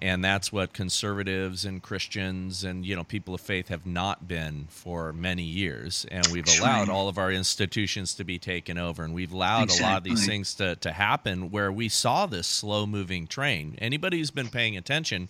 and 0.00 0.24
that's 0.24 0.50
what 0.50 0.72
conservatives 0.72 1.64
and 1.64 1.82
Christians 1.82 2.64
and 2.64 2.86
you 2.86 2.96
know 2.96 3.04
people 3.04 3.34
of 3.34 3.40
faith 3.40 3.68
have 3.68 3.86
not 3.86 4.26
been 4.26 4.66
for 4.70 5.12
many 5.12 5.42
years. 5.42 6.06
And 6.10 6.26
we've 6.28 6.48
allowed 6.58 6.88
all 6.88 7.08
of 7.08 7.18
our 7.18 7.30
institutions 7.30 8.14
to 8.14 8.24
be 8.24 8.38
taken 8.38 8.78
over, 8.78 9.04
and 9.04 9.12
we've 9.12 9.32
allowed 9.32 9.64
exactly. 9.64 9.84
a 9.84 9.88
lot 9.88 9.96
of 9.98 10.04
these 10.04 10.26
things 10.26 10.54
to 10.54 10.76
to 10.76 10.92
happen 10.92 11.50
where 11.50 11.70
we 11.70 11.88
saw 11.88 12.26
this 12.26 12.46
slow 12.46 12.86
moving 12.86 13.26
train. 13.26 13.76
Anybody 13.78 14.18
who's 14.18 14.30
been 14.30 14.48
paying 14.48 14.76
attention, 14.76 15.28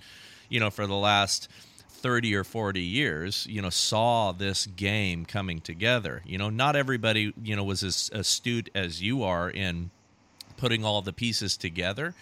you 0.48 0.60
know, 0.60 0.70
for 0.70 0.86
the 0.86 0.94
last 0.94 1.48
30 1.88 2.34
or 2.34 2.44
40 2.44 2.80
years, 2.80 3.46
you 3.48 3.60
know, 3.60 3.70
saw 3.70 4.32
this 4.32 4.66
game 4.66 5.26
coming 5.26 5.60
together. 5.60 6.22
You 6.24 6.38
know, 6.38 6.48
not 6.48 6.76
everybody, 6.76 7.34
you 7.42 7.56
know, 7.56 7.64
was 7.64 7.82
as 7.82 8.08
astute 8.12 8.70
as 8.74 9.02
you 9.02 9.22
are 9.22 9.50
in 9.50 9.90
putting 10.56 10.84
all 10.84 11.02
the 11.02 11.12
pieces 11.12 11.56
together 11.56 12.14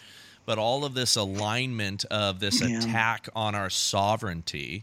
but 0.49 0.57
all 0.57 0.83
of 0.83 0.95
this 0.95 1.15
alignment 1.15 2.07
of 2.07 2.41
this 2.41 2.63
Yeah. 2.63 2.79
attack 2.79 3.29
on 3.37 3.55
our 3.55 3.69
sovereignty, 3.69 4.83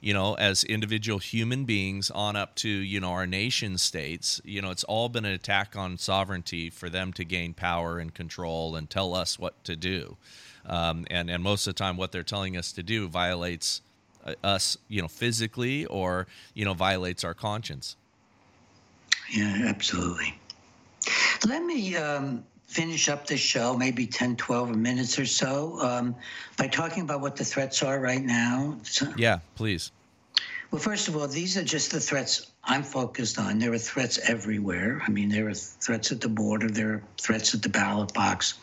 you 0.00 0.14
know, 0.14 0.34
as 0.34 0.62
individual 0.62 1.18
human 1.18 1.64
beings 1.64 2.12
on 2.12 2.36
up 2.36 2.54
to, 2.54 2.68
you 2.68 3.00
know, 3.00 3.10
our 3.10 3.26
nation 3.26 3.76
states, 3.76 4.40
you 4.44 4.62
know, 4.62 4.70
it's 4.70 4.84
all 4.84 5.08
been 5.08 5.24
an 5.24 5.32
attack 5.32 5.74
on 5.74 5.98
sovereignty 5.98 6.70
for 6.70 6.88
them 6.88 7.12
to 7.14 7.24
gain 7.24 7.54
power 7.54 7.98
and 7.98 8.14
control 8.14 8.76
and 8.76 8.88
tell 8.88 9.12
us 9.12 9.36
what 9.36 9.64
to 9.64 9.74
do. 9.74 10.16
Um, 10.64 11.04
and, 11.10 11.28
and 11.28 11.42
most 11.42 11.66
of 11.66 11.74
the 11.74 11.78
time, 11.78 11.96
what 11.96 12.12
they're 12.12 12.22
telling 12.22 12.56
us 12.56 12.70
to 12.70 12.82
do 12.84 13.08
violates 13.08 13.82
uh, 14.24 14.34
us, 14.44 14.78
you 14.86 15.02
know, 15.02 15.08
physically 15.08 15.86
or, 15.86 16.28
you 16.54 16.64
know, 16.64 16.72
violates 16.74 17.24
our 17.24 17.34
conscience. 17.34 17.96
Yeah, 19.28 19.64
absolutely. 19.66 20.38
Let 21.48 21.64
me 21.64 21.96
um, 21.96 22.44
finish 22.70 23.08
up 23.08 23.26
the 23.26 23.36
show, 23.36 23.76
maybe 23.76 24.06
10, 24.06 24.36
12 24.36 24.76
minutes 24.76 25.18
or 25.18 25.26
so, 25.26 25.80
um, 25.80 26.14
by 26.56 26.68
talking 26.68 27.02
about 27.02 27.20
what 27.20 27.34
the 27.34 27.44
threats 27.44 27.82
are 27.82 27.98
right 27.98 28.22
now. 28.22 28.78
So, 28.84 29.12
Yeah, 29.16 29.40
please. 29.56 29.90
well, 30.70 30.80
first 30.80 31.08
of 31.08 31.16
all, 31.16 31.26
these 31.26 31.56
are 31.56 31.64
just 31.64 31.90
the 31.90 31.98
threats 31.98 32.52
I'm 32.62 32.84
focused 32.84 33.40
on. 33.40 33.58
There 33.58 33.72
are 33.72 33.78
threats 33.78 34.20
everywhere. 34.22 35.02
I 35.04 35.10
mean, 35.10 35.30
there 35.30 35.48
are 35.48 35.54
threats 35.54 36.12
at 36.12 36.20
the 36.20 36.28
border, 36.28 36.70
there 36.70 36.92
are 36.92 37.02
threats 37.20 37.54
at 37.54 37.62
the 37.62 37.68
ballot 37.68 38.14
box. 38.14 38.54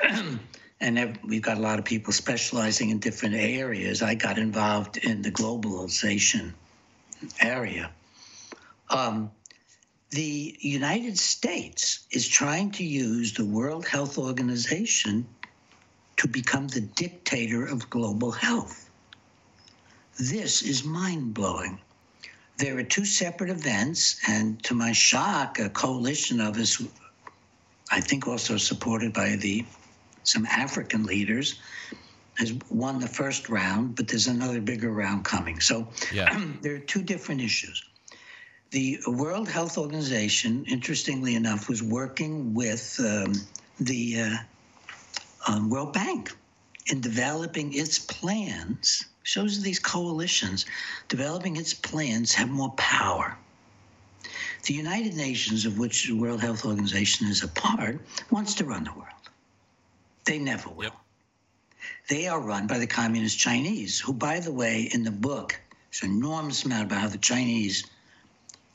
and 0.80 1.18
we've 1.24 1.42
got 1.42 1.58
a 1.58 1.60
lot 1.60 1.80
of 1.80 1.84
people 1.84 2.12
specializing 2.12 2.90
in 2.90 3.00
different 3.00 3.34
areas. 3.34 4.00
I 4.00 4.14
got 4.14 4.38
involved 4.38 4.96
in 4.98 5.22
the 5.22 5.32
globalization 5.32 6.52
area. 7.40 7.90
Um, 8.90 9.32
the 10.10 10.56
United 10.60 11.18
States 11.18 12.06
is 12.10 12.26
trying 12.26 12.72
to 12.72 12.84
use 12.84 13.32
the 13.32 13.44
World 13.44 13.86
Health 13.86 14.18
Organization 14.18 15.26
to 16.16 16.26
become 16.26 16.66
the 16.68 16.80
dictator 16.80 17.64
of 17.64 17.88
global 17.90 18.32
health. 18.32 18.90
This 20.18 20.62
is 20.62 20.84
mind 20.84 21.32
blowing. 21.32 21.80
There 22.58 22.76
are 22.76 22.82
two 22.82 23.04
separate 23.04 23.50
events, 23.50 24.20
and 24.28 24.62
to 24.64 24.74
my 24.74 24.92
shock, 24.92 25.58
a 25.58 25.70
coalition 25.70 26.40
of 26.40 26.58
us, 26.58 26.82
I 27.90 28.00
think 28.00 28.26
also 28.26 28.56
supported 28.56 29.12
by 29.14 29.36
the 29.36 29.64
some 30.24 30.44
African 30.44 31.04
leaders, 31.04 31.58
has 32.36 32.52
won 32.68 32.98
the 33.00 33.08
first 33.08 33.48
round, 33.48 33.96
but 33.96 34.08
there's 34.08 34.26
another 34.26 34.60
bigger 34.60 34.90
round 34.90 35.24
coming. 35.24 35.60
So 35.60 35.88
Yeah. 36.12 36.38
there 36.62 36.74
are 36.74 36.78
two 36.80 37.02
different 37.02 37.40
issues. 37.40 37.82
The 38.70 39.00
World 39.06 39.48
Health 39.48 39.76
Organization, 39.78 40.64
interestingly 40.68 41.34
enough, 41.34 41.68
was 41.68 41.82
working 41.82 42.54
with 42.54 43.00
um, 43.00 43.32
the 43.80 44.20
uh, 44.20 44.36
um, 45.48 45.70
World 45.70 45.92
Bank 45.92 46.30
in 46.86 47.00
developing 47.00 47.74
its 47.74 47.98
plans. 47.98 49.06
Shows 49.24 49.60
these 49.60 49.80
coalitions 49.80 50.66
developing 51.08 51.56
its 51.56 51.74
plans 51.74 52.32
have 52.34 52.48
more 52.48 52.70
power. 52.76 53.36
The 54.64 54.74
United 54.74 55.14
Nations, 55.14 55.66
of 55.66 55.78
which 55.78 56.06
the 56.06 56.14
World 56.14 56.40
Health 56.40 56.64
Organization 56.64 57.26
is 57.26 57.42
a 57.42 57.48
part, 57.48 58.00
wants 58.30 58.54
to 58.54 58.64
run 58.64 58.84
the 58.84 58.92
world. 58.92 59.06
They 60.26 60.38
never 60.38 60.68
will. 60.68 60.84
Yep. 60.84 60.96
They 62.08 62.28
are 62.28 62.40
run 62.40 62.66
by 62.68 62.78
the 62.78 62.86
Communist 62.86 63.38
Chinese, 63.38 63.98
who, 63.98 64.12
by 64.12 64.38
the 64.38 64.52
way, 64.52 64.88
in 64.92 65.02
the 65.02 65.10
book, 65.10 65.58
there's 65.90 66.02
an 66.02 66.16
enormous 66.16 66.64
amount 66.64 66.86
about 66.86 67.00
how 67.00 67.08
the 67.08 67.18
Chinese 67.18 67.84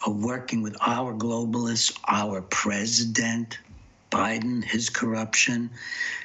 are 0.06 0.12
working 0.14 0.62
with 0.62 0.76
our 0.82 1.14
globalists, 1.14 1.98
our 2.08 2.42
president, 2.42 3.60
Biden, 4.12 4.64
his 4.64 4.90
corruption, 4.90 5.70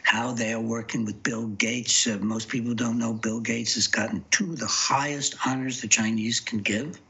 how 0.03 0.33
they 0.33 0.53
are 0.53 0.61
working 0.61 1.05
with 1.05 1.23
Bill 1.23 1.47
Gates. 1.49 2.07
Uh, 2.07 2.19
most 2.21 2.49
people 2.49 2.75
don't 2.75 2.99
know 2.99 3.13
Bill 3.13 3.41
Gates 3.41 3.75
has 3.75 3.87
gotten 3.87 4.25
two 4.31 4.53
of 4.53 4.59
the 4.61 4.67
highest 4.67 5.35
honors 5.47 5.81
the 5.81 5.89
Chinese 5.89 6.41
can 6.41 6.61
give 6.61 7.01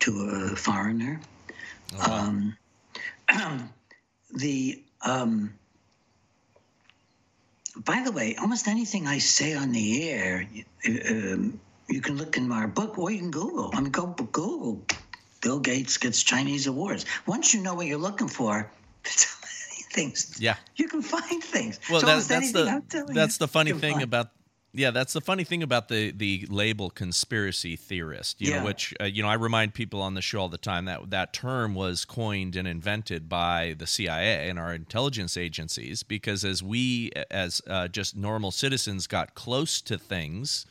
to 0.00 0.50
a 0.52 0.56
foreigner. 0.56 1.20
Um, 2.08 2.56
the 4.34 4.82
um, 5.02 5.52
by 7.84 8.02
the 8.02 8.12
way, 8.12 8.36
almost 8.40 8.68
anything 8.68 9.06
I 9.06 9.18
say 9.18 9.54
on 9.54 9.72
the 9.72 10.08
air, 10.08 10.48
um, 11.10 11.60
you 11.88 12.00
can 12.00 12.16
look 12.16 12.36
in 12.36 12.48
my 12.48 12.66
book 12.66 12.98
or 12.98 13.10
you 13.10 13.18
can 13.18 13.30
Google. 13.30 13.70
I 13.74 13.80
mean, 13.80 13.90
go 13.90 14.06
Google. 14.06 14.82
Bill 15.40 15.58
Gates 15.60 15.96
gets 15.98 16.22
Chinese 16.22 16.66
awards. 16.66 17.04
Once 17.26 17.54
you 17.54 17.62
know 17.62 17.74
what 17.74 17.86
you're 17.86 17.98
looking 17.98 18.28
for, 18.28 18.70
there's 19.04 19.26
many 19.42 19.82
things. 19.92 20.36
Yeah. 20.40 20.56
You 20.76 20.88
can 20.88 21.02
find 21.02 21.42
things. 21.42 21.78
Well, 21.90 22.00
So 22.00 22.06
that, 22.06 22.24
that's 22.28 22.52
the 22.52 22.82
that's 23.14 23.34
you, 23.36 23.38
the 23.38 23.48
funny 23.48 23.72
thing 23.72 23.94
find. 23.94 24.02
about 24.04 24.30
yeah, 24.72 24.90
that's 24.90 25.14
the 25.14 25.22
funny 25.22 25.44
thing 25.44 25.62
about 25.62 25.88
the 25.88 26.10
the 26.10 26.46
label 26.50 26.90
conspiracy 26.90 27.76
theorist. 27.76 28.40
You 28.42 28.50
Yeah. 28.50 28.58
know, 28.58 28.66
which 28.66 28.92
uh, 29.00 29.04
you 29.04 29.22
know 29.22 29.28
I 29.28 29.34
remind 29.34 29.72
people 29.72 30.02
on 30.02 30.12
the 30.14 30.20
show 30.20 30.40
all 30.40 30.48
the 30.50 30.58
time 30.58 30.84
that 30.84 31.10
that 31.10 31.32
term 31.32 31.74
was 31.74 32.04
coined 32.04 32.56
and 32.56 32.68
invented 32.68 33.26
by 33.28 33.74
the 33.78 33.86
CIA 33.86 34.48
and 34.50 34.58
our 34.58 34.74
intelligence 34.74 35.36
agencies 35.38 36.02
because 36.02 36.44
as 36.44 36.62
we 36.62 37.10
as 37.30 37.62
uh, 37.66 37.88
just 37.88 38.16
normal 38.16 38.50
citizens 38.50 39.06
got 39.06 39.34
close 39.34 39.80
to 39.82 39.96
things 39.96 40.66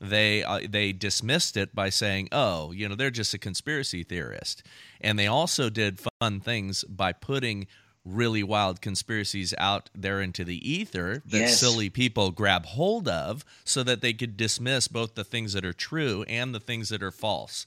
they 0.00 0.44
uh, 0.44 0.60
they 0.68 0.92
dismissed 0.92 1.56
it 1.56 1.74
by 1.74 1.90
saying, 1.90 2.28
"Oh, 2.32 2.72
you 2.72 2.88
know, 2.88 2.94
they're 2.94 3.10
just 3.10 3.34
a 3.34 3.38
conspiracy 3.38 4.02
theorist." 4.02 4.62
And 5.00 5.18
they 5.18 5.26
also 5.26 5.70
did 5.70 6.00
fun 6.20 6.40
things 6.40 6.84
by 6.84 7.12
putting 7.12 7.66
really 8.04 8.42
wild 8.42 8.80
conspiracies 8.80 9.52
out 9.58 9.90
there 9.92 10.20
into 10.20 10.44
the 10.44 10.70
ether 10.70 11.22
that 11.26 11.38
Yes. 11.38 11.58
silly 11.58 11.90
people 11.90 12.30
grab 12.30 12.64
hold 12.64 13.08
of 13.08 13.44
so 13.64 13.82
that 13.82 14.00
they 14.00 14.12
could 14.12 14.36
dismiss 14.36 14.86
both 14.86 15.16
the 15.16 15.24
things 15.24 15.54
that 15.54 15.64
are 15.64 15.72
true 15.72 16.24
and 16.28 16.54
the 16.54 16.60
things 16.60 16.88
that 16.90 17.02
are 17.02 17.10
false. 17.10 17.66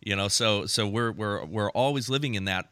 You 0.00 0.16
know, 0.16 0.28
so 0.28 0.66
so 0.66 0.86
we're 0.86 1.12
we're 1.12 1.44
we're 1.44 1.70
always 1.70 2.08
living 2.08 2.34
in 2.34 2.44
that 2.46 2.70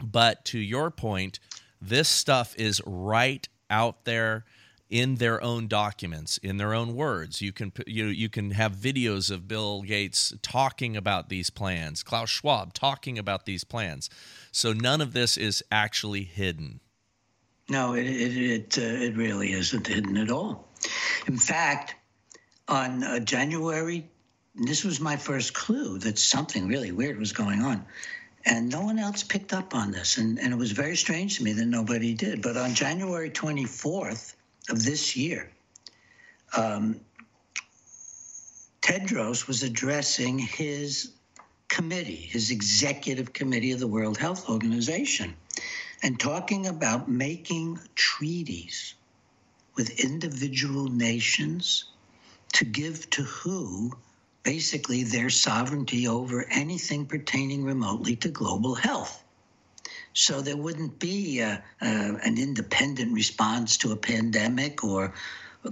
but 0.00 0.44
to 0.46 0.58
your 0.58 0.90
point, 0.90 1.40
this 1.80 2.08
stuff 2.08 2.54
is 2.56 2.80
right 2.86 3.46
out 3.70 4.04
there 4.04 4.44
in 4.88 5.16
their 5.16 5.42
own 5.42 5.68
documents, 5.68 6.38
in 6.38 6.56
their 6.56 6.72
own 6.72 6.94
words. 6.94 7.42
You 7.42 7.52
can 7.52 7.72
you 7.86 8.06
you 8.06 8.28
can 8.28 8.52
have 8.52 8.74
videos 8.74 9.30
of 9.30 9.46
Bill 9.46 9.82
Gates 9.82 10.32
talking 10.42 10.96
about 10.96 11.28
these 11.28 11.50
plans, 11.50 12.02
Klaus 12.02 12.30
Schwab 12.30 12.72
talking 12.72 13.18
about 13.18 13.44
these 13.44 13.64
plans. 13.64 14.08
So 14.50 14.72
none 14.72 15.00
of 15.00 15.12
this 15.12 15.36
is 15.36 15.62
actually 15.70 16.24
hidden. 16.24 16.80
No, 17.68 17.92
it 17.94 18.06
it 18.06 18.36
it, 18.36 18.78
uh, 18.78 19.04
it 19.04 19.16
really 19.16 19.52
isn't 19.52 19.86
hidden 19.86 20.16
at 20.16 20.30
all. 20.30 20.68
In 21.26 21.36
fact, 21.36 21.94
on 22.66 23.04
uh, 23.04 23.18
January, 23.20 24.08
this 24.54 24.84
was 24.84 25.00
my 25.00 25.16
first 25.16 25.52
clue 25.52 25.98
that 25.98 26.18
something 26.18 26.66
really 26.66 26.92
weird 26.92 27.18
was 27.18 27.32
going 27.32 27.60
on, 27.60 27.84
and 28.46 28.70
no 28.70 28.80
one 28.80 28.98
else 28.98 29.22
picked 29.22 29.52
up 29.52 29.74
on 29.74 29.90
this, 29.90 30.16
and 30.16 30.38
and 30.38 30.54
it 30.54 30.56
was 30.56 30.72
very 30.72 30.96
strange 30.96 31.36
to 31.36 31.44
me 31.44 31.52
that 31.52 31.66
nobody 31.66 32.14
did. 32.14 32.40
But 32.40 32.56
on 32.56 32.74
January 32.74 33.28
twenty 33.28 33.66
fourth 33.66 34.34
of 34.68 34.84
this 34.84 35.16
year, 35.16 35.50
um, 36.56 37.00
Tedros 38.82 39.46
was 39.46 39.62
addressing 39.62 40.38
his 40.38 41.12
committee, 41.68 42.16
his 42.16 42.50
executive 42.50 43.32
committee 43.32 43.72
of 43.72 43.80
the 43.80 43.86
World 43.86 44.16
Health 44.16 44.48
Organization 44.48 45.34
and 46.02 46.18
talking 46.18 46.66
about 46.66 47.08
making 47.08 47.78
treaties 47.94 48.94
with 49.74 50.00
individual 50.00 50.88
nations 50.88 51.84
to 52.54 52.64
give 52.64 53.08
to 53.10 53.22
who 53.22 53.92
basically 54.42 55.02
their 55.02 55.30
sovereignty 55.30 56.08
over 56.08 56.46
anything 56.50 57.06
pertaining 57.06 57.64
remotely 57.64 58.16
to 58.16 58.28
global 58.28 58.74
health. 58.74 59.22
So 60.20 60.40
there 60.40 60.56
wouldn't 60.56 60.98
be 60.98 61.38
an 61.40 62.38
independent 62.38 63.12
response 63.14 63.76
to 63.78 63.92
a 63.92 63.96
pandemic 63.96 64.82
or 64.82 65.14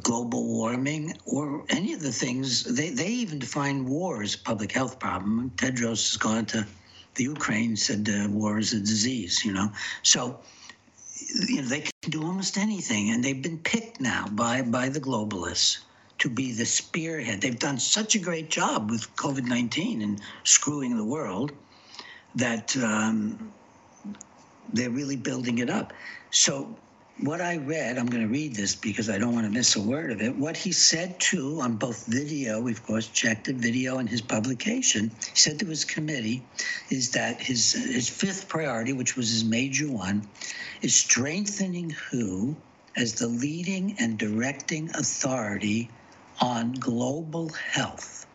global 0.02 0.46
warming 0.46 1.18
or 1.24 1.64
any 1.68 1.92
of 1.94 2.00
the 2.00 2.12
things. 2.12 2.62
They, 2.62 2.90
they 2.90 3.08
even 3.08 3.40
define 3.40 3.86
war 3.86 4.22
as 4.22 4.36
a 4.36 4.38
public 4.38 4.70
health 4.70 5.00
problem. 5.00 5.50
Tedros 5.56 6.10
has 6.10 6.16
gone 6.16 6.46
to 6.46 6.64
the 7.16 7.24
Ukraine, 7.24 7.76
said 7.76 8.08
uh, 8.08 8.28
war 8.30 8.58
is 8.58 8.72
a 8.72 8.78
disease, 8.78 9.44
you 9.44 9.52
know. 9.52 9.72
So 10.04 10.38
you 11.48 11.62
know, 11.62 11.68
they 11.68 11.80
can 11.80 12.10
do 12.10 12.22
almost 12.22 12.56
anything, 12.56 13.10
and 13.10 13.24
they've 13.24 13.42
been 13.42 13.58
picked 13.58 14.00
now 14.00 14.28
by 14.30 14.62
by 14.62 14.90
the 14.90 15.00
globalists 15.00 15.78
to 16.18 16.28
be 16.28 16.52
the 16.52 16.66
spearhead. 16.66 17.40
They've 17.40 17.58
done 17.58 17.78
such 17.80 18.14
a 18.14 18.20
great 18.20 18.48
job 18.48 18.90
with 18.92 19.16
COVID 19.16 19.44
nineteen 19.44 20.02
and 20.02 20.20
screwing 20.44 20.96
the 20.96 21.04
world 21.16 21.50
that 22.36 22.76
um, 22.76 23.52
they're 24.72 24.90
really 24.90 25.16
building 25.16 25.58
it 25.58 25.70
up. 25.70 25.92
So. 26.30 26.76
What 27.18 27.40
I 27.40 27.56
read, 27.56 27.96
I'm 27.96 28.08
going 28.08 28.24
to 28.24 28.28
read 28.28 28.54
this 28.54 28.76
because 28.76 29.08
I 29.08 29.16
don't 29.16 29.32
want 29.32 29.46
to 29.46 29.50
miss 29.50 29.74
a 29.74 29.80
word 29.80 30.12
of 30.12 30.20
it. 30.20 30.36
What 30.36 30.54
he 30.54 30.70
said 30.70 31.18
too 31.18 31.58
on 31.62 31.76
both 31.76 32.04
video, 32.04 32.60
we've 32.60 32.76
of 32.76 32.84
course 32.84 33.08
checked 33.08 33.46
the 33.46 33.54
video 33.54 33.96
and 33.96 34.06
his 34.06 34.20
publication. 34.20 35.10
He 35.32 35.34
said 35.34 35.58
to 35.60 35.64
his 35.64 35.86
committee, 35.86 36.44
is 36.90 37.12
that 37.12 37.40
his 37.40 37.72
his 37.72 38.06
fifth 38.06 38.48
priority, 38.48 38.92
which 38.92 39.16
was 39.16 39.30
his 39.30 39.44
major 39.44 39.90
one, 39.90 40.28
is 40.82 40.94
strengthening 40.94 41.88
WHO 42.10 42.54
as 42.96 43.14
the 43.14 43.28
leading 43.28 43.96
and 43.98 44.18
directing 44.18 44.90
authority 44.90 45.88
on 46.42 46.72
global 46.74 47.48
health 47.48 48.26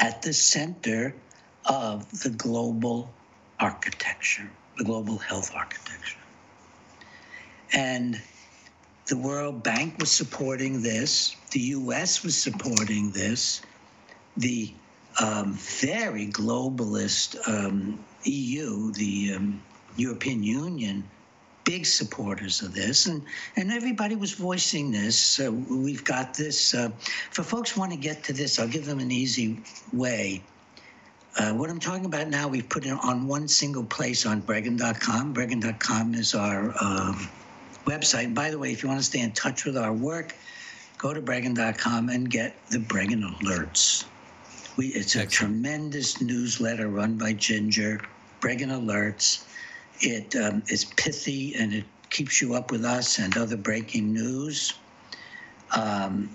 at 0.00 0.20
the 0.22 0.32
center 0.32 1.14
of 1.64 2.22
the 2.22 2.30
global 2.30 3.08
architecture, 3.60 4.50
the 4.76 4.84
global 4.84 5.18
health 5.18 5.52
architecture. 5.54 6.18
And 7.72 8.20
the 9.06 9.16
World 9.16 9.62
Bank 9.62 9.98
was 9.98 10.10
supporting 10.10 10.82
this, 10.82 11.36
the 11.50 11.60
US 11.60 12.22
was 12.22 12.36
supporting 12.36 13.10
this, 13.10 13.60
the 14.36 14.72
um, 15.20 15.54
very 15.54 16.26
globalist 16.26 17.36
um, 17.48 17.98
EU, 18.24 18.92
the 18.92 19.34
um, 19.36 19.62
European 19.96 20.42
Union, 20.42 21.04
big 21.64 21.86
supporters 21.86 22.62
of 22.62 22.74
this, 22.74 23.06
and 23.06 23.22
and 23.56 23.72
everybody 23.72 24.16
was 24.16 24.32
voicing 24.32 24.90
this. 24.90 25.18
So 25.18 25.50
we've 25.52 26.04
got 26.04 26.34
this. 26.34 26.74
Uh, 26.74 26.90
for 27.30 27.42
folks 27.42 27.76
want 27.76 27.92
to 27.92 27.98
get 27.98 28.24
to 28.24 28.32
this, 28.32 28.58
I'll 28.58 28.68
give 28.68 28.86
them 28.86 29.00
an 29.00 29.10
easy 29.10 29.60
way. 29.92 30.42
Uh, 31.36 31.52
what 31.52 31.68
I'm 31.68 31.80
talking 31.80 32.04
about 32.04 32.28
now, 32.28 32.46
we've 32.46 32.68
put 32.68 32.86
it 32.86 32.92
on 32.92 33.26
one 33.26 33.48
single 33.48 33.84
place 33.84 34.24
on 34.24 34.40
Breggin.com. 34.42 35.34
Breggin.com 35.34 36.14
is 36.14 36.34
our 36.34 36.72
um, 36.80 37.28
website. 37.86 38.34
By 38.34 38.50
the 38.50 38.58
way, 38.58 38.72
if 38.72 38.82
you 38.82 38.88
want 38.88 39.00
to 39.00 39.04
stay 39.04 39.20
in 39.20 39.32
touch 39.32 39.64
with 39.64 39.76
our 39.76 39.92
work, 39.92 40.34
go 40.96 41.12
to 41.12 41.20
Breggin.com 41.20 42.08
and 42.08 42.30
get 42.30 42.54
the 42.68 42.78
Breggin 42.78 43.22
alerts. 43.38 44.04
We, 44.76 44.88
it's 44.88 45.16
a 45.16 45.22
Excellent. 45.22 45.32
tremendous 45.32 46.20
newsletter 46.20 46.88
run 46.88 47.16
by 47.16 47.32
Ginger, 47.32 48.00
Breggin 48.40 48.70
Alerts. 48.70 49.44
It 50.00 50.34
um, 50.36 50.62
is 50.68 50.84
pithy 50.84 51.54
and 51.56 51.72
it 51.72 51.84
keeps 52.10 52.40
you 52.40 52.54
up 52.54 52.70
with 52.70 52.84
us 52.84 53.18
and 53.18 53.36
other 53.36 53.56
breaking 53.56 54.12
news. 54.12 54.74
Um, 55.74 56.30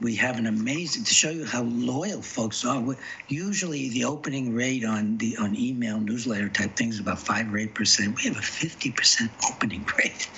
we 0.00 0.14
have 0.16 0.38
an 0.38 0.46
amazing 0.46 1.04
to 1.04 1.14
show 1.14 1.30
you 1.30 1.44
how 1.44 1.62
loyal 1.62 2.22
folks 2.22 2.64
are. 2.64 2.96
Usually, 3.28 3.88
the 3.90 4.04
opening 4.04 4.54
rate 4.54 4.84
on 4.84 5.18
the 5.18 5.36
on 5.36 5.56
email 5.56 6.00
newsletter 6.00 6.48
type 6.48 6.76
things 6.76 6.94
is 6.94 7.00
about 7.00 7.18
five 7.18 7.52
or 7.52 7.58
eight 7.58 7.74
percent. 7.74 8.16
We 8.16 8.24
have 8.24 8.36
a 8.36 8.42
fifty 8.42 8.90
percent 8.90 9.30
opening 9.50 9.86
rate, 9.98 10.28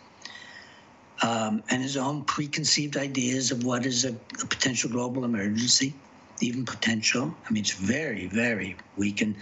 um, 1.23 1.63
and 1.71 1.83
his 1.83 1.97
own 1.97 2.25
preconceived 2.25 2.97
ideas 2.97 3.51
of 3.51 3.65
what 3.65 3.87
is 3.87 4.05
a, 4.05 4.11
a, 4.11 4.47
potential 4.47 4.91
global 4.91 5.25
emergency, 5.25 5.95
even 6.41 6.65
potential. 6.65 7.35
I 7.49 7.53
mean, 7.53 7.63
it's 7.63 7.73
very, 7.73 8.27
very 8.27 8.77
weak, 8.97 9.21
and 9.23 9.37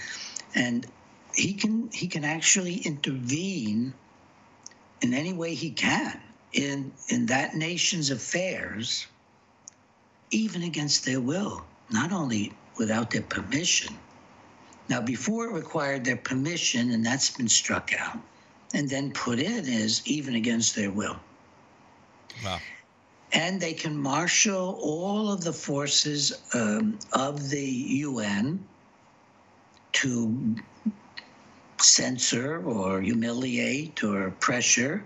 and 0.54 0.86
he 1.34 1.54
can 1.54 1.90
he 1.92 2.08
can 2.08 2.24
actually 2.24 2.76
intervene 2.76 3.94
in 5.00 5.14
any 5.14 5.32
way 5.32 5.54
he 5.54 5.70
can 5.70 6.20
in 6.52 6.92
in 7.08 7.26
that 7.26 7.56
nation's 7.56 8.10
affairs, 8.10 9.06
even 10.30 10.62
against 10.62 11.04
their 11.04 11.20
will. 11.20 11.64
Not 11.90 12.12
only 12.12 12.52
without 12.78 13.10
their 13.10 13.22
permission. 13.22 13.96
Now, 14.88 15.00
before 15.00 15.46
it 15.46 15.52
required 15.52 16.04
their 16.04 16.16
permission, 16.16 16.90
and 16.90 17.04
that's 17.04 17.30
been 17.30 17.48
struck 17.48 17.92
out, 17.98 18.18
and 18.74 18.88
then 18.88 19.12
put 19.12 19.38
in 19.38 19.66
as 19.66 20.02
even 20.06 20.34
against 20.34 20.74
their 20.74 20.90
will. 20.90 21.18
Wow. 22.44 22.58
And 23.32 23.60
they 23.60 23.72
can 23.72 23.96
marshal 23.96 24.78
all 24.82 25.30
of 25.32 25.42
the 25.42 25.52
forces 25.52 26.32
um, 26.52 26.98
of 27.12 27.48
the 27.48 27.64
UN 27.64 28.62
to 29.92 30.56
censor 31.80 32.62
or 32.64 33.00
humiliate 33.00 34.02
or 34.04 34.30
pressure, 34.32 35.02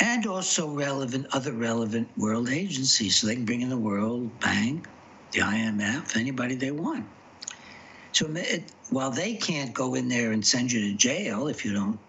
and 0.00 0.26
also 0.26 0.70
relevant 0.70 1.26
other 1.32 1.52
relevant 1.52 2.08
world 2.16 2.48
agencies. 2.48 3.16
So 3.16 3.26
they 3.26 3.34
can 3.34 3.44
bring 3.44 3.62
in 3.62 3.68
the 3.68 3.76
World 3.76 4.38
Bank, 4.40 4.86
the 5.32 5.40
IMF, 5.40 6.16
anybody 6.16 6.54
they 6.54 6.70
want. 6.70 7.04
So 8.18 8.26
it, 8.34 8.64
while 8.90 9.12
they 9.12 9.34
can't 9.34 9.72
go 9.72 9.94
in 9.94 10.08
there 10.08 10.32
and 10.32 10.44
send 10.44 10.72
you 10.72 10.90
to 10.90 10.96
jail 10.96 11.46
if 11.46 11.64
you 11.64 11.72
don't 11.72 12.00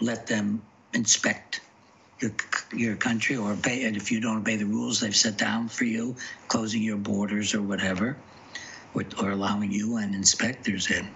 let 0.00 0.28
them 0.28 0.62
inspect 0.92 1.62
your, 2.20 2.30
your 2.72 2.94
country 2.94 3.36
or 3.36 3.50
obey 3.50 3.82
it 3.82 3.96
if 3.96 4.12
you 4.12 4.20
don't 4.20 4.36
obey 4.36 4.54
the 4.54 4.66
rules 4.66 5.00
they've 5.00 5.16
set 5.16 5.36
down 5.36 5.66
for 5.66 5.82
you, 5.82 6.14
closing 6.46 6.80
your 6.80 6.96
borders 6.96 7.56
or 7.56 7.62
whatever, 7.62 8.16
or, 8.94 9.02
or 9.20 9.32
allowing 9.32 9.72
UN 9.72 10.14
inspectors 10.14 10.92
in. 10.92 11.08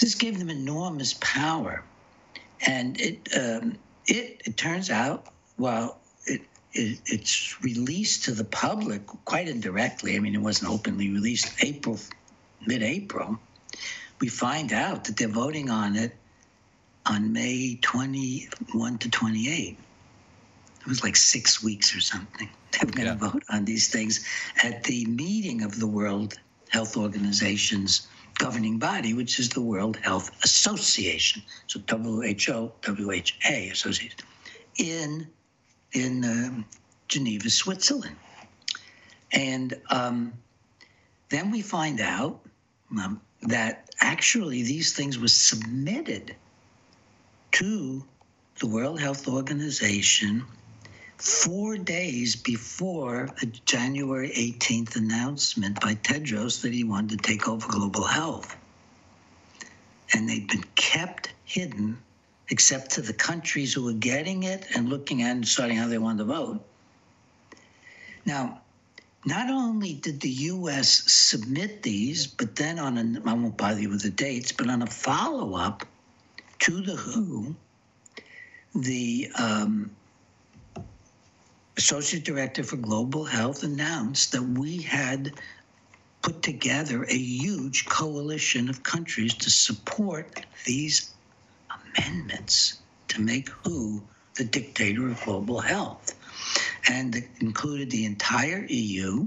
This 0.00 0.14
gave 0.14 0.38
them 0.38 0.48
enormous 0.48 1.14
power, 1.14 1.82
and 2.64 3.00
it 3.00 3.28
um, 3.36 3.76
it, 4.06 4.42
it 4.44 4.56
turns 4.56 4.90
out 4.90 5.26
while 5.56 5.98
it 6.24 6.42
it, 6.72 7.00
it's 7.04 7.60
released 7.64 8.26
to 8.26 8.30
the 8.30 8.44
public 8.44 9.04
quite 9.24 9.48
indirectly. 9.48 10.14
I 10.14 10.20
mean, 10.20 10.36
it 10.36 10.40
wasn't 10.40 10.70
openly 10.70 11.10
released. 11.10 11.52
April, 11.64 11.98
mid-April, 12.66 13.38
we 14.20 14.28
find 14.28 14.72
out 14.72 15.04
that 15.04 15.16
they're 15.16 15.28
voting 15.28 15.70
on 15.70 15.96
it 15.96 16.14
on 17.06 17.32
May 17.32 17.78
21 17.82 18.98
to 18.98 19.10
28. 19.10 19.78
It 20.80 20.86
was 20.86 21.02
like 21.02 21.16
six 21.16 21.62
weeks 21.62 21.94
or 21.96 22.00
something. 22.00 22.48
They 22.72 22.86
were 22.86 22.92
going 22.92 23.18
to 23.18 23.24
yeah. 23.24 23.30
vote 23.30 23.42
on 23.50 23.64
these 23.64 23.88
things 23.88 24.24
at 24.62 24.84
the 24.84 25.04
meeting 25.06 25.62
of 25.62 25.80
the 25.80 25.88
World 25.88 26.38
Health 26.68 26.96
Organization's 26.96 28.06
governing 28.38 28.78
body, 28.78 29.12
which 29.12 29.40
is 29.40 29.48
the 29.48 29.60
World 29.60 29.96
Health 29.96 30.30
Association. 30.44 31.42
So 31.66 31.80
WHO, 31.80 32.70
WHA 32.86 33.72
Association, 33.72 34.20
in 34.78 35.26
in 35.92 36.24
um, 36.24 36.64
Geneva, 37.08 37.50
Switzerland. 37.50 38.16
And 39.32 39.74
um, 39.90 40.32
then 41.28 41.50
we 41.50 41.60
find 41.60 42.00
out 42.00 42.40
um, 42.98 43.20
that 43.42 43.90
actually 44.00 44.62
these 44.62 44.92
things 44.92 45.18
were 45.18 45.28
submitted 45.28 46.34
to 47.52 48.04
the 48.58 48.66
World 48.66 49.00
Health 49.00 49.28
Organization 49.28 50.44
four 51.16 51.76
days 51.76 52.36
before 52.36 53.28
the 53.40 53.46
January 53.46 54.30
18th 54.30 54.96
announcement 54.96 55.80
by 55.80 55.94
Tedros 55.96 56.62
that 56.62 56.72
he 56.72 56.84
wanted 56.84 57.22
to 57.22 57.28
take 57.28 57.48
over 57.48 57.66
global 57.68 58.04
health. 58.04 58.56
And 60.12 60.28
they'd 60.28 60.48
been 60.48 60.64
kept 60.74 61.32
hidden 61.44 61.98
except 62.48 62.90
to 62.92 63.02
the 63.02 63.12
countries 63.12 63.72
who 63.72 63.84
were 63.84 63.92
getting 63.92 64.42
it 64.42 64.66
and 64.74 64.88
looking 64.88 65.22
at 65.22 65.32
and 65.32 65.42
deciding 65.42 65.76
how 65.76 65.88
they 65.88 65.98
wanted 65.98 66.18
to 66.18 66.24
vote. 66.24 66.64
Now, 68.24 68.60
not 69.24 69.50
only 69.50 69.94
did 69.94 70.20
the 70.20 70.30
U.S. 70.30 71.02
submit 71.06 71.82
these, 71.82 72.26
but 72.26 72.56
then 72.56 72.78
on 72.78 72.96
a, 72.98 73.28
I 73.28 73.34
won't 73.34 73.56
bother 73.56 73.80
you 73.80 73.90
with 73.90 74.02
the 74.02 74.10
dates, 74.10 74.52
but 74.52 74.68
on 74.70 74.82
a 74.82 74.86
follow 74.86 75.54
up 75.54 75.84
to 76.60 76.80
the 76.80 76.96
WHO, 76.96 77.54
the 78.74 79.30
um, 79.38 79.90
Associate 81.76 82.24
Director 82.24 82.62
for 82.62 82.76
Global 82.76 83.24
Health 83.24 83.62
announced 83.62 84.32
that 84.32 84.42
we 84.42 84.78
had 84.78 85.32
put 86.22 86.42
together 86.42 87.04
a 87.04 87.16
huge 87.16 87.86
coalition 87.86 88.68
of 88.68 88.82
countries 88.82 89.34
to 89.34 89.50
support 89.50 90.44
these 90.66 91.10
amendments 91.96 92.80
to 93.08 93.20
make 93.20 93.48
WHO 93.48 94.02
the 94.34 94.44
dictator 94.44 95.08
of 95.08 95.22
global 95.24 95.60
health. 95.60 96.14
And 96.88 97.14
it 97.14 97.28
included 97.40 97.90
the 97.90 98.04
entire 98.04 98.64
EU. 98.68 99.26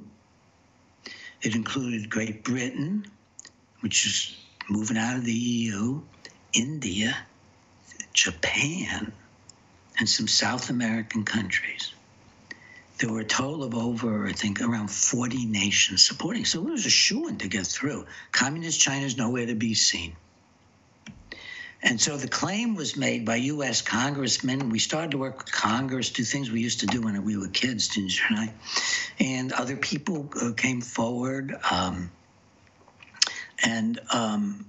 It 1.42 1.56
included 1.56 2.10
Great 2.10 2.44
Britain, 2.44 3.06
which 3.82 4.06
is 4.06 4.36
moving 4.70 4.98
out 4.98 5.18
of 5.18 5.26
the 5.26 5.34
EU, 5.34 6.02
India, 6.54 7.18
Japan, 8.14 9.12
and 10.00 10.10
some 10.10 10.28
South 10.28 10.70
American 10.70 11.26
countries. 11.26 11.94
There 13.00 13.12
were 13.12 13.22
a 13.22 13.26
total 13.26 13.64
of 13.64 13.76
over, 13.76 14.28
I 14.28 14.34
think, 14.34 14.62
around 14.62 14.90
40 14.90 15.46
nations 15.46 16.06
supporting. 16.06 16.46
So 16.46 16.60
it 16.60 16.72
was 16.72 16.86
a 16.86 16.90
shoo 16.90 17.28
in 17.28 17.38
to 17.40 17.48
get 17.48 17.66
through. 17.66 18.06
Communist 18.32 18.80
China 18.80 19.06
is 19.06 19.18
nowhere 19.18 19.46
to 19.46 19.56
be 19.56 19.74
seen. 19.74 20.16
And 21.84 22.00
so 22.00 22.16
the 22.16 22.30
claim 22.30 22.76
was 22.76 22.96
made 22.96 23.26
by 23.26 23.36
U.S. 23.36 23.82
congressmen. 23.82 24.70
We 24.70 24.80
started 24.80 25.12
to 25.12 25.18
work 25.18 25.40
with 25.40 25.52
Congress, 25.52 26.10
do 26.10 26.24
things 26.24 26.50
we 26.50 26.62
used 26.62 26.80
to 26.80 26.86
do 26.86 27.02
when 27.02 27.22
we 27.26 27.38
were 27.38 27.50
kids, 27.50 27.90
Ginger 27.90 28.24
and 28.30 28.40
I. 28.40 28.54
And 29.20 29.52
other 29.52 29.76
people 29.76 30.30
uh, 30.42 30.54
came 30.56 30.80
forward. 30.80 31.54
Um, 31.70 32.10
and 33.66 34.00
um, 34.14 34.66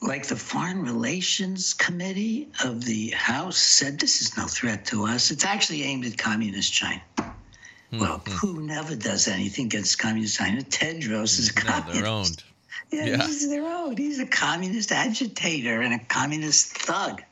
like 0.00 0.26
the 0.26 0.36
Foreign 0.36 0.82
Relations 0.82 1.74
Committee 1.74 2.48
of 2.64 2.84
the 2.84 3.10
House 3.10 3.56
said, 3.56 4.00
this 4.00 4.20
is 4.20 4.36
no 4.36 4.46
threat 4.46 4.84
to 4.86 5.06
us. 5.06 5.30
It's 5.30 5.44
actually 5.44 5.84
aimed 5.84 6.04
at 6.06 6.18
Communist 6.18 6.72
China. 6.72 7.00
Mm-hmm. 7.16 8.00
Well, 8.00 8.18
who 8.40 8.62
never 8.62 8.96
does 8.96 9.28
anything 9.28 9.66
against 9.66 10.00
Communist 10.00 10.38
China? 10.38 10.60
Tedros 10.62 11.38
is 11.38 11.50
a 11.50 11.54
no, 11.54 11.70
communist. 11.70 12.02
They're 12.02 12.10
owned. 12.10 12.42
Yeah, 12.90 13.06
yeah, 13.06 13.26
he's 13.26 13.48
their 13.48 13.66
own. 13.66 13.96
He's 13.96 14.18
a 14.18 14.26
communist 14.26 14.92
agitator 14.92 15.80
and 15.80 15.94
a 15.94 15.98
communist 15.98 16.76
thug. 16.76 17.22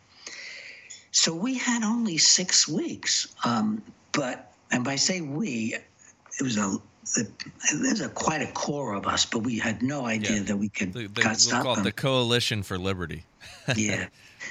So 1.12 1.34
we 1.34 1.58
had 1.58 1.82
only 1.82 2.18
six 2.18 2.68
weeks. 2.68 3.34
Um, 3.44 3.82
but, 4.12 4.52
and 4.70 4.84
by 4.84 4.96
say 4.96 5.20
we, 5.20 5.74
it 6.38 6.42
was 6.42 6.56
a 6.56 6.78
there's 7.74 8.00
a 8.00 8.08
quite 8.08 8.42
a 8.42 8.46
core 8.52 8.94
of 8.94 9.06
us, 9.06 9.26
but 9.26 9.40
we 9.40 9.58
had 9.58 9.82
no 9.82 10.06
idea 10.06 10.36
yeah. 10.36 10.42
that 10.44 10.56
we 10.56 10.68
could 10.68 10.92
the, 10.92 11.08
the, 11.08 11.34
stop 11.34 11.64
we'll 11.64 11.74
them. 11.76 11.84
the 11.84 11.92
Coalition 11.92 12.62
for 12.62 12.78
Liberty. 12.78 13.24
yeah, 13.76 14.06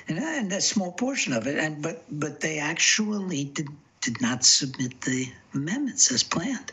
and, 0.07 0.19
and 0.19 0.51
a 0.51 0.61
small 0.61 0.91
portion 0.91 1.33
of 1.33 1.47
it, 1.47 1.57
and 1.57 1.81
but 1.81 2.03
but 2.11 2.41
they 2.41 2.59
actually 2.59 3.45
did 3.45 3.69
did 4.01 4.21
not 4.21 4.43
submit 4.43 4.99
the 5.01 5.31
amendments 5.53 6.11
as 6.11 6.23
planned. 6.23 6.71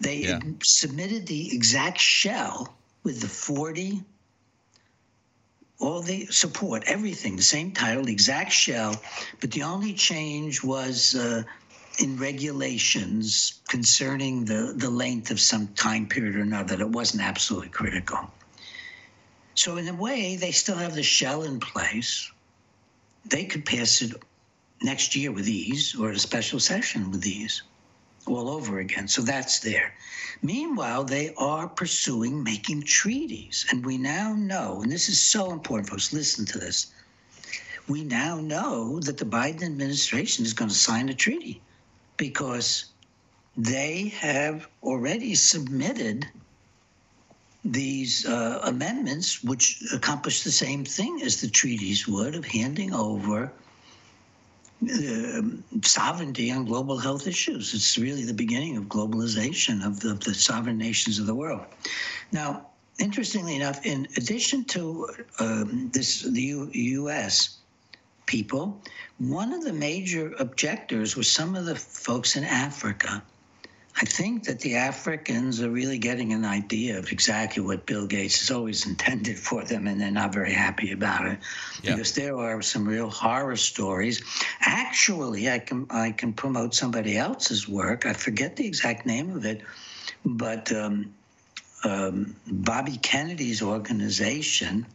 They 0.00 0.18
yeah. 0.18 0.40
submitted 0.62 1.26
the 1.26 1.54
exact 1.54 2.00
shell 2.00 2.74
with 3.02 3.20
the 3.20 3.28
40 3.28 4.02
all 5.82 6.00
the 6.00 6.26
support, 6.26 6.84
everything, 6.86 7.34
the 7.34 7.42
same 7.42 7.72
title, 7.72 8.04
the 8.04 8.12
exact 8.12 8.52
shell, 8.52 9.02
but 9.40 9.50
the 9.50 9.64
only 9.64 9.92
change 9.92 10.62
was 10.62 11.16
uh, 11.16 11.42
in 11.98 12.16
regulations 12.16 13.60
concerning 13.68 14.44
the, 14.44 14.72
the 14.76 14.88
length 14.88 15.32
of 15.32 15.40
some 15.40 15.66
time 15.74 16.06
period 16.06 16.36
or 16.36 16.40
another 16.40 16.76
that 16.76 16.88
wasn't 16.88 17.22
absolutely 17.22 17.68
critical. 17.68 18.30
So, 19.54 19.76
in 19.76 19.88
a 19.88 19.94
way, 19.94 20.36
they 20.36 20.52
still 20.52 20.76
have 20.76 20.94
the 20.94 21.02
shell 21.02 21.42
in 21.42 21.58
place. 21.58 22.30
They 23.26 23.44
could 23.44 23.66
pass 23.66 24.02
it 24.02 24.14
next 24.82 25.16
year 25.16 25.32
with 25.32 25.48
ease 25.48 25.96
or 25.98 26.10
a 26.10 26.18
special 26.18 26.60
session 26.60 27.10
with 27.10 27.26
ease 27.26 27.62
all 28.26 28.48
over 28.48 28.78
again. 28.78 29.08
So 29.08 29.22
that's 29.22 29.60
there. 29.60 29.94
Meanwhile, 30.42 31.04
they 31.04 31.34
are 31.36 31.68
pursuing 31.68 32.42
making 32.42 32.82
treaties. 32.82 33.66
And 33.70 33.84
we 33.84 33.98
now 33.98 34.34
know, 34.34 34.82
and 34.82 34.90
this 34.90 35.08
is 35.08 35.20
so 35.20 35.52
important, 35.52 35.88
folks, 35.90 36.12
listen 36.12 36.44
to 36.46 36.58
this. 36.58 36.92
We 37.88 38.04
now 38.04 38.40
know 38.40 39.00
that 39.00 39.18
the 39.18 39.24
Biden 39.24 39.64
administration 39.64 40.44
is 40.44 40.52
going 40.52 40.70
to 40.70 40.74
sign 40.74 41.08
a 41.08 41.14
treaty 41.14 41.60
because 42.16 42.86
they 43.56 44.08
have 44.18 44.68
already 44.82 45.34
submitted 45.34 46.26
these 47.64 48.26
uh, 48.26 48.60
amendments, 48.64 49.42
which 49.44 49.82
accomplish 49.92 50.42
the 50.42 50.50
same 50.50 50.84
thing 50.84 51.22
as 51.22 51.40
the 51.40 51.48
treaties 51.48 52.08
would 52.08 52.34
of 52.34 52.44
handing 52.44 52.92
over 52.92 53.52
uh, 54.90 55.42
sovereignty 55.84 56.50
on 56.50 56.64
global 56.64 56.98
health 56.98 57.26
issues. 57.26 57.74
It's 57.74 57.98
really 57.98 58.24
the 58.24 58.34
beginning 58.34 58.76
of 58.76 58.84
globalization 58.84 59.84
of 59.84 60.00
the, 60.00 60.10
of 60.10 60.20
the 60.20 60.34
sovereign 60.34 60.78
nations 60.78 61.18
of 61.18 61.26
the 61.26 61.34
world. 61.34 61.64
Now, 62.32 62.66
interestingly 62.98 63.56
enough, 63.56 63.84
in 63.84 64.06
addition 64.16 64.64
to 64.66 65.08
um, 65.38 65.90
this, 65.92 66.22
the 66.22 66.42
U- 66.42 66.70
U.S 66.72 67.58
people. 68.26 68.80
One 69.18 69.52
of 69.52 69.62
the 69.62 69.72
major 69.72 70.34
objectors 70.38 71.16
was 71.16 71.30
some 71.30 71.54
of 71.54 71.66
the 71.66 71.76
folks 71.76 72.36
in 72.36 72.44
Africa. 72.44 73.22
I 73.96 74.04
think 74.04 74.44
that 74.44 74.60
the 74.60 74.76
Africans 74.76 75.60
are 75.60 75.70
really 75.70 75.98
getting 75.98 76.32
an 76.32 76.44
idea 76.44 76.98
of 76.98 77.12
exactly 77.12 77.62
what 77.62 77.84
Bill 77.84 78.06
Gates 78.06 78.40
has 78.40 78.50
always 78.50 78.86
intended 78.86 79.38
for 79.38 79.64
them, 79.64 79.86
and 79.86 80.00
they're 80.00 80.10
not 80.10 80.32
very 80.32 80.52
happy 80.52 80.92
about 80.92 81.26
it 81.26 81.38
yeah. 81.82 81.92
because 81.92 82.14
there 82.14 82.36
are 82.36 82.62
some 82.62 82.88
real 82.88 83.10
horror 83.10 83.56
stories. 83.56 84.22
Actually, 84.60 85.50
I 85.50 85.58
can 85.58 85.86
I 85.90 86.12
can 86.12 86.32
promote 86.32 86.74
somebody 86.74 87.18
else's 87.18 87.68
work. 87.68 88.06
I 88.06 88.14
forget 88.14 88.56
the 88.56 88.66
exact 88.66 89.04
name 89.04 89.36
of 89.36 89.44
it, 89.44 89.60
but 90.24 90.72
um, 90.72 91.14
um, 91.84 92.34
Bobby 92.46 92.96
Kennedy's 92.96 93.62
organization 93.62 94.86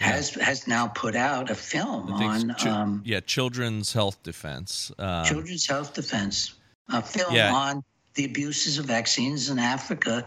has 0.00 0.34
has 0.34 0.66
now 0.66 0.88
put 0.88 1.16
out 1.16 1.50
a 1.50 1.54
film 1.54 2.12
on 2.12 2.54
ch- 2.56 2.66
um, 2.66 3.02
yeah 3.04 3.20
children's 3.20 3.94
health 3.94 4.22
defense 4.22 4.92
um, 4.98 5.24
children's 5.24 5.66
health 5.66 5.94
defense 5.94 6.54
a 6.90 7.00
film 7.00 7.34
yeah. 7.34 7.50
on 7.52 7.82
the 8.16 8.24
abuses 8.24 8.78
of 8.78 8.86
vaccines 8.86 9.48
in 9.48 9.58
Africa 9.58 10.24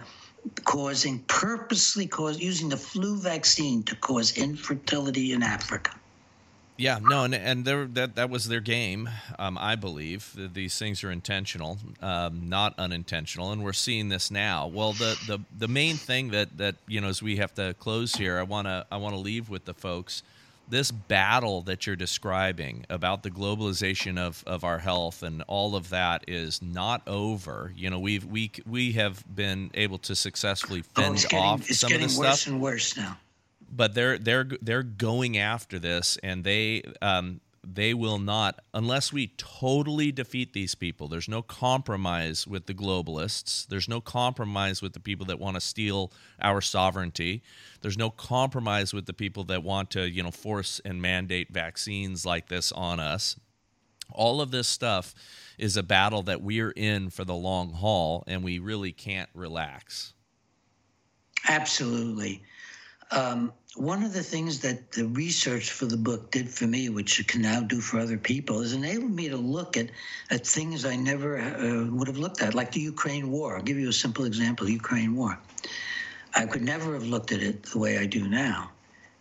causing 0.64 1.20
purposely 1.28 2.08
cause 2.08 2.40
using 2.40 2.70
the 2.70 2.78
flu 2.78 3.18
vaccine 3.18 3.84
to 3.84 3.96
cause 3.98 4.38
infertility 4.38 5.34
in 5.34 5.44
Africa 5.44 5.92
yeah, 6.80 6.98
no, 7.02 7.26
and 7.26 7.36
and 7.36 7.66
that 7.66 8.16
that 8.16 8.30
was 8.30 8.48
their 8.48 8.62
game. 8.62 9.10
Um, 9.38 9.58
I 9.58 9.76
believe 9.76 10.34
these 10.54 10.80
things 10.80 11.04
are 11.04 11.12
intentional, 11.12 11.78
um, 12.02 12.48
not 12.48 12.74
unintentional, 12.78 13.52
and 13.52 13.62
we're 13.62 13.74
seeing 13.74 14.08
this 14.08 14.32
now. 14.32 14.66
Well, 14.66 14.94
the, 14.94 15.20
the 15.28 15.40
the 15.58 15.68
main 15.68 15.98
thing 15.98 16.30
that 16.30 16.58
that 16.58 16.76
you 16.88 17.02
know 17.02 17.10
as 17.10 17.22
we 17.22 17.36
have 17.36 17.54
to 17.56 17.74
close 17.80 18.16
here, 18.16 18.40
I 18.40 18.44
wanna 18.44 18.86
I 18.90 18.96
wanna 18.96 19.18
leave 19.18 19.50
with 19.50 19.66
the 19.66 19.74
folks 19.74 20.24
this 20.70 20.92
battle 20.92 21.62
that 21.64 21.88
you're 21.88 21.96
describing 21.96 22.86
about 22.90 23.24
the 23.24 23.32
globalization 23.32 24.18
of, 24.18 24.44
of 24.46 24.64
our 24.64 24.80
health 24.80 25.24
and 25.24 25.44
all 25.48 25.76
of 25.76 25.90
that 25.90 26.26
is 26.28 26.62
not 26.62 27.02
over. 27.08 27.74
You 27.76 27.90
know, 27.90 28.00
we've 28.00 28.26
we 28.26 28.52
we 28.68 28.94
have 28.94 29.24
been 29.34 29.72
able 29.74 29.98
to 30.00 30.16
successfully 30.16 30.84
oh, 30.96 31.02
fend 31.02 31.26
oh, 31.34 31.38
off 31.38 31.60
getting, 31.62 31.76
some 31.76 31.94
of 31.94 32.02
this 32.02 32.16
stuff. 32.16 32.34
It's 32.34 32.46
getting 32.46 32.60
worse 32.60 32.94
and 32.94 32.96
worse 32.96 32.98
now 32.98 33.18
but 33.72 33.94
they're 33.94 34.18
they're 34.18 34.48
they're 34.62 34.84
going 34.84 35.38
after 35.38 35.80
this, 35.80 36.18
and 36.24 36.44
they 36.44 36.84
um, 37.02 37.40
they 37.64 37.94
will 37.94 38.20
not, 38.20 38.60
unless 38.74 39.12
we 39.12 39.34
totally 39.38 40.12
defeat 40.12 40.54
these 40.54 40.76
people. 40.76 41.08
There's 41.08 41.28
no 41.30 41.42
compromise 41.42 42.48
with 42.48 42.66
the 42.66 42.74
globalists. 42.74 43.68
There's 43.68 43.90
no 43.90 44.02
compromise 44.02 44.82
with 44.82 44.94
the 44.94 45.00
people 45.00 45.26
that 45.28 45.40
want 45.40 45.56
to 45.56 45.62
steal 45.62 46.12
our 46.42 46.62
sovereignty. 46.62 47.44
There's 47.82 47.98
no 47.98 48.10
compromise 48.10 48.94
with 48.94 49.06
the 49.06 49.14
people 49.14 49.44
that 49.46 49.64
want 49.64 49.92
to, 49.92 50.10
you 50.10 50.24
know, 50.24 50.32
force 50.32 50.82
and 50.86 51.02
mandate 51.02 51.52
vaccines 51.52 52.26
like 52.26 52.48
this 52.48 52.72
on 52.72 53.00
us. 53.00 53.40
All 54.12 54.42
of 54.42 54.52
this 54.52 54.68
stuff 54.68 55.14
is 55.58 55.78
a 55.78 55.84
battle 55.84 56.24
that 56.24 56.42
we're 56.42 56.72
in 56.72 57.10
for 57.10 57.26
the 57.26 57.36
long 57.36 57.74
haul, 57.74 58.24
and 58.28 58.44
we 58.44 58.60
really 58.60 58.92
can't 58.92 59.30
relax. 59.34 60.14
Absolutely. 61.48 62.42
Um, 63.12 63.52
one 63.76 64.04
of 64.04 64.14
the 64.14 64.24
things 64.24 64.60
that 64.60 64.92
the 64.92 65.06
research 65.06 65.72
for 65.72 65.86
the 65.86 65.98
book 65.98 66.32
did 66.32 66.50
for 66.50 66.66
me, 66.68 66.90
which 66.90 67.20
it 67.20 67.28
can 67.28 67.42
now 67.42 67.62
do 67.62 67.82
for 67.82 68.00
other 68.00 68.18
people, 68.18 68.62
is 68.62 68.74
enabled 68.74 69.12
me 69.12 69.30
to 69.30 69.38
look 69.38 69.78
at, 69.78 69.90
at 70.30 70.46
things 70.46 70.86
I 70.86 70.96
never 70.96 71.40
uh, 71.40 71.86
would 71.92 72.08
have 72.08 72.18
looked 72.18 72.42
at, 72.42 72.54
like 72.56 72.72
the 72.72 72.82
Ukraine 72.82 73.32
war. 73.32 73.58
I'll 73.58 73.64
give 73.64 73.78
you 73.78 73.90
a 73.90 73.94
simple 73.94 74.26
example 74.26 74.66
the 74.66 74.74
Ukraine 74.74 75.16
war. 75.16 75.40
I 76.36 76.46
could 76.46 76.62
never 76.62 76.94
have 76.94 77.06
looked 77.06 77.32
at 77.32 77.42
it 77.42 77.64
the 77.64 77.80
way 77.80 77.98
I 77.98 78.06
do 78.06 78.28
now. 78.28 78.72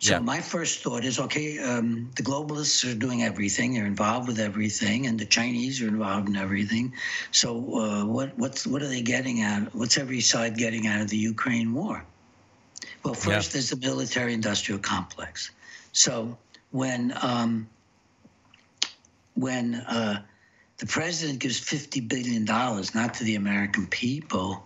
So 0.00 0.12
yeah. 0.12 0.18
my 0.20 0.40
first 0.40 0.82
thought 0.82 1.04
is, 1.04 1.18
okay, 1.18 1.58
um, 1.58 2.10
the 2.16 2.22
globalists 2.22 2.88
are 2.88 2.94
doing 2.94 3.24
everything; 3.24 3.74
they're 3.74 3.84
involved 3.84 4.28
with 4.28 4.38
everything, 4.38 5.06
and 5.06 5.18
the 5.18 5.24
Chinese 5.24 5.82
are 5.82 5.88
involved 5.88 6.28
in 6.28 6.36
everything. 6.36 6.92
So 7.32 7.56
uh, 7.74 8.04
what 8.04 8.38
what's 8.38 8.64
what 8.64 8.80
are 8.82 8.86
they 8.86 9.02
getting 9.02 9.42
out? 9.42 9.74
What's 9.74 9.98
every 9.98 10.20
side 10.20 10.56
getting 10.56 10.86
out 10.86 11.00
of 11.00 11.08
the 11.08 11.16
Ukraine 11.16 11.74
war? 11.74 12.04
Well, 13.02 13.14
first 13.14 13.50
yeah. 13.50 13.52
there's 13.54 13.70
the 13.70 13.76
military-industrial 13.76 14.80
complex. 14.80 15.50
So 15.92 16.36
when 16.70 17.14
um, 17.22 17.68
when 19.34 19.76
uh, 19.76 20.22
the 20.78 20.86
president 20.86 21.38
gives 21.38 21.58
fifty 21.58 22.00
billion 22.00 22.44
dollars 22.44 22.94
not 22.94 23.14
to 23.14 23.24
the 23.24 23.36
American 23.36 23.86
people, 23.86 24.64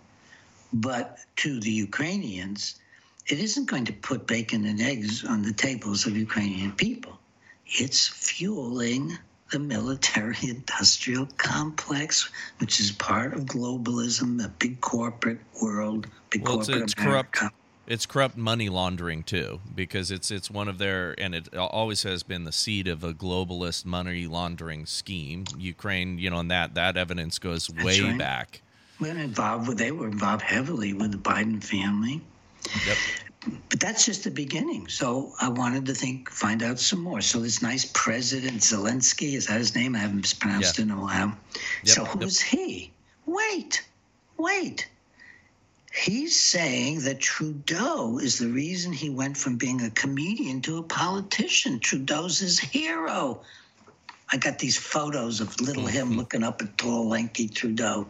but 0.73 1.19
to 1.37 1.59
the 1.59 1.71
Ukrainians, 1.71 2.79
it 3.27 3.39
isn't 3.39 3.69
going 3.69 3.85
to 3.85 3.93
put 3.93 4.27
bacon 4.27 4.65
and 4.65 4.81
eggs 4.81 5.23
on 5.23 5.43
the 5.43 5.53
tables 5.53 6.05
of 6.05 6.17
Ukrainian 6.17 6.71
people. 6.71 7.17
It's 7.65 8.07
fueling 8.07 9.17
the 9.51 9.59
military 9.59 10.37
industrial 10.43 11.27
complex, 11.37 12.29
which 12.57 12.79
is 12.79 12.91
part 12.91 13.33
of 13.33 13.45
globalism, 13.45 14.43
a 14.43 14.49
big 14.49 14.81
corporate 14.81 15.39
world, 15.61 16.07
big 16.29 16.43
well, 16.43 16.57
corporate 16.57 16.83
it's, 16.83 16.93
it's 16.93 17.03
corrupt 17.03 17.39
it's 17.85 18.05
corrupt 18.05 18.37
money 18.37 18.69
laundering 18.69 19.23
too, 19.23 19.59
because 19.75 20.11
it's 20.11 20.31
it's 20.31 20.49
one 20.49 20.67
of 20.67 20.77
their 20.77 21.15
and 21.19 21.35
it 21.35 21.55
always 21.55 22.03
has 22.03 22.23
been 22.23 22.43
the 22.43 22.51
seed 22.51 22.87
of 22.87 23.03
a 23.03 23.13
globalist 23.13 23.85
money 23.85 24.27
laundering 24.27 24.85
scheme. 24.85 25.45
Ukraine, 25.57 26.17
you 26.17 26.29
know, 26.29 26.39
and 26.39 26.51
that 26.51 26.75
that 26.75 26.97
evidence 26.97 27.39
goes 27.39 27.69
way 27.69 28.01
right. 28.01 28.17
back. 28.17 28.61
When 28.99 29.17
involved 29.17 29.67
with, 29.67 29.77
they 29.77 29.91
were 29.91 30.07
involved 30.07 30.43
heavily 30.43 30.93
with 30.93 31.11
the 31.11 31.17
Biden 31.17 31.63
family. 31.63 32.21
Yep. 32.87 32.97
But 33.69 33.79
that's 33.81 34.05
just 34.05 34.23
the 34.23 34.31
beginning. 34.31 34.87
So 34.87 35.33
I 35.41 35.49
wanted 35.49 35.85
to 35.87 35.93
think, 35.93 36.29
find 36.29 36.63
out 36.63 36.79
some 36.79 37.01
more. 37.01 37.19
So 37.19 37.41
this 37.41 37.61
nice 37.61 37.83
President 37.93 38.61
Zelensky, 38.61 39.33
is 39.33 39.47
that 39.47 39.57
his 39.57 39.75
name? 39.75 39.95
I 39.95 39.99
haven't 39.99 40.21
mispronounced 40.21 40.77
yeah. 40.77 40.85
it 40.85 40.87
in 40.87 40.91
a 40.91 41.01
while. 41.01 41.35
Yep. 41.83 41.95
So 41.95 42.05
who's 42.05 42.41
yep. 42.41 42.61
he? 42.61 42.91
Wait, 43.25 43.85
wait. 44.37 44.87
He's 45.93 46.39
saying 46.39 47.01
that 47.01 47.19
Trudeau 47.19 48.17
is 48.17 48.39
the 48.39 48.47
reason 48.47 48.91
he 48.91 49.11
went 49.11 49.37
from 49.37 49.57
being 49.57 49.81
a 49.81 49.91
comedian 49.91 50.59
to 50.61 50.79
a 50.79 50.83
politician. 50.83 51.79
Trudeau's 51.79 52.39
his 52.39 52.57
hero. 52.57 53.41
I 54.31 54.37
got 54.37 54.57
these 54.57 54.75
photos 54.75 55.39
of 55.39 55.61
little 55.61 55.85
him 55.85 56.09
mm-hmm. 56.09 56.17
looking 56.17 56.43
up 56.43 56.63
at 56.63 56.79
tall, 56.79 57.09
lanky 57.09 57.47
Trudeau. 57.47 58.07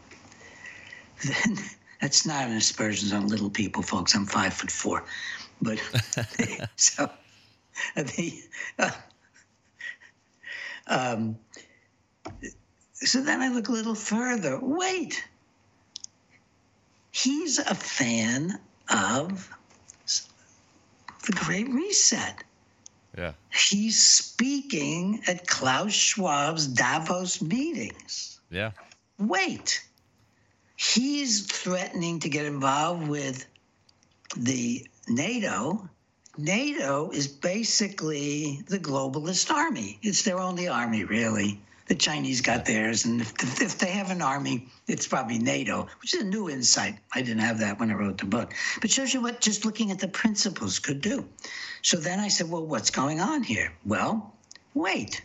Then 1.25 1.57
that's 2.01 2.25
not 2.25 2.47
an 2.47 2.55
aspersion 2.55 3.15
on 3.15 3.27
little 3.27 3.49
people, 3.49 3.83
folks. 3.83 4.15
I'm 4.15 4.25
five 4.25 4.53
foot 4.53 4.71
four, 4.71 5.03
but 5.61 5.77
so 6.77 7.09
the 7.97 8.43
uh, 8.79 8.91
um, 10.87 11.37
so 12.93 13.21
then 13.21 13.41
I 13.41 13.49
look 13.49 13.67
a 13.67 13.73
little 13.73 13.95
further. 13.95 14.57
Wait, 14.61 15.21
he's 17.13 17.59
a 17.59 17.75
fan 17.75 18.59
of 18.89 19.49
the 21.25 21.31
Great 21.31 21.69
Reset. 21.69 22.43
Yeah. 23.17 23.33
He's 23.53 24.03
speaking 24.03 25.21
at 25.27 25.47
Klaus 25.47 25.93
Schwab's 25.93 26.67
Davos 26.67 27.41
meetings. 27.41 28.39
Yeah. 28.49 28.71
Wait. 29.19 29.85
He's 30.75 31.45
threatening 31.45 32.19
to 32.21 32.29
get 32.29 32.45
involved 32.45 33.07
with 33.07 33.45
the 34.35 34.85
NATO. 35.07 35.87
NATO 36.37 37.11
is 37.11 37.27
basically 37.27 38.63
the 38.67 38.79
globalist 38.79 39.51
army. 39.51 39.99
It's 40.01 40.23
their 40.23 40.39
only 40.39 40.67
army, 40.67 41.03
really. 41.03 41.61
The 41.87 41.95
Chinese 41.95 42.41
got 42.41 42.65
theirs, 42.65 43.05
and 43.05 43.21
if, 43.21 43.61
if, 43.61 43.77
they 43.77 43.91
have 43.91 44.09
an 44.09 44.21
army, 44.21 44.69
it's 44.87 45.07
probably 45.07 45.37
NATO, 45.37 45.87
which 46.01 46.13
is 46.13 46.21
a 46.21 46.25
new 46.25 46.49
insight. 46.49 46.97
I 47.13 47.21
didn't 47.21 47.41
have 47.41 47.59
that 47.59 47.79
when 47.79 47.91
I 47.91 47.95
wrote 47.95 48.17
the 48.17 48.25
book, 48.25 48.53
but 48.81 48.89
shows 48.89 49.13
you 49.13 49.21
what 49.21 49.41
just 49.41 49.65
looking 49.65 49.91
at 49.91 49.99
the 49.99 50.07
principles 50.07 50.79
could 50.79 51.01
do. 51.01 51.27
So 51.81 51.97
then 51.97 52.19
I 52.19 52.29
said, 52.29 52.49
well, 52.49 52.65
what's 52.65 52.89
going 52.89 53.19
on 53.19 53.43
here? 53.43 53.73
Well, 53.85 54.33
wait. 54.73 55.21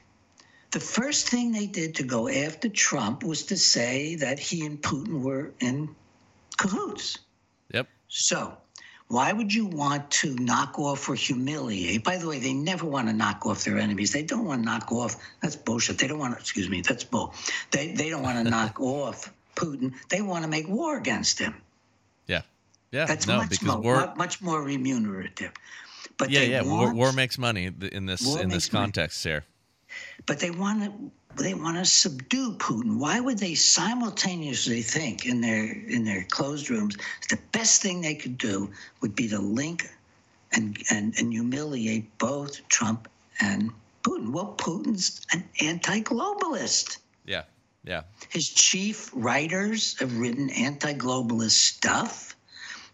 The 0.73 0.81
first 0.81 1.29
thing 1.29 1.53
they 1.53 1.67
did 1.67 1.95
to 1.97 2.03
go 2.03 2.29
after 2.29 2.69
Trump 2.69 3.23
was 3.23 3.45
to 3.45 3.57
say 3.57 4.17
that 4.17 4.39
he 4.39 4.67
and 4.67 4.83
Putin 4.83 5.23
were 5.23 5.53
in 5.61 5.95
cahoots. 6.59 7.19
Yep. 7.73 7.89
So 8.09 8.59
why 9.09 9.33
would 9.33 9.53
you 9.53 9.65
want 9.67 10.11
to 10.11 10.35
knock 10.35 10.79
off 10.79 11.09
or 11.09 11.15
humiliate? 11.15 12.05
By 12.05 12.19
the 12.19 12.29
way, 12.29 12.39
they 12.39 12.53
never 12.53 12.85
want 12.87 13.09
to 13.09 13.15
knock 13.15 13.47
off 13.47 13.65
their 13.65 13.79
enemies. 13.79 14.13
They 14.13 14.23
don't 14.23 14.45
want 14.45 14.63
to 14.63 14.67
knock 14.67 14.93
off. 14.93 15.17
That's 15.41 15.57
bullshit. 15.57 15.99
They 15.99 16.07
don't 16.07 16.19
want 16.19 16.35
to. 16.35 16.41
Excuse 16.41 16.69
me. 16.69 16.83
That's 16.83 17.05
bull. 17.05 17.35
They 17.71 17.93
they 17.93 18.11
don't 18.11 18.23
want 18.23 18.45
to 18.45 18.51
knock 18.51 18.79
off 18.81 19.33
Putin. 19.57 19.93
They 20.11 20.21
want 20.21 20.45
to 20.45 20.51
make 20.51 20.69
war 20.69 20.99
against 20.99 21.39
him. 21.39 21.55
Yeah, 22.27 22.43
yeah. 22.93 23.07
That's 23.07 23.27
no, 23.27 23.39
much 23.39 23.63
more 23.63 23.81
war, 23.81 24.13
much 24.17 24.43
more 24.43 24.63
remunerative. 24.63 25.53
But 26.19 26.31
yeah, 26.31 26.43
yeah. 26.43 26.63
Want, 26.63 26.95
war, 26.95 26.95
war, 26.95 27.13
makes 27.13 27.39
money 27.39 27.71
in 27.93 28.05
this 28.05 28.37
in 28.37 28.51
this 28.51 28.69
context 28.69 29.25
money. 29.25 29.35
here. 29.35 29.45
But 30.27 30.39
they 30.39 30.51
want 30.51 30.85
to 30.85 31.11
they 31.39 31.55
want 31.55 31.76
to 31.76 31.84
subdue 31.84 32.53
Putin. 32.53 32.99
Why 32.99 33.20
would 33.20 33.39
they 33.39 33.55
simultaneously 33.55 34.82
think 34.82 35.26
in 35.26 35.41
their 35.41 35.64
in 35.64 36.05
their 36.05 36.24
closed 36.24 36.70
rooms 36.70 36.97
the 37.28 37.39
best 37.53 37.82
thing 37.82 38.01
they 38.01 38.14
could 38.14 38.39
do 38.39 38.70
would 39.01 39.14
be 39.14 39.28
to 39.28 39.39
link 39.39 39.89
and 40.53 40.76
and, 40.91 41.14
and 41.18 41.32
humiliate 41.32 42.18
both 42.18 42.66
Trump 42.68 43.09
and 43.41 43.70
Putin? 44.03 44.32
Well, 44.32 44.55
Putin's 44.57 45.26
an 45.32 45.45
anti-globalist. 45.61 46.99
Yeah, 47.26 47.45
yeah. 47.84 48.03
His 48.30 48.49
chief 48.49 49.11
writers 49.14 49.99
have 50.01 50.18
written 50.18 50.51
anti-globalist 50.51 51.51
stuff. 51.51 52.36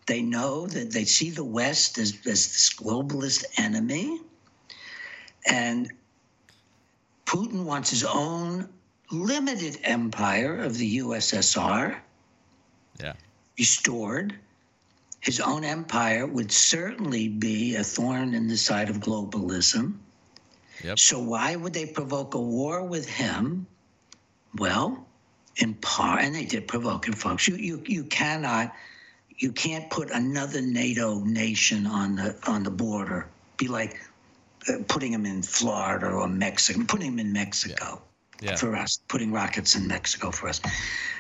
They 0.07 0.21
know 0.21 0.67
that 0.67 0.93
they 0.93 1.05
see 1.05 1.31
the 1.31 1.45
West 1.45 1.99
as, 1.99 2.11
as 2.11 2.23
this 2.25 2.75
globalist 2.75 3.45
enemy. 3.57 4.21
And 5.47 5.91
Putin 7.27 7.65
wants 7.65 7.91
his 7.91 8.05
own 8.05 8.69
limited 9.11 9.79
empire 9.83 10.59
of 10.59 10.77
the 10.79 10.99
USSR 10.99 11.97
yeah. 13.01 13.15
restored. 13.59 14.35
His 15.21 15.41
own 15.41 15.65
empire 15.65 16.27
would 16.27 16.53
certainly 16.53 17.29
be 17.29 17.77
a 17.77 17.85
thorn 17.85 18.35
in 18.35 18.47
the 18.47 18.57
side 18.57 18.91
of 18.91 18.99
globalism. 18.99 19.95
Yep. 20.83 20.99
So 20.99 21.19
why 21.19 21.57
would 21.57 21.73
they 21.73 21.87
provoke 21.87 22.35
a 22.35 22.41
war 22.41 22.85
with 22.85 23.09
him? 23.09 23.67
Well, 24.57 25.07
in 25.57 25.75
part, 25.75 26.23
and 26.23 26.35
they 26.35 26.45
did 26.45 26.69
provoke 26.69 27.09
it, 27.09 27.15
folks. 27.15 27.49
You 27.49 27.57
you 27.57 27.83
you 27.87 28.05
cannot, 28.05 28.75
you 29.39 29.53
can't 29.53 29.89
put 29.89 30.11
another 30.11 30.61
NATO 30.61 31.21
nation 31.21 31.87
on 31.87 32.17
the 32.17 32.37
on 32.47 32.63
the 32.63 32.71
border. 32.71 33.29
Be 33.57 33.69
like, 33.69 34.01
putting 34.89 35.13
them 35.13 35.27
in 35.27 35.43
Florida 35.43 36.07
or 36.07 36.29
Mexico, 36.29 36.83
putting 36.87 37.17
them 37.17 37.27
in 37.27 37.33
Mexico 37.33 38.03
yeah. 38.41 38.51
Yeah. 38.51 38.57
for 38.57 38.75
us, 38.77 38.99
putting 39.09 39.33
rockets 39.33 39.75
in 39.75 39.87
Mexico 39.87 40.31
for 40.31 40.49
us. 40.49 40.61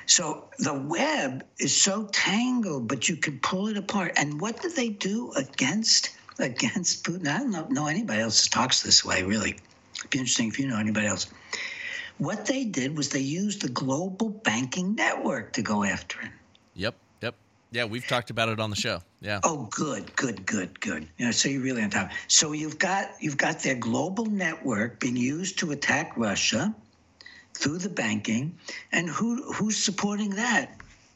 So 0.06 0.48
the 0.58 0.74
web 0.74 1.44
is 1.58 1.74
so 1.74 2.06
tangled, 2.12 2.88
but 2.88 3.08
you 3.08 3.16
can 3.16 3.38
pull 3.40 3.68
it 3.68 3.76
apart. 3.76 4.12
And 4.16 4.40
what 4.40 4.60
did 4.60 4.76
they 4.76 4.90
do 4.90 5.32
against 5.32 6.10
against 6.38 7.04
Putin? 7.04 7.28
I 7.28 7.38
don't 7.38 7.50
know, 7.50 7.66
know 7.68 7.86
anybody 7.86 8.20
else 8.20 8.48
talks 8.48 8.82
this 8.82 9.04
way. 9.04 9.22
Really, 9.22 9.56
It'd 9.98 10.10
be 10.10 10.18
interesting 10.18 10.48
if 10.48 10.58
you 10.58 10.66
know 10.66 10.78
anybody 10.78 11.06
else. 11.06 11.28
What 12.18 12.46
they 12.46 12.64
did 12.64 12.96
was 12.96 13.08
they 13.08 13.20
used 13.20 13.62
the 13.62 13.68
global 13.68 14.28
banking 14.28 14.94
network 14.94 15.52
to 15.54 15.62
go 15.62 15.82
after 15.82 16.20
him. 16.20 16.32
Yep. 16.74 16.94
Yeah, 17.74 17.86
we've 17.86 18.06
talked 18.06 18.30
about 18.30 18.50
it 18.50 18.60
on 18.60 18.70
the 18.70 18.76
show. 18.76 19.00
Yeah. 19.20 19.40
Oh, 19.42 19.68
good, 19.72 20.14
good, 20.14 20.46
good, 20.46 20.80
good. 20.80 21.08
Know, 21.18 21.32
so 21.32 21.48
you're 21.48 21.60
really 21.60 21.82
on 21.82 21.90
top. 21.90 22.12
So 22.28 22.52
you've 22.52 22.78
got 22.78 23.10
you've 23.18 23.36
got 23.36 23.58
their 23.64 23.74
global 23.74 24.26
network 24.26 25.00
being 25.00 25.16
used 25.16 25.58
to 25.58 25.72
attack 25.72 26.12
Russia 26.16 26.72
through 27.54 27.78
the 27.78 27.88
banking, 27.88 28.56
and 28.92 29.08
who 29.08 29.52
who's 29.52 29.76
supporting 29.76 30.36
that? 30.36 30.70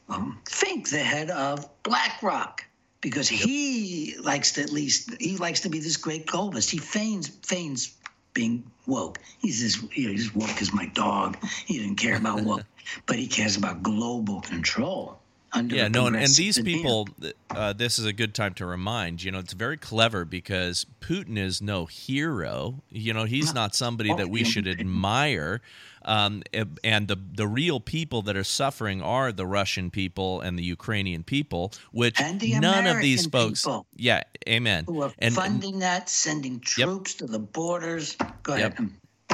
Um, 0.09 0.37
Fink, 0.49 0.89
the 0.89 0.99
head 0.99 1.29
of 1.29 1.65
BlackRock, 1.83 2.65
because 2.99 3.29
he 3.29 4.17
likes 4.21 4.51
to 4.53 4.61
at 4.61 4.73
least 4.73 5.15
he 5.17 5.37
likes 5.37 5.61
to 5.61 5.69
be 5.69 5.79
this 5.79 5.95
great 5.95 6.25
globalist. 6.27 6.69
He 6.69 6.77
feigns 6.77 7.29
feigns 7.29 7.95
being 8.33 8.69
woke. 8.85 9.19
He's 9.37 9.63
as 9.63 9.81
you 9.97 10.07
know, 10.07 10.11
he's 10.11 10.35
woke 10.35 10.61
as 10.61 10.73
my 10.73 10.87
dog. 10.87 11.37
He 11.65 11.79
didn't 11.79 11.95
care 11.95 12.17
about 12.17 12.41
woke, 12.41 12.65
but 13.05 13.15
he 13.15 13.27
cares 13.27 13.55
about 13.55 13.81
global 13.81 14.41
control. 14.41 15.21
Under 15.51 15.75
yeah, 15.75 15.87
no, 15.87 16.05
and, 16.07 16.15
and 16.15 16.29
these 16.35 16.61
people, 16.61 17.07
uh, 17.49 17.73
this 17.73 17.97
is 17.97 18.05
a 18.05 18.13
good 18.13 18.35
time 18.35 18.53
to 18.55 18.65
remind. 18.65 19.23
You 19.23 19.31
know, 19.31 19.39
it's 19.39 19.53
very 19.53 19.77
clever 19.77 20.23
because 20.23 20.85
Putin 21.01 21.37
is 21.37 21.61
no 21.61 21.85
hero. 21.85 22.83
You 22.89 23.13
know, 23.13 23.23
he's 23.23 23.53
not 23.53 23.73
somebody 23.73 24.13
that 24.13 24.29
we 24.29 24.43
should 24.43 24.67
admire. 24.67 25.61
Um, 26.05 26.43
and 26.83 27.07
the 27.07 27.17
the 27.33 27.47
real 27.47 27.79
people 27.79 28.21
that 28.23 28.37
are 28.37 28.43
suffering 28.43 29.01
are 29.01 29.31
the 29.31 29.45
Russian 29.45 29.91
people 29.91 30.39
and 30.41 30.57
the 30.57 30.63
Ukrainian 30.63 31.23
people, 31.23 31.73
which 31.91 32.19
none 32.19 32.87
of 32.87 33.01
these 33.01 33.25
folks. 33.27 33.67
Yeah, 33.95 34.23
amen. 34.47 34.85
who 34.87 35.01
are 35.01 35.11
And- 35.19 35.35
funding 35.35 35.79
that, 35.79 36.09
sending 36.09 36.59
troops 36.61 37.15
to 37.15 37.25
the 37.25 37.39
borders. 37.39 38.15
Go 38.43 38.55
Yep. 38.55 38.79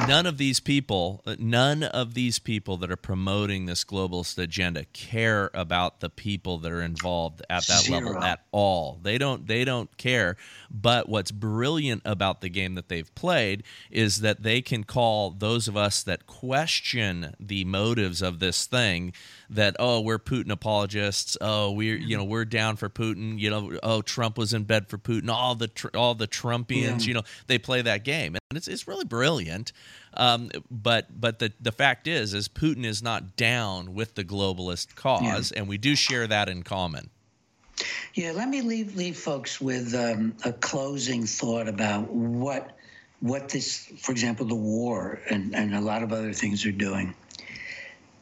none 0.08 0.26
of 0.26 0.38
these 0.38 0.60
people 0.60 1.22
uh, 1.26 1.36
none 1.38 1.82
of 1.82 2.14
these 2.14 2.38
people 2.38 2.76
that 2.78 2.90
are 2.90 2.96
promoting 2.96 3.66
this 3.66 3.84
globalist 3.84 4.38
agenda 4.38 4.84
care 4.92 5.50
about 5.54 6.00
the 6.00 6.10
people 6.10 6.58
that 6.58 6.72
are 6.72 6.82
involved 6.82 7.42
at 7.50 7.66
that 7.66 7.88
level 7.88 8.18
at 8.18 8.40
all. 8.52 8.98
They 9.02 9.18
don't 9.18 9.46
they 9.46 9.64
don't 9.64 9.94
care. 9.96 10.36
But 10.70 11.08
what's 11.08 11.30
brilliant 11.30 12.02
about 12.04 12.40
the 12.40 12.48
game 12.48 12.74
that 12.74 12.88
they've 12.88 13.14
played 13.14 13.62
is 13.90 14.20
that 14.20 14.42
they 14.42 14.62
can 14.62 14.84
call 14.84 15.30
those 15.30 15.68
of 15.68 15.76
us 15.76 16.02
that 16.02 16.26
question 16.26 17.34
the 17.38 17.64
motives 17.64 18.22
of 18.22 18.38
this 18.38 18.66
thing 18.66 19.12
that 19.50 19.76
oh 19.78 20.00
we're 20.00 20.18
putin 20.18 20.50
apologists. 20.50 21.36
Oh 21.40 21.72
we're 21.72 21.96
you 21.96 22.16
know 22.16 22.24
we're 22.24 22.44
down 22.44 22.76
for 22.76 22.88
putin. 22.88 23.38
You 23.38 23.50
know 23.50 23.78
oh 23.82 24.02
trump 24.02 24.38
was 24.38 24.52
in 24.54 24.64
bed 24.64 24.88
for 24.88 24.98
putin. 24.98 25.28
All 25.30 25.54
the 25.54 25.68
tr- 25.68 25.94
all 25.94 26.14
the 26.14 26.28
trumpians 26.28 27.00
Yeah. 27.00 27.08
you 27.08 27.14
know 27.14 27.22
they 27.46 27.58
play 27.58 27.82
that 27.82 28.04
game. 28.04 28.36
And 28.50 28.56
it's, 28.56 28.68
it's 28.68 28.86
really 28.88 29.04
brilliant. 29.04 29.72
Um, 30.14 30.50
but 30.70 31.06
but 31.20 31.38
the, 31.38 31.52
the 31.60 31.72
fact 31.72 32.06
is 32.06 32.34
is 32.34 32.48
putin 32.48 32.84
is 32.84 33.02
not 33.02 33.36
down 33.36 33.94
with 33.94 34.14
the 34.14 34.24
globalist 34.24 34.94
cause 34.94 35.52
and 35.52 35.68
we 35.68 35.78
do 35.78 35.94
share 35.94 36.26
that 36.26 36.48
in 36.48 36.62
common. 36.62 37.10
Yeah, 38.14 38.32
let 38.32 38.48
me 38.48 38.62
leave 38.62 38.96
leave 38.96 39.18
folks 39.18 39.60
with 39.60 39.94
um, 39.94 40.34
a 40.44 40.52
closing 40.52 41.26
thought 41.26 41.68
about 41.68 42.10
what 42.10 42.72
what 43.20 43.48
this, 43.48 43.90
for 43.98 44.12
example, 44.12 44.46
the 44.46 44.54
war 44.54 45.20
and, 45.30 45.54
and 45.54 45.74
a 45.74 45.80
lot 45.80 46.02
of 46.02 46.12
other 46.12 46.32
things 46.32 46.66
are 46.66 46.72
doing. 46.72 47.14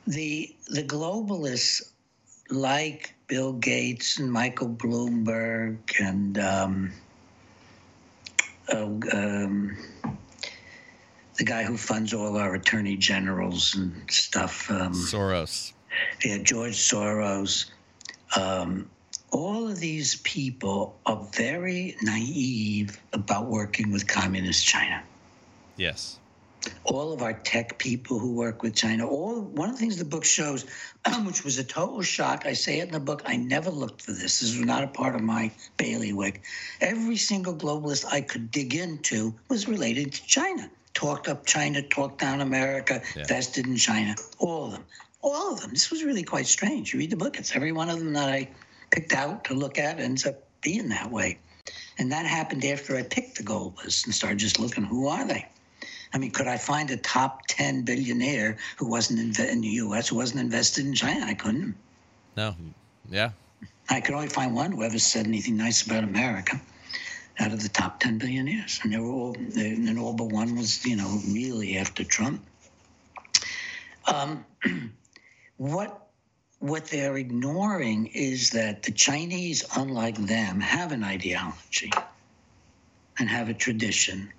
The 0.07 0.55
the 0.68 0.82
globalists 0.82 1.82
like 2.50 3.14
Bill 3.26 3.52
Gates 3.55 4.18
and 4.18 4.30
Michael 4.30 4.68
Bloomberg 4.68 5.78
and 5.98 6.38
um, 6.38 6.92
oh, 8.72 9.00
um, 9.12 9.76
the 11.36 11.44
guy 11.44 11.64
who 11.64 11.76
funds 11.76 12.12
all 12.12 12.36
our 12.36 12.55
attorney 12.55 12.96
generals 12.96 13.74
and 13.74 14.11
stuff. 14.11 14.70
Um, 14.70 14.92
soros 14.92 15.72
yeah, 16.24 16.38
George 16.38 16.76
Soros. 16.76 17.66
Um, 18.36 18.90
all 19.30 19.68
of 19.68 19.80
these 19.80 20.16
people 20.16 20.96
are 21.07 21.26
very 21.32 21.96
naive 22.02 23.00
about 23.12 23.46
working 23.46 23.90
with 23.92 24.07
communist 24.07 24.64
China. 24.66 25.02
yes 25.76 26.18
All 26.85 27.12
of 27.12 27.23
our 27.23 27.33
tech 27.33 27.79
people 27.79 28.19
who 28.19 28.35
work 28.35 28.62
with 28.62 28.75
China, 28.75 29.07
all 29.07 29.41
one 29.41 29.69
of 29.69 29.75
the 29.75 29.81
things 29.81 29.97
the 29.97 30.05
book 30.05 30.25
shows, 30.25 30.65
which 31.25 31.45
was 31.45 31.59
a 31.59 31.65
total 31.65 32.03
shock. 32.03 32.47
I 32.47 32.53
say 32.53 32.81
it 32.81 32.87
in 32.87 32.93
the 32.93 33.01
book. 33.01 33.23
I 33.27 33.37
never 33.37 33.71
looked 33.71 34.03
for 34.03 34.12
this. 34.12 34.41
This 34.41 34.57
was 34.57 34.61
not 34.61 34.85
a 34.85 34.89
part 34.89 35.15
of 35.15 35.23
my 35.23 35.51
bailiwick. 35.77 36.43
Every 36.81 37.17
single 37.17 37.55
globalist 37.55 38.05
I 38.11 38.21
could 38.21 38.51
dig 38.51 38.75
into 38.75 39.35
was 39.49 39.69
related 39.69 40.12
to 40.12 40.27
China. 40.27 40.71
Talked 40.95 41.29
up 41.29 41.45
China, 41.47 41.83
talked 41.83 42.21
down 42.21 42.41
America, 42.41 43.03
Yeah. 43.17 43.25
vested 43.27 43.67
in 43.67 43.77
China. 43.77 44.15
All 44.39 44.67
of 44.67 44.73
them. 44.73 44.85
All 45.23 45.55
of 45.55 45.61
them. 45.61 45.71
This 45.71 45.91
was 45.91 46.05
really 46.05 46.23
quite 46.23 46.47
strange. 46.47 46.93
You 46.93 47.01
read 47.01 47.11
the 47.11 47.17
book, 47.17 47.39
it's 47.39 47.55
every 47.57 47.73
one 47.73 47.89
of 47.91 47.99
them 47.99 48.12
that 48.12 48.29
I 48.29 48.49
picked 48.91 49.12
out 49.12 49.45
to 49.45 49.55
look 49.55 49.79
at 49.79 49.99
ends 49.99 50.25
up 50.27 50.43
being 50.61 50.89
that 50.91 51.11
way. 51.11 51.39
And 51.99 52.12
that 52.12 52.27
happened 52.27 52.65
after 52.65 52.97
I 52.97 53.03
picked 53.03 53.39
the 53.39 53.43
globalists 53.43 54.05
and 54.05 54.15
started 54.15 54.39
just 54.39 54.59
looking, 54.59 54.85
who 54.85 55.09
are 55.09 55.25
they? 55.27 55.47
I 56.15 56.19
mean, 56.19 56.31
could 56.31 56.47
I 56.47 56.57
find 56.57 56.91
a 56.93 56.97
top 56.97 57.47
10 57.49 57.83
billionaire 57.83 58.57
who 58.77 58.87
wasn't 58.87 59.39
in, 59.39 59.47
in 59.47 59.61
the 59.61 59.69
U.S., 59.69 60.09
who 60.09 60.17
wasn't 60.17 60.41
invested 60.41 60.87
in 60.87 60.95
China? 60.95 61.27
I 61.27 61.35
couldn't. 61.35 61.75
no 62.37 62.55
yeah 63.11 63.31
I 63.91 64.01
could 64.01 64.15
only 64.15 64.29
find 64.29 64.55
one 64.55 64.73
who 64.73 64.83
ever 64.83 64.99
said 64.99 65.27
anything 65.27 65.57
nice 65.57 65.83
about 65.83 66.05
America 66.05 66.61
out 67.39 67.53
of 67.53 67.62
the 67.62 67.69
top 67.69 68.01
10 68.01 68.19
billionaires. 68.19 68.81
And 68.83 68.93
they 68.93 68.99
were 68.99 69.11
all, 69.11 69.37
and 69.57 69.99
all 69.99 70.15
but 70.15 70.29
one 70.29 70.57
was, 70.57 70.87
you 70.87 70.97
know, 70.97 71.21
really 71.29 71.77
after 71.77 72.05
Trump. 72.05 72.41
Um, 74.07 74.45
what 75.57 76.01
what 76.61 76.87
they're 76.87 77.19
ignoring 77.19 78.07
is 78.07 78.51
that 78.51 78.85
the 78.85 78.93
Chinese, 78.93 79.65
unlike 79.77 80.17
them, 80.17 80.61
have 80.61 80.93
an 80.93 81.05
ideology 81.05 81.93
and 83.19 83.29
have 83.29 83.51
a 83.51 83.55
tradition. 83.55 84.33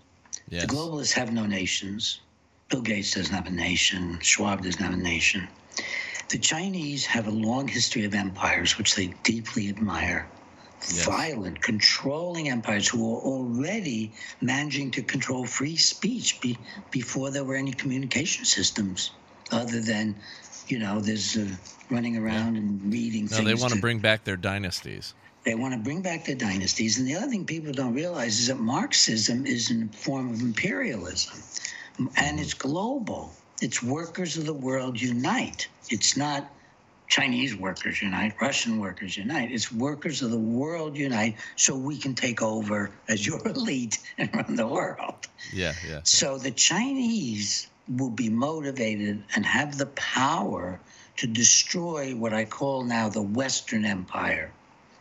Yes 0.50 0.64
The 0.64 0.68
globalists 0.68 1.14
have 1.14 1.32
no 1.34 1.46
nations. 1.46 2.22
Bill 2.70 2.82
Gates 2.82 3.14
doesn't 3.14 3.34
have 3.34 3.48
a 3.48 3.52
nation. 3.52 4.20
Schwab 4.22 4.64
doesn't 4.64 4.82
have 4.82 4.94
a 4.94 4.98
nation. 4.98 5.48
The 6.30 6.40
Chinese 6.40 7.06
have 7.06 7.28
a 7.28 7.32
long 7.32 7.68
history 7.68 8.06
of 8.06 8.16
empires, 8.16 8.78
which 8.78 8.96
they 8.96 9.08
deeply 9.24 9.70
admire. 9.70 10.28
Yes. 10.82 11.06
Violent, 11.06 11.62
controlling 11.62 12.50
empires 12.50 12.88
who 12.88 13.16
are 13.16 13.22
already 13.22 14.14
managing 14.42 14.92
to 14.92 15.02
control 15.02 15.46
free 15.46 15.78
speech 15.78 16.42
be, 16.42 16.58
before 16.92 17.32
there 17.32 17.44
were 17.44 17.56
any 17.56 17.72
communication 17.74 18.46
systems, 18.46 19.12
other 19.52 19.82
than, 19.82 20.16
you 20.68 20.80
know, 20.80 21.00
there's 21.00 21.38
uh, 21.38 21.48
running 21.90 22.18
around 22.18 22.58
and 22.58 22.92
reading 22.92 23.28
no 23.32 23.38
they 23.44 23.54
want 23.54 23.70
to 23.70 23.76
to- 23.76 23.82
bring 23.82 24.00
back 24.00 24.24
their 24.24 24.38
dynasties 24.38 25.14
they 25.46 25.56
want 25.56 25.74
to 25.74 25.80
bring 25.80 26.02
back 26.02 26.26
the 26.26 26.36
dynasties. 26.36 26.98
And 26.98 27.08
the 27.08 27.16
other 27.16 27.28
thing 27.28 27.46
people 27.46 27.72
don't 27.72 27.94
realize 27.94 28.40
is 28.40 28.48
that 28.48 28.60
Marxism 28.60 29.46
is 29.46 29.72
in 29.72 29.90
a 29.94 29.98
form 29.98 30.34
of 30.34 30.42
imperialism 30.42 31.42
and 32.18 32.40
it's 32.40 32.54
global. 32.54 33.32
It's 33.62 33.82
workers 33.82 34.38
of 34.38 34.46
the 34.46 34.54
world 34.54 35.00
unite. 35.00 35.68
It's 35.90 36.18
not 36.18 36.52
Chinese 37.08 37.56
workers 37.56 38.02
unite, 38.02 38.34
Russian 38.42 38.80
workers 38.80 39.16
unite. 39.16 39.52
It's 39.52 39.72
workers 39.72 40.24
of 40.24 40.32
the 40.32 40.40
world 40.40 40.98
unite 40.98 41.38
so 41.56 41.76
we 41.76 41.98
can 41.98 42.16
take 42.16 42.42
over 42.42 42.90
as 43.08 43.26
your 43.26 43.48
elite 43.48 44.00
and 44.18 44.34
run 44.36 44.56
the 44.56 44.68
world. 44.68 45.28
yeah 45.54 45.74
yeah 45.88 46.02
So 46.04 46.38
the 46.38 46.52
Chinese 46.52 47.68
will 47.88 48.10
be 48.10 48.30
motivated 48.30 49.24
and 49.36 49.46
have 49.46 49.78
the 49.78 49.86
power 49.86 50.80
to 51.18 51.28
destroy 51.28 52.14
what 52.16 52.34
I 52.34 52.46
call 52.46 52.84
now 52.84 53.10
the 53.10 53.22
Western 53.22 53.86
Empire, 53.86 54.52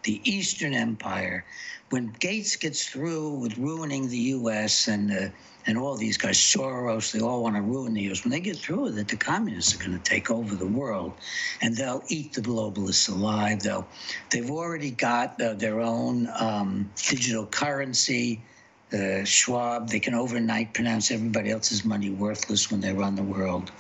the 0.05 0.22
Eastern 0.30 0.74
Empire. 0.74 1.46
When 1.90 2.09
Gates 2.09 2.57
gets 2.57 2.88
through 2.88 3.30
with 3.40 3.58
ruining 3.58 4.08
the 4.08 4.18
U.S. 4.38 4.88
and 4.88 5.12
uh, 5.12 5.30
and 5.66 5.79
all 5.79 5.96
these 5.96 6.18
guys, 6.18 6.38
Soros, 6.38 7.12
they 7.12 7.20
all 7.20 7.42
want 7.45 7.57
to 7.57 7.62
ruin 7.62 7.95
the 7.95 8.03
U.S. 8.04 8.24
When 8.24 8.33
they 8.33 8.41
get 8.41 8.58
through 8.58 8.83
with 8.83 8.99
it, 8.99 9.08
the 9.08 9.16
communists 9.16 9.74
are 9.74 9.79
going 9.79 9.99
to 9.99 10.04
take 10.11 10.30
over 10.30 10.57
the 10.57 10.66
world, 10.68 11.20
and 11.62 11.76
they'll 11.76 12.03
eat 12.08 12.34
the 12.34 12.42
globalists 12.42 13.08
alive. 13.11 13.61
They'll, 13.61 13.91
they've 14.30 14.50
already 14.50 14.92
got 14.92 15.41
uh, 15.42 15.54
their 15.54 15.80
own 15.80 16.29
um, 16.41 16.92
digital 17.08 17.46
currency 17.46 18.46
uh, 18.92 19.24
Schwab. 19.24 19.91
They 19.91 20.00
can 20.00 20.14
overnight 20.14 20.74
pronounce 20.74 21.11
everybody 21.11 21.50
else's 21.50 21.84
money 21.84 22.11
worthless 22.11 22.70
when 22.70 22.80
they 22.80 22.92
run 22.95 23.16
the 23.16 23.24
world. 23.24 23.72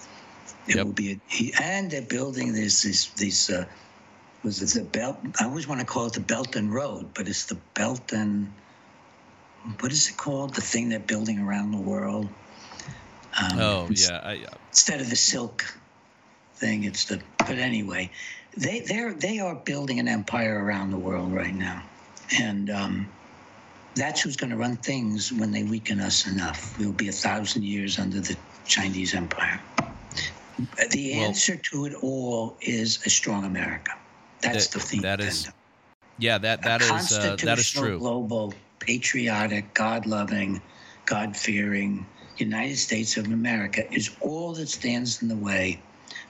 It 0.66 0.76
Yep. 0.76 0.86
will 0.86 0.92
be, 0.94 1.12
a, 1.40 1.62
and 1.62 1.90
they're 1.90 2.02
building 2.02 2.52
this 2.54 2.82
these 2.82 3.12
these. 3.14 3.50
Uh, 3.50 3.66
was 4.44 4.62
it 4.62 4.78
the 4.78 4.84
belt? 4.84 5.16
I 5.40 5.46
always 5.46 5.66
want 5.66 5.80
to 5.80 5.86
call 5.86 6.06
it 6.06 6.12
the 6.12 6.20
Belt 6.20 6.54
and 6.54 6.72
Road, 6.72 7.06
but 7.14 7.26
it's 7.26 7.46
the 7.46 7.56
Belt 7.74 8.12
and 8.12 8.52
what 9.80 9.90
is 9.90 10.08
it 10.10 10.16
called? 10.18 10.54
The 10.54 10.60
thing 10.60 10.90
they're 10.90 10.98
building 10.98 11.38
around 11.38 11.72
the 11.72 11.78
world. 11.78 12.28
Um, 13.40 13.58
oh 13.58 13.88
yeah 13.90 14.20
I, 14.22 14.44
instead 14.68 15.00
of 15.00 15.08
the 15.10 15.16
silk 15.16 15.64
thing, 16.54 16.84
it's 16.84 17.06
the. 17.06 17.22
But 17.38 17.58
anyway, 17.58 18.10
they 18.56 18.80
they're 18.80 19.14
they 19.14 19.38
are 19.38 19.54
building 19.54 19.98
an 19.98 20.06
empire 20.06 20.62
around 20.62 20.90
the 20.90 20.98
world 20.98 21.32
right 21.32 21.54
now, 21.54 21.82
and 22.38 22.70
um, 22.70 23.08
that's 23.96 24.20
who's 24.20 24.36
going 24.36 24.50
to 24.50 24.56
run 24.56 24.76
things 24.76 25.32
when 25.32 25.50
they 25.50 25.62
weaken 25.64 25.98
us 25.98 26.26
enough. 26.26 26.78
We'll 26.78 26.92
be 26.92 27.08
a 27.08 27.12
thousand 27.12 27.64
years 27.64 27.98
under 27.98 28.20
the 28.20 28.36
Chinese 28.66 29.14
empire. 29.14 29.60
The 30.90 31.16
Well- 31.16 31.28
answer 31.28 31.56
to 31.56 31.86
it 31.86 31.94
all 31.94 32.58
is 32.60 33.04
a 33.06 33.10
strong 33.10 33.44
America. 33.44 33.92
That's 34.44 34.66
That- 34.68 34.80
the 34.80 34.86
theme. 34.86 35.02
that 35.02 35.20
is- 35.20 35.48
Yeah, 36.18 36.38
that 36.38 36.62
that 36.62 36.80
is 36.82 37.12
uh, 37.12 37.36
that 37.42 37.58
is 37.58 37.68
true. 37.70 37.98
Global, 37.98 38.54
patriotic, 38.78 39.74
God-loving, 39.74 40.60
God-fearing 41.06 42.06
United 42.38 42.76
States 42.76 43.16
of 43.16 43.26
America 43.26 43.92
is 43.92 44.10
all 44.20 44.52
that 44.54 44.68
stands 44.68 45.22
in 45.22 45.28
the 45.28 45.36
way 45.36 45.80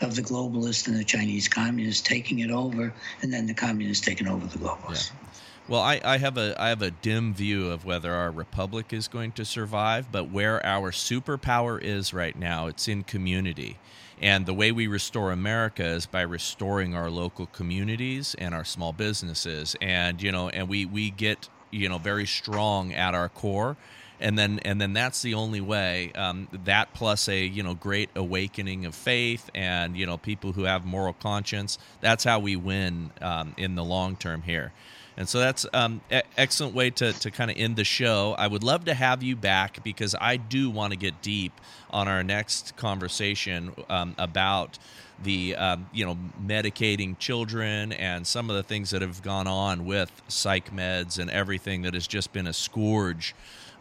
of 0.01 0.15
the 0.16 0.23
globalists 0.23 0.86
and 0.89 0.97
the 0.97 1.05
Chinese 1.05 1.49
communists 1.49 2.03
taking 2.03 2.41
it 2.41 2.51
over, 2.51 2.93
and 3.23 3.32
then 3.32 3.47
the 3.47 3.55
communists 3.55 4.05
taking 4.05 4.27
over 4.28 4.47
the 4.47 4.59
globalists. 4.59 5.11
Yeah. 5.11 5.28
Well, 5.66 5.81
I, 5.81 6.01
I 6.05 6.19
have 6.19 6.36
a 6.36 6.55
I 6.61 6.69
have 6.69 6.82
a 6.82 6.91
dim 6.91 7.32
view 7.35 7.70
of 7.70 7.85
whether 7.86 8.12
our 8.12 8.31
republic 8.31 8.93
is 8.93 9.09
going 9.09 9.32
to 9.32 9.45
survive, 9.45 10.12
but 10.12 10.31
where 10.31 10.65
our 10.65 10.91
superpower 10.93 11.81
is 11.81 12.12
right 12.12 12.36
now, 12.39 12.66
it's 12.66 12.86
in 12.86 13.03
community. 13.05 13.78
And 14.20 14.47
the 14.47 14.55
way 14.55 14.73
we 14.73 14.86
restore 14.86 15.32
America 15.32 15.85
is 15.85 16.07
by 16.07 16.23
restoring 16.23 16.95
our 16.95 17.11
local 17.11 17.47
communities 17.47 18.35
and 18.39 18.55
our 18.55 18.65
small 18.65 18.93
businesses. 18.93 19.77
And 19.81 20.23
you 20.23 20.32
know, 20.32 20.49
and 20.49 20.69
we 20.69 20.86
we 20.86 21.11
get 21.11 21.49
you 21.70 21.89
know 21.89 21.99
very 21.99 22.27
strong 22.27 22.93
at 22.93 23.15
our 23.15 23.28
core 23.28 23.77
and 24.20 24.39
then 24.39 24.59
and 24.61 24.81
then 24.81 24.93
that's 24.93 25.23
the 25.23 25.35
only 25.35 25.61
way 25.61 26.12
um, 26.15 26.49
that 26.65 26.93
plus 26.95 27.28
a 27.28 27.45
you 27.45 27.62
know 27.62 27.74
great 27.74 28.09
awakening 28.15 28.86
of 28.86 28.95
faith 28.95 29.51
and 29.55 29.97
you 29.97 30.07
know 30.07 30.16
people 30.16 30.53
who 30.53 30.65
have 30.65 30.85
moral 30.85 31.12
conscience 31.15 31.78
that's 32.01 32.24
how 32.24 32.39
we 32.39 32.57
win 32.57 33.11
um, 33.20 33.55
in 33.57 33.74
the 33.74 33.85
long 33.85 34.16
term 34.16 34.43
here 34.43 34.73
and 35.16 35.28
so 35.28 35.39
that's 35.39 35.66
um, 35.73 36.01
e- 36.12 36.20
excellent 36.36 36.74
way 36.74 36.91
to, 36.91 37.12
to 37.12 37.31
kind 37.31 37.51
of 37.51 37.57
end 37.57 37.77
the 37.77 37.85
show. 37.85 38.35
I 38.36 38.47
would 38.47 38.62
love 38.62 38.85
to 38.86 38.95
have 38.95 39.23
you 39.23 39.36
back 39.36 39.82
because 39.85 40.15
I 40.20 40.36
do 40.36 40.70
want 40.70 40.93
to 40.93 40.99
get 40.99 41.23
deep 41.23 41.53
on 41.91 42.09
our 42.09 42.23
next 42.24 42.77
conversation 42.77 43.73
um, 43.89 44.15
about 44.19 44.78
the 45.23 45.55
um, 45.55 45.89
you 45.93 46.05
know 46.05 46.19
medicating 46.45 47.16
children 47.19 47.93
and 47.93 48.27
some 48.27 48.51
of 48.51 48.57
the 48.57 48.65
things 48.65 48.91
that 48.91 49.01
have 49.03 49.23
gone 49.23 49.47
on 49.47 49.86
with 49.86 50.11
psych 50.27 50.74
meds 50.74 51.19
and 51.19 51.31
everything 51.31 51.82
that 51.82 51.95
has 51.95 52.07
just 52.09 52.32
been 52.32 52.49
a 52.49 52.53
scourge 52.53 53.35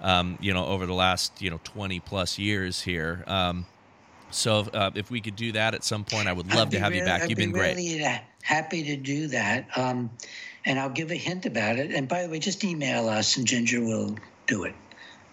um, 0.03 0.37
you 0.41 0.53
know, 0.53 0.65
over 0.65 0.85
the 0.85 0.93
last 0.93 1.41
you 1.41 1.49
know 1.49 1.59
20 1.63 1.99
plus 2.01 2.37
years 2.37 2.81
here. 2.81 3.23
Um, 3.25 3.65
so 4.29 4.59
uh, 4.73 4.91
if 4.95 5.09
we 5.09 5.21
could 5.21 5.35
do 5.35 5.51
that 5.53 5.73
at 5.73 5.83
some 5.83 6.03
point, 6.03 6.27
I 6.27 6.33
would 6.33 6.53
love 6.53 6.71
to 6.71 6.79
have 6.79 6.89
really, 6.89 7.01
you 7.01 7.05
back. 7.05 7.23
I'd 7.23 7.29
You've 7.29 7.37
be 7.37 7.45
been 7.45 7.53
really 7.53 7.97
great. 7.97 8.21
happy 8.41 8.83
to 8.83 8.95
do 8.95 9.27
that. 9.27 9.67
And 10.65 10.79
I'll 10.79 10.89
give 10.89 11.11
a 11.11 11.15
hint 11.15 11.45
about 11.45 11.77
it. 11.77 11.91
And 11.91 12.07
by 12.07 12.23
the 12.23 12.29
way, 12.29 12.39
just 12.39 12.63
email 12.63 13.09
us, 13.09 13.35
and 13.37 13.45
Ginger 13.45 13.81
will 13.81 14.15
do 14.47 14.63
it. 14.63 14.73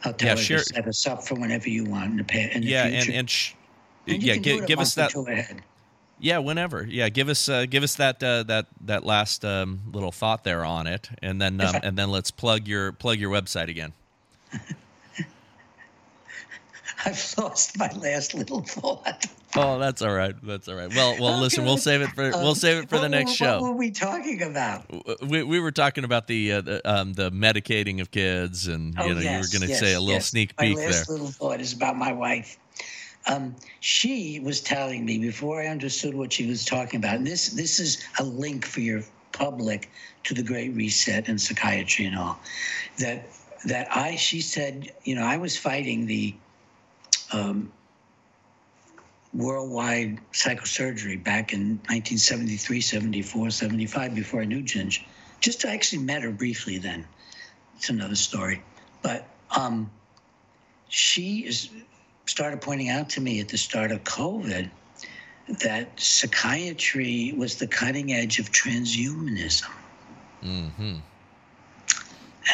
I'll 0.04 0.12
tell 0.12 0.28
yeah, 0.28 0.34
her 0.36 0.42
sure. 0.42 0.58
to 0.58 0.64
set 0.64 0.88
us 0.88 1.06
up 1.06 1.26
for 1.26 1.34
whenever 1.34 1.68
you 1.68 1.84
want 1.84 2.10
in 2.12 2.16
the, 2.16 2.24
pa- 2.24 2.38
in 2.52 2.62
the 2.62 2.66
yeah, 2.68 2.88
future. 2.88 3.10
and 3.10 3.18
and, 3.18 3.30
sh- 3.30 3.52
And 4.06 4.22
yeah, 4.22 4.34
you 4.34 4.40
can 4.40 4.42
gi- 4.42 4.50
do 4.52 4.58
it 4.58 4.64
a 4.64 4.66
give 4.66 4.78
us 4.80 4.94
that. 4.94 5.14
or 5.14 5.24
two 5.24 5.30
ahead. 5.30 5.62
Yeah, 6.18 6.38
whenever. 6.38 6.84
Yeah, 6.86 7.08
give 7.08 7.28
us 7.28 7.48
uh, 7.48 7.64
give 7.66 7.82
us 7.82 7.94
that 7.96 8.22
uh, 8.22 8.42
that 8.44 8.66
that 8.82 9.04
last 9.04 9.44
um, 9.44 9.80
little 9.92 10.12
thought 10.12 10.44
there 10.44 10.64
on 10.64 10.86
it, 10.86 11.08
and 11.22 11.40
then 11.40 11.60
um, 11.60 11.76
and 11.82 11.96
then 11.96 12.10
let's 12.10 12.30
plug 12.30 12.68
your 12.68 12.92
plug 12.92 13.18
your 13.18 13.30
website 13.30 13.68
again. 13.68 13.92
I've 17.06 17.34
lost 17.38 17.78
my 17.78 17.90
last 17.92 18.34
little 18.34 18.60
thought. 18.60 19.26
Oh, 19.56 19.78
that's 19.80 20.00
all 20.00 20.12
right. 20.14 20.34
That's 20.44 20.68
all 20.68 20.76
right. 20.76 20.88
Well, 20.94 21.16
well, 21.20 21.40
listen, 21.40 21.64
we'll 21.64 21.76
save 21.76 22.02
it 22.02 22.10
for 22.10 22.30
we'll 22.30 22.48
Um, 22.50 22.54
save 22.54 22.84
it 22.84 22.88
for 22.88 22.96
the 22.96 23.02
what- 23.02 23.10
next 23.10 23.30
what, 23.30 23.36
show. 23.36 23.60
What 23.60 23.72
were 23.72 23.76
we 23.76 23.90
talking 23.90 24.42
about? 24.42 24.84
we, 25.26 25.42
we 25.42 25.58
were 25.58 25.72
talking 25.72 26.04
about 26.04 26.28
the 26.28 26.52
uh, 26.52 26.60
the, 26.60 26.80
um, 26.90 27.14
the 27.14 27.30
medicating 27.32 28.00
of 28.00 28.10
kids, 28.12 28.68
and 28.68 28.94
you 28.94 29.00
Oh, 29.02 29.08
know 29.08 29.20
yes, 29.20 29.24
you 29.24 29.38
were 29.38 29.58
going 29.58 29.66
to 29.68 29.72
yes, 29.72 29.80
say 29.80 29.94
a 29.94 29.98
little 30.00 30.14
yes. 30.14 30.26
sneak 30.28 30.56
peek 30.56 30.76
there. 30.76 30.86
My 30.86 30.92
last 30.92 31.08
little 31.10 31.26
thought 31.26 31.60
is 31.60 31.72
about 31.72 31.96
my 31.96 32.12
wife. 32.12 32.58
Um, 33.26 33.54
she 33.80 34.40
was 34.40 34.60
telling 34.60 35.04
me 35.04 35.18
before 35.18 35.60
I 35.62 35.66
understood 35.66 36.14
what 36.14 36.32
she 36.32 36.46
was 36.46 36.64
talking 36.64 36.98
about. 36.98 37.16
And 37.16 37.26
this 37.26 37.48
this 37.50 37.80
is 37.80 38.04
a 38.20 38.24
link 38.24 38.64
for 38.64 38.80
your 38.80 39.02
public 39.32 39.90
to 40.24 40.34
the 40.34 40.42
Great 40.44 40.74
Reset 40.74 41.28
and 41.28 41.40
psychiatry 41.40 42.04
and 42.06 42.16
all. 42.16 42.38
That 42.98 43.26
that 43.66 43.88
I 43.94 44.14
she 44.16 44.40
said 44.40 44.92
you 45.04 45.16
know 45.16 45.24
I 45.24 45.36
was 45.38 45.56
fighting 45.56 46.06
the 46.06 46.34
um, 47.32 47.70
worldwide 49.32 50.18
psychosurgery 50.32 51.22
back 51.22 51.52
in 51.52 51.78
1973, 51.88 52.80
74, 52.80 53.50
75 53.50 54.14
before 54.14 54.40
I 54.40 54.44
knew 54.44 54.62
Ginge. 54.62 55.04
Just 55.40 55.64
I 55.64 55.72
actually 55.72 56.02
met 56.02 56.22
her 56.22 56.30
briefly 56.32 56.78
then. 56.78 57.06
It's 57.76 57.88
another 57.88 58.16
story. 58.16 58.62
But 59.02 59.26
um, 59.56 59.90
she 60.88 61.46
is, 61.46 61.70
started 62.26 62.60
pointing 62.60 62.90
out 62.90 63.08
to 63.10 63.20
me 63.20 63.40
at 63.40 63.48
the 63.48 63.56
start 63.56 63.92
of 63.92 64.04
COVID 64.04 64.70
that 65.60 65.98
psychiatry 65.98 67.34
was 67.36 67.56
the 67.56 67.66
cutting 67.66 68.12
edge 68.12 68.38
of 68.38 68.52
transhumanism. 68.52 69.70
hmm 70.42 70.96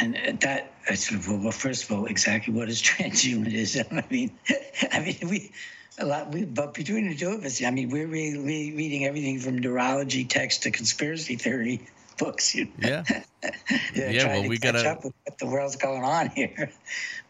And 0.00 0.38
that, 0.40 0.72
I 0.88 0.94
sort 0.94 1.20
of, 1.20 1.42
well, 1.42 1.52
first 1.52 1.84
of 1.84 1.92
all, 1.92 2.06
exactly 2.06 2.52
what 2.52 2.68
is 2.68 2.82
transhumanism? 2.82 3.92
I 3.92 4.04
mean, 4.10 4.30
I 4.92 5.00
mean, 5.00 5.18
we, 5.28 5.52
a 5.98 6.06
lot, 6.06 6.30
we, 6.32 6.44
but 6.44 6.74
between 6.74 7.08
the 7.08 7.16
two 7.16 7.30
of 7.30 7.44
us, 7.44 7.62
I 7.62 7.70
mean, 7.70 7.90
we're 7.90 8.06
re- 8.06 8.36
re- 8.36 8.72
reading 8.74 9.04
everything 9.04 9.38
from 9.38 9.58
neurology 9.58 10.24
text 10.24 10.62
to 10.64 10.70
conspiracy 10.70 11.36
theory 11.36 11.80
books. 12.18 12.54
You 12.54 12.66
know? 12.78 12.88
Yeah. 12.88 13.04
yeah, 13.94 14.26
well, 14.26 14.42
to 14.42 14.48
we 14.48 14.58
catch 14.58 14.74
gotta- 14.74 14.90
up 14.90 15.04
with 15.04 15.14
what 15.24 15.38
the 15.38 15.46
world's 15.46 15.76
going 15.76 16.02
on 16.04 16.30
here. 16.30 16.70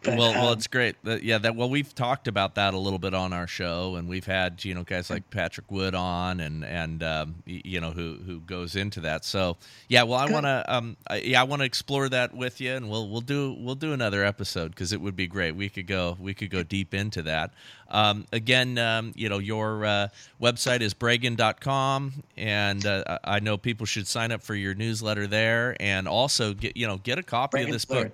But, 0.02 0.18
well, 0.18 0.32
well, 0.34 0.48
um, 0.48 0.52
it's 0.59 0.68
great. 0.68 0.94
That- 1.02 1.24
yeah, 1.24 1.38
that 1.38 1.56
well, 1.56 1.68
we've 1.68 1.93
talked 1.93 2.28
about 2.28 2.55
that 2.56 2.74
a 2.74 2.78
little 2.78 3.01
bit 3.01 3.12
on 3.12 3.32
our 3.32 3.48
show, 3.48 3.97
and 3.97 4.09
we've 4.09 4.26
had 4.26 4.64
you 4.64 4.72
know 4.72 4.84
guys 4.84 5.10
like 5.10 5.28
Patrick 5.30 5.68
Wood 5.68 5.97
on, 5.97 6.38
and 6.38 6.64
and 6.64 7.02
um, 7.02 7.34
you 7.44 7.80
know 7.80 7.90
who 7.90 8.18
who 8.24 8.38
goes 8.40 8.76
into 8.76 9.01
that. 9.01 9.24
So 9.24 9.56
yeah, 9.88 10.05
well, 10.05 10.20
I 10.20 10.30
want 10.30 10.44
to 10.47 10.64
um, 10.68 10.97
I, 11.09 11.16
yeah, 11.22 11.40
I 11.40 11.44
want 11.44 11.60
to 11.62 11.66
explore 11.66 12.09
that 12.10 12.34
with 12.36 12.60
you, 12.60 12.74
and 12.74 12.88
we'll 12.88 13.09
we'll 13.09 13.20
do 13.20 13.56
we'll 13.59 13.74
do 13.74 13.93
another 13.93 14.24
episode 14.24 14.68
because 14.70 14.93
it 14.93 15.01
would 15.01 15.16
be 15.16 15.26
great. 15.26 15.56
We 15.56 15.68
could 15.68 15.88
go 15.88 16.16
we 16.20 16.34
could 16.34 16.51
go 16.51 16.62
deep 16.62 16.94
into 16.94 17.22
that. 17.22 17.52
Um, 17.88 18.26
again, 18.32 18.78
um, 18.78 19.12
you 19.14 19.28
know, 19.28 19.38
your 19.38 19.84
uh, 19.84 20.09
website 20.43 20.80
is 20.80 20.93
Breggin.com, 20.93 22.24
and 22.36 22.84
uh, 22.84 23.18
I 23.22 23.40
know 23.40 23.56
people 23.56 23.86
should 23.86 24.09
sign 24.09 24.32
up 24.32 24.43
for 24.43 24.55
your 24.55 24.74
newsletter 24.74 25.26
there, 25.26 25.76
and 25.80 26.05
also 26.06 26.54
get 26.54 26.76
you 26.76 26.86
know 26.86 26.98
get 26.98 27.18
a 27.18 27.22
copy 27.22 27.62
of 27.62 27.70
this 27.70 27.84
book. 27.84 28.12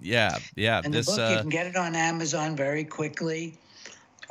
Yeah, 0.00 0.38
yeah. 0.54 0.80
And 0.84 0.94
this 0.94 1.06
the 1.06 1.12
book, 1.12 1.30
you 1.30 1.36
uh, 1.36 1.40
can 1.40 1.48
get 1.48 1.66
it 1.66 1.76
on 1.76 1.96
Amazon 1.96 2.54
very 2.54 2.84
quickly, 2.84 3.58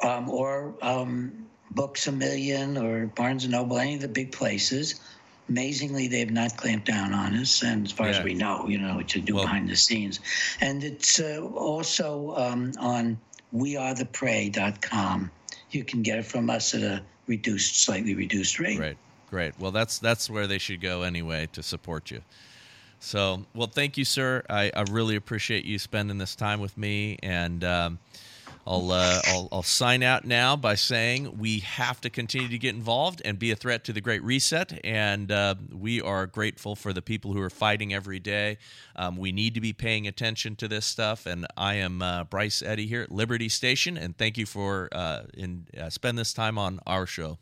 um, 0.04 0.30
or 0.30 0.74
um, 0.82 1.48
Books 1.72 2.08
a 2.08 2.12
Million 2.12 2.78
or 2.78 3.08
Barnes 3.08 3.44
and 3.44 3.52
Noble, 3.52 3.78
any 3.78 3.96
of 3.96 4.02
the 4.02 4.08
big 4.08 4.32
places. 4.32 5.02
Amazingly, 5.50 6.08
they 6.08 6.20
have 6.20 6.32
not 6.32 6.58
clamped 6.58 6.88
down 6.88 7.14
on 7.14 7.34
us, 7.36 7.64
and 7.64 7.86
as 7.86 7.92
far 7.92 8.08
Yeah. 8.08 8.18
as 8.18 8.24
we 8.24 8.34
know, 8.34 8.68
you 8.68 8.78
know 8.78 8.96
what 8.96 9.08
to 9.10 9.22
do 9.22 9.36
Well- 9.36 9.44
behind 9.46 9.70
the 9.70 9.76
scenes. 9.76 10.20
And 10.60 10.84
it's 10.84 11.20
uh, 11.20 11.42
also 11.56 12.36
um, 12.36 12.74
on 12.80 13.18
wearetheprey.com. 13.56 15.32
You 15.72 15.84
can 15.84 16.02
get 16.02 16.20
it 16.20 16.26
from 16.26 16.50
us 16.50 16.74
at 16.74 16.82
a 16.82 17.02
reduced, 17.28 17.84
slightly 17.84 18.14
reduced 18.14 18.60
rate. 18.60 18.78
Great, 18.78 18.98
great. 19.30 19.60
Well, 19.60 19.72
that's 19.72 20.00
that's 20.00 20.30
where 20.30 20.48
they 20.48 20.58
should 20.58 20.82
go 20.82 21.04
anyway 21.04 21.48
to 21.54 21.64
support 21.64 22.12
you. 22.12 22.22
So, 23.00 23.46
well, 23.54 23.68
thank 23.68 23.98
you, 23.98 24.06
sir. 24.06 24.44
I, 24.50 24.72
I 24.76 24.84
really 24.90 25.16
appreciate 25.16 25.66
you 25.66 25.80
spending 25.80 26.18
this 26.18 26.36
time 26.36 26.60
with 26.60 26.78
me, 26.78 27.18
and 27.22 27.64
um, 27.64 28.00
I'll, 28.66 28.92
uh, 28.92 29.22
I'll 29.28 29.48
I'll 29.52 29.64
sign 29.64 30.04
out 30.04 30.26
now 30.26 30.58
by 30.58 30.76
saying 30.76 31.38
we 31.38 31.60
have 31.60 32.02
to 32.02 32.10
continue 32.10 32.50
to 32.50 32.58
get 32.58 32.76
involved 32.76 33.22
and 33.24 33.40
be 33.40 33.52
a 33.52 33.56
threat 33.56 33.86
to 33.86 33.94
the 33.94 34.02
Great 34.02 34.22
Reset, 34.24 34.82
and 34.84 35.32
uh, 35.32 35.56
we 35.72 36.02
are 36.02 36.26
grateful 36.26 36.76
for 36.76 36.92
the 36.92 37.02
people 37.02 37.32
who 37.32 37.42
are 37.42 37.50
fighting 37.50 37.94
every 37.94 38.20
day. 38.20 38.58
Um, 38.96 39.16
we 39.16 39.32
need 39.32 39.54
to 39.54 39.62
be 39.62 39.72
paying 39.72 40.06
attention 40.06 40.58
to 40.58 40.68
this 40.68 40.86
stuff, 40.86 41.26
and 41.26 41.48
I 41.56 41.76
am 41.76 42.02
uh, 42.02 42.26
Bryce 42.26 42.62
Eddy 42.62 42.88
here 42.88 43.04
at 43.04 43.12
Liberty 43.12 43.48
Station, 43.48 43.98
and 43.98 44.18
thank 44.18 44.38
you 44.38 44.46
for 44.46 44.90
uh, 44.92 45.22
in 45.34 45.68
uh, 45.80 45.90
spend 45.90 46.18
this 46.18 46.34
time 46.34 46.58
on 46.58 46.82
our 46.86 47.06
show. 47.06 47.38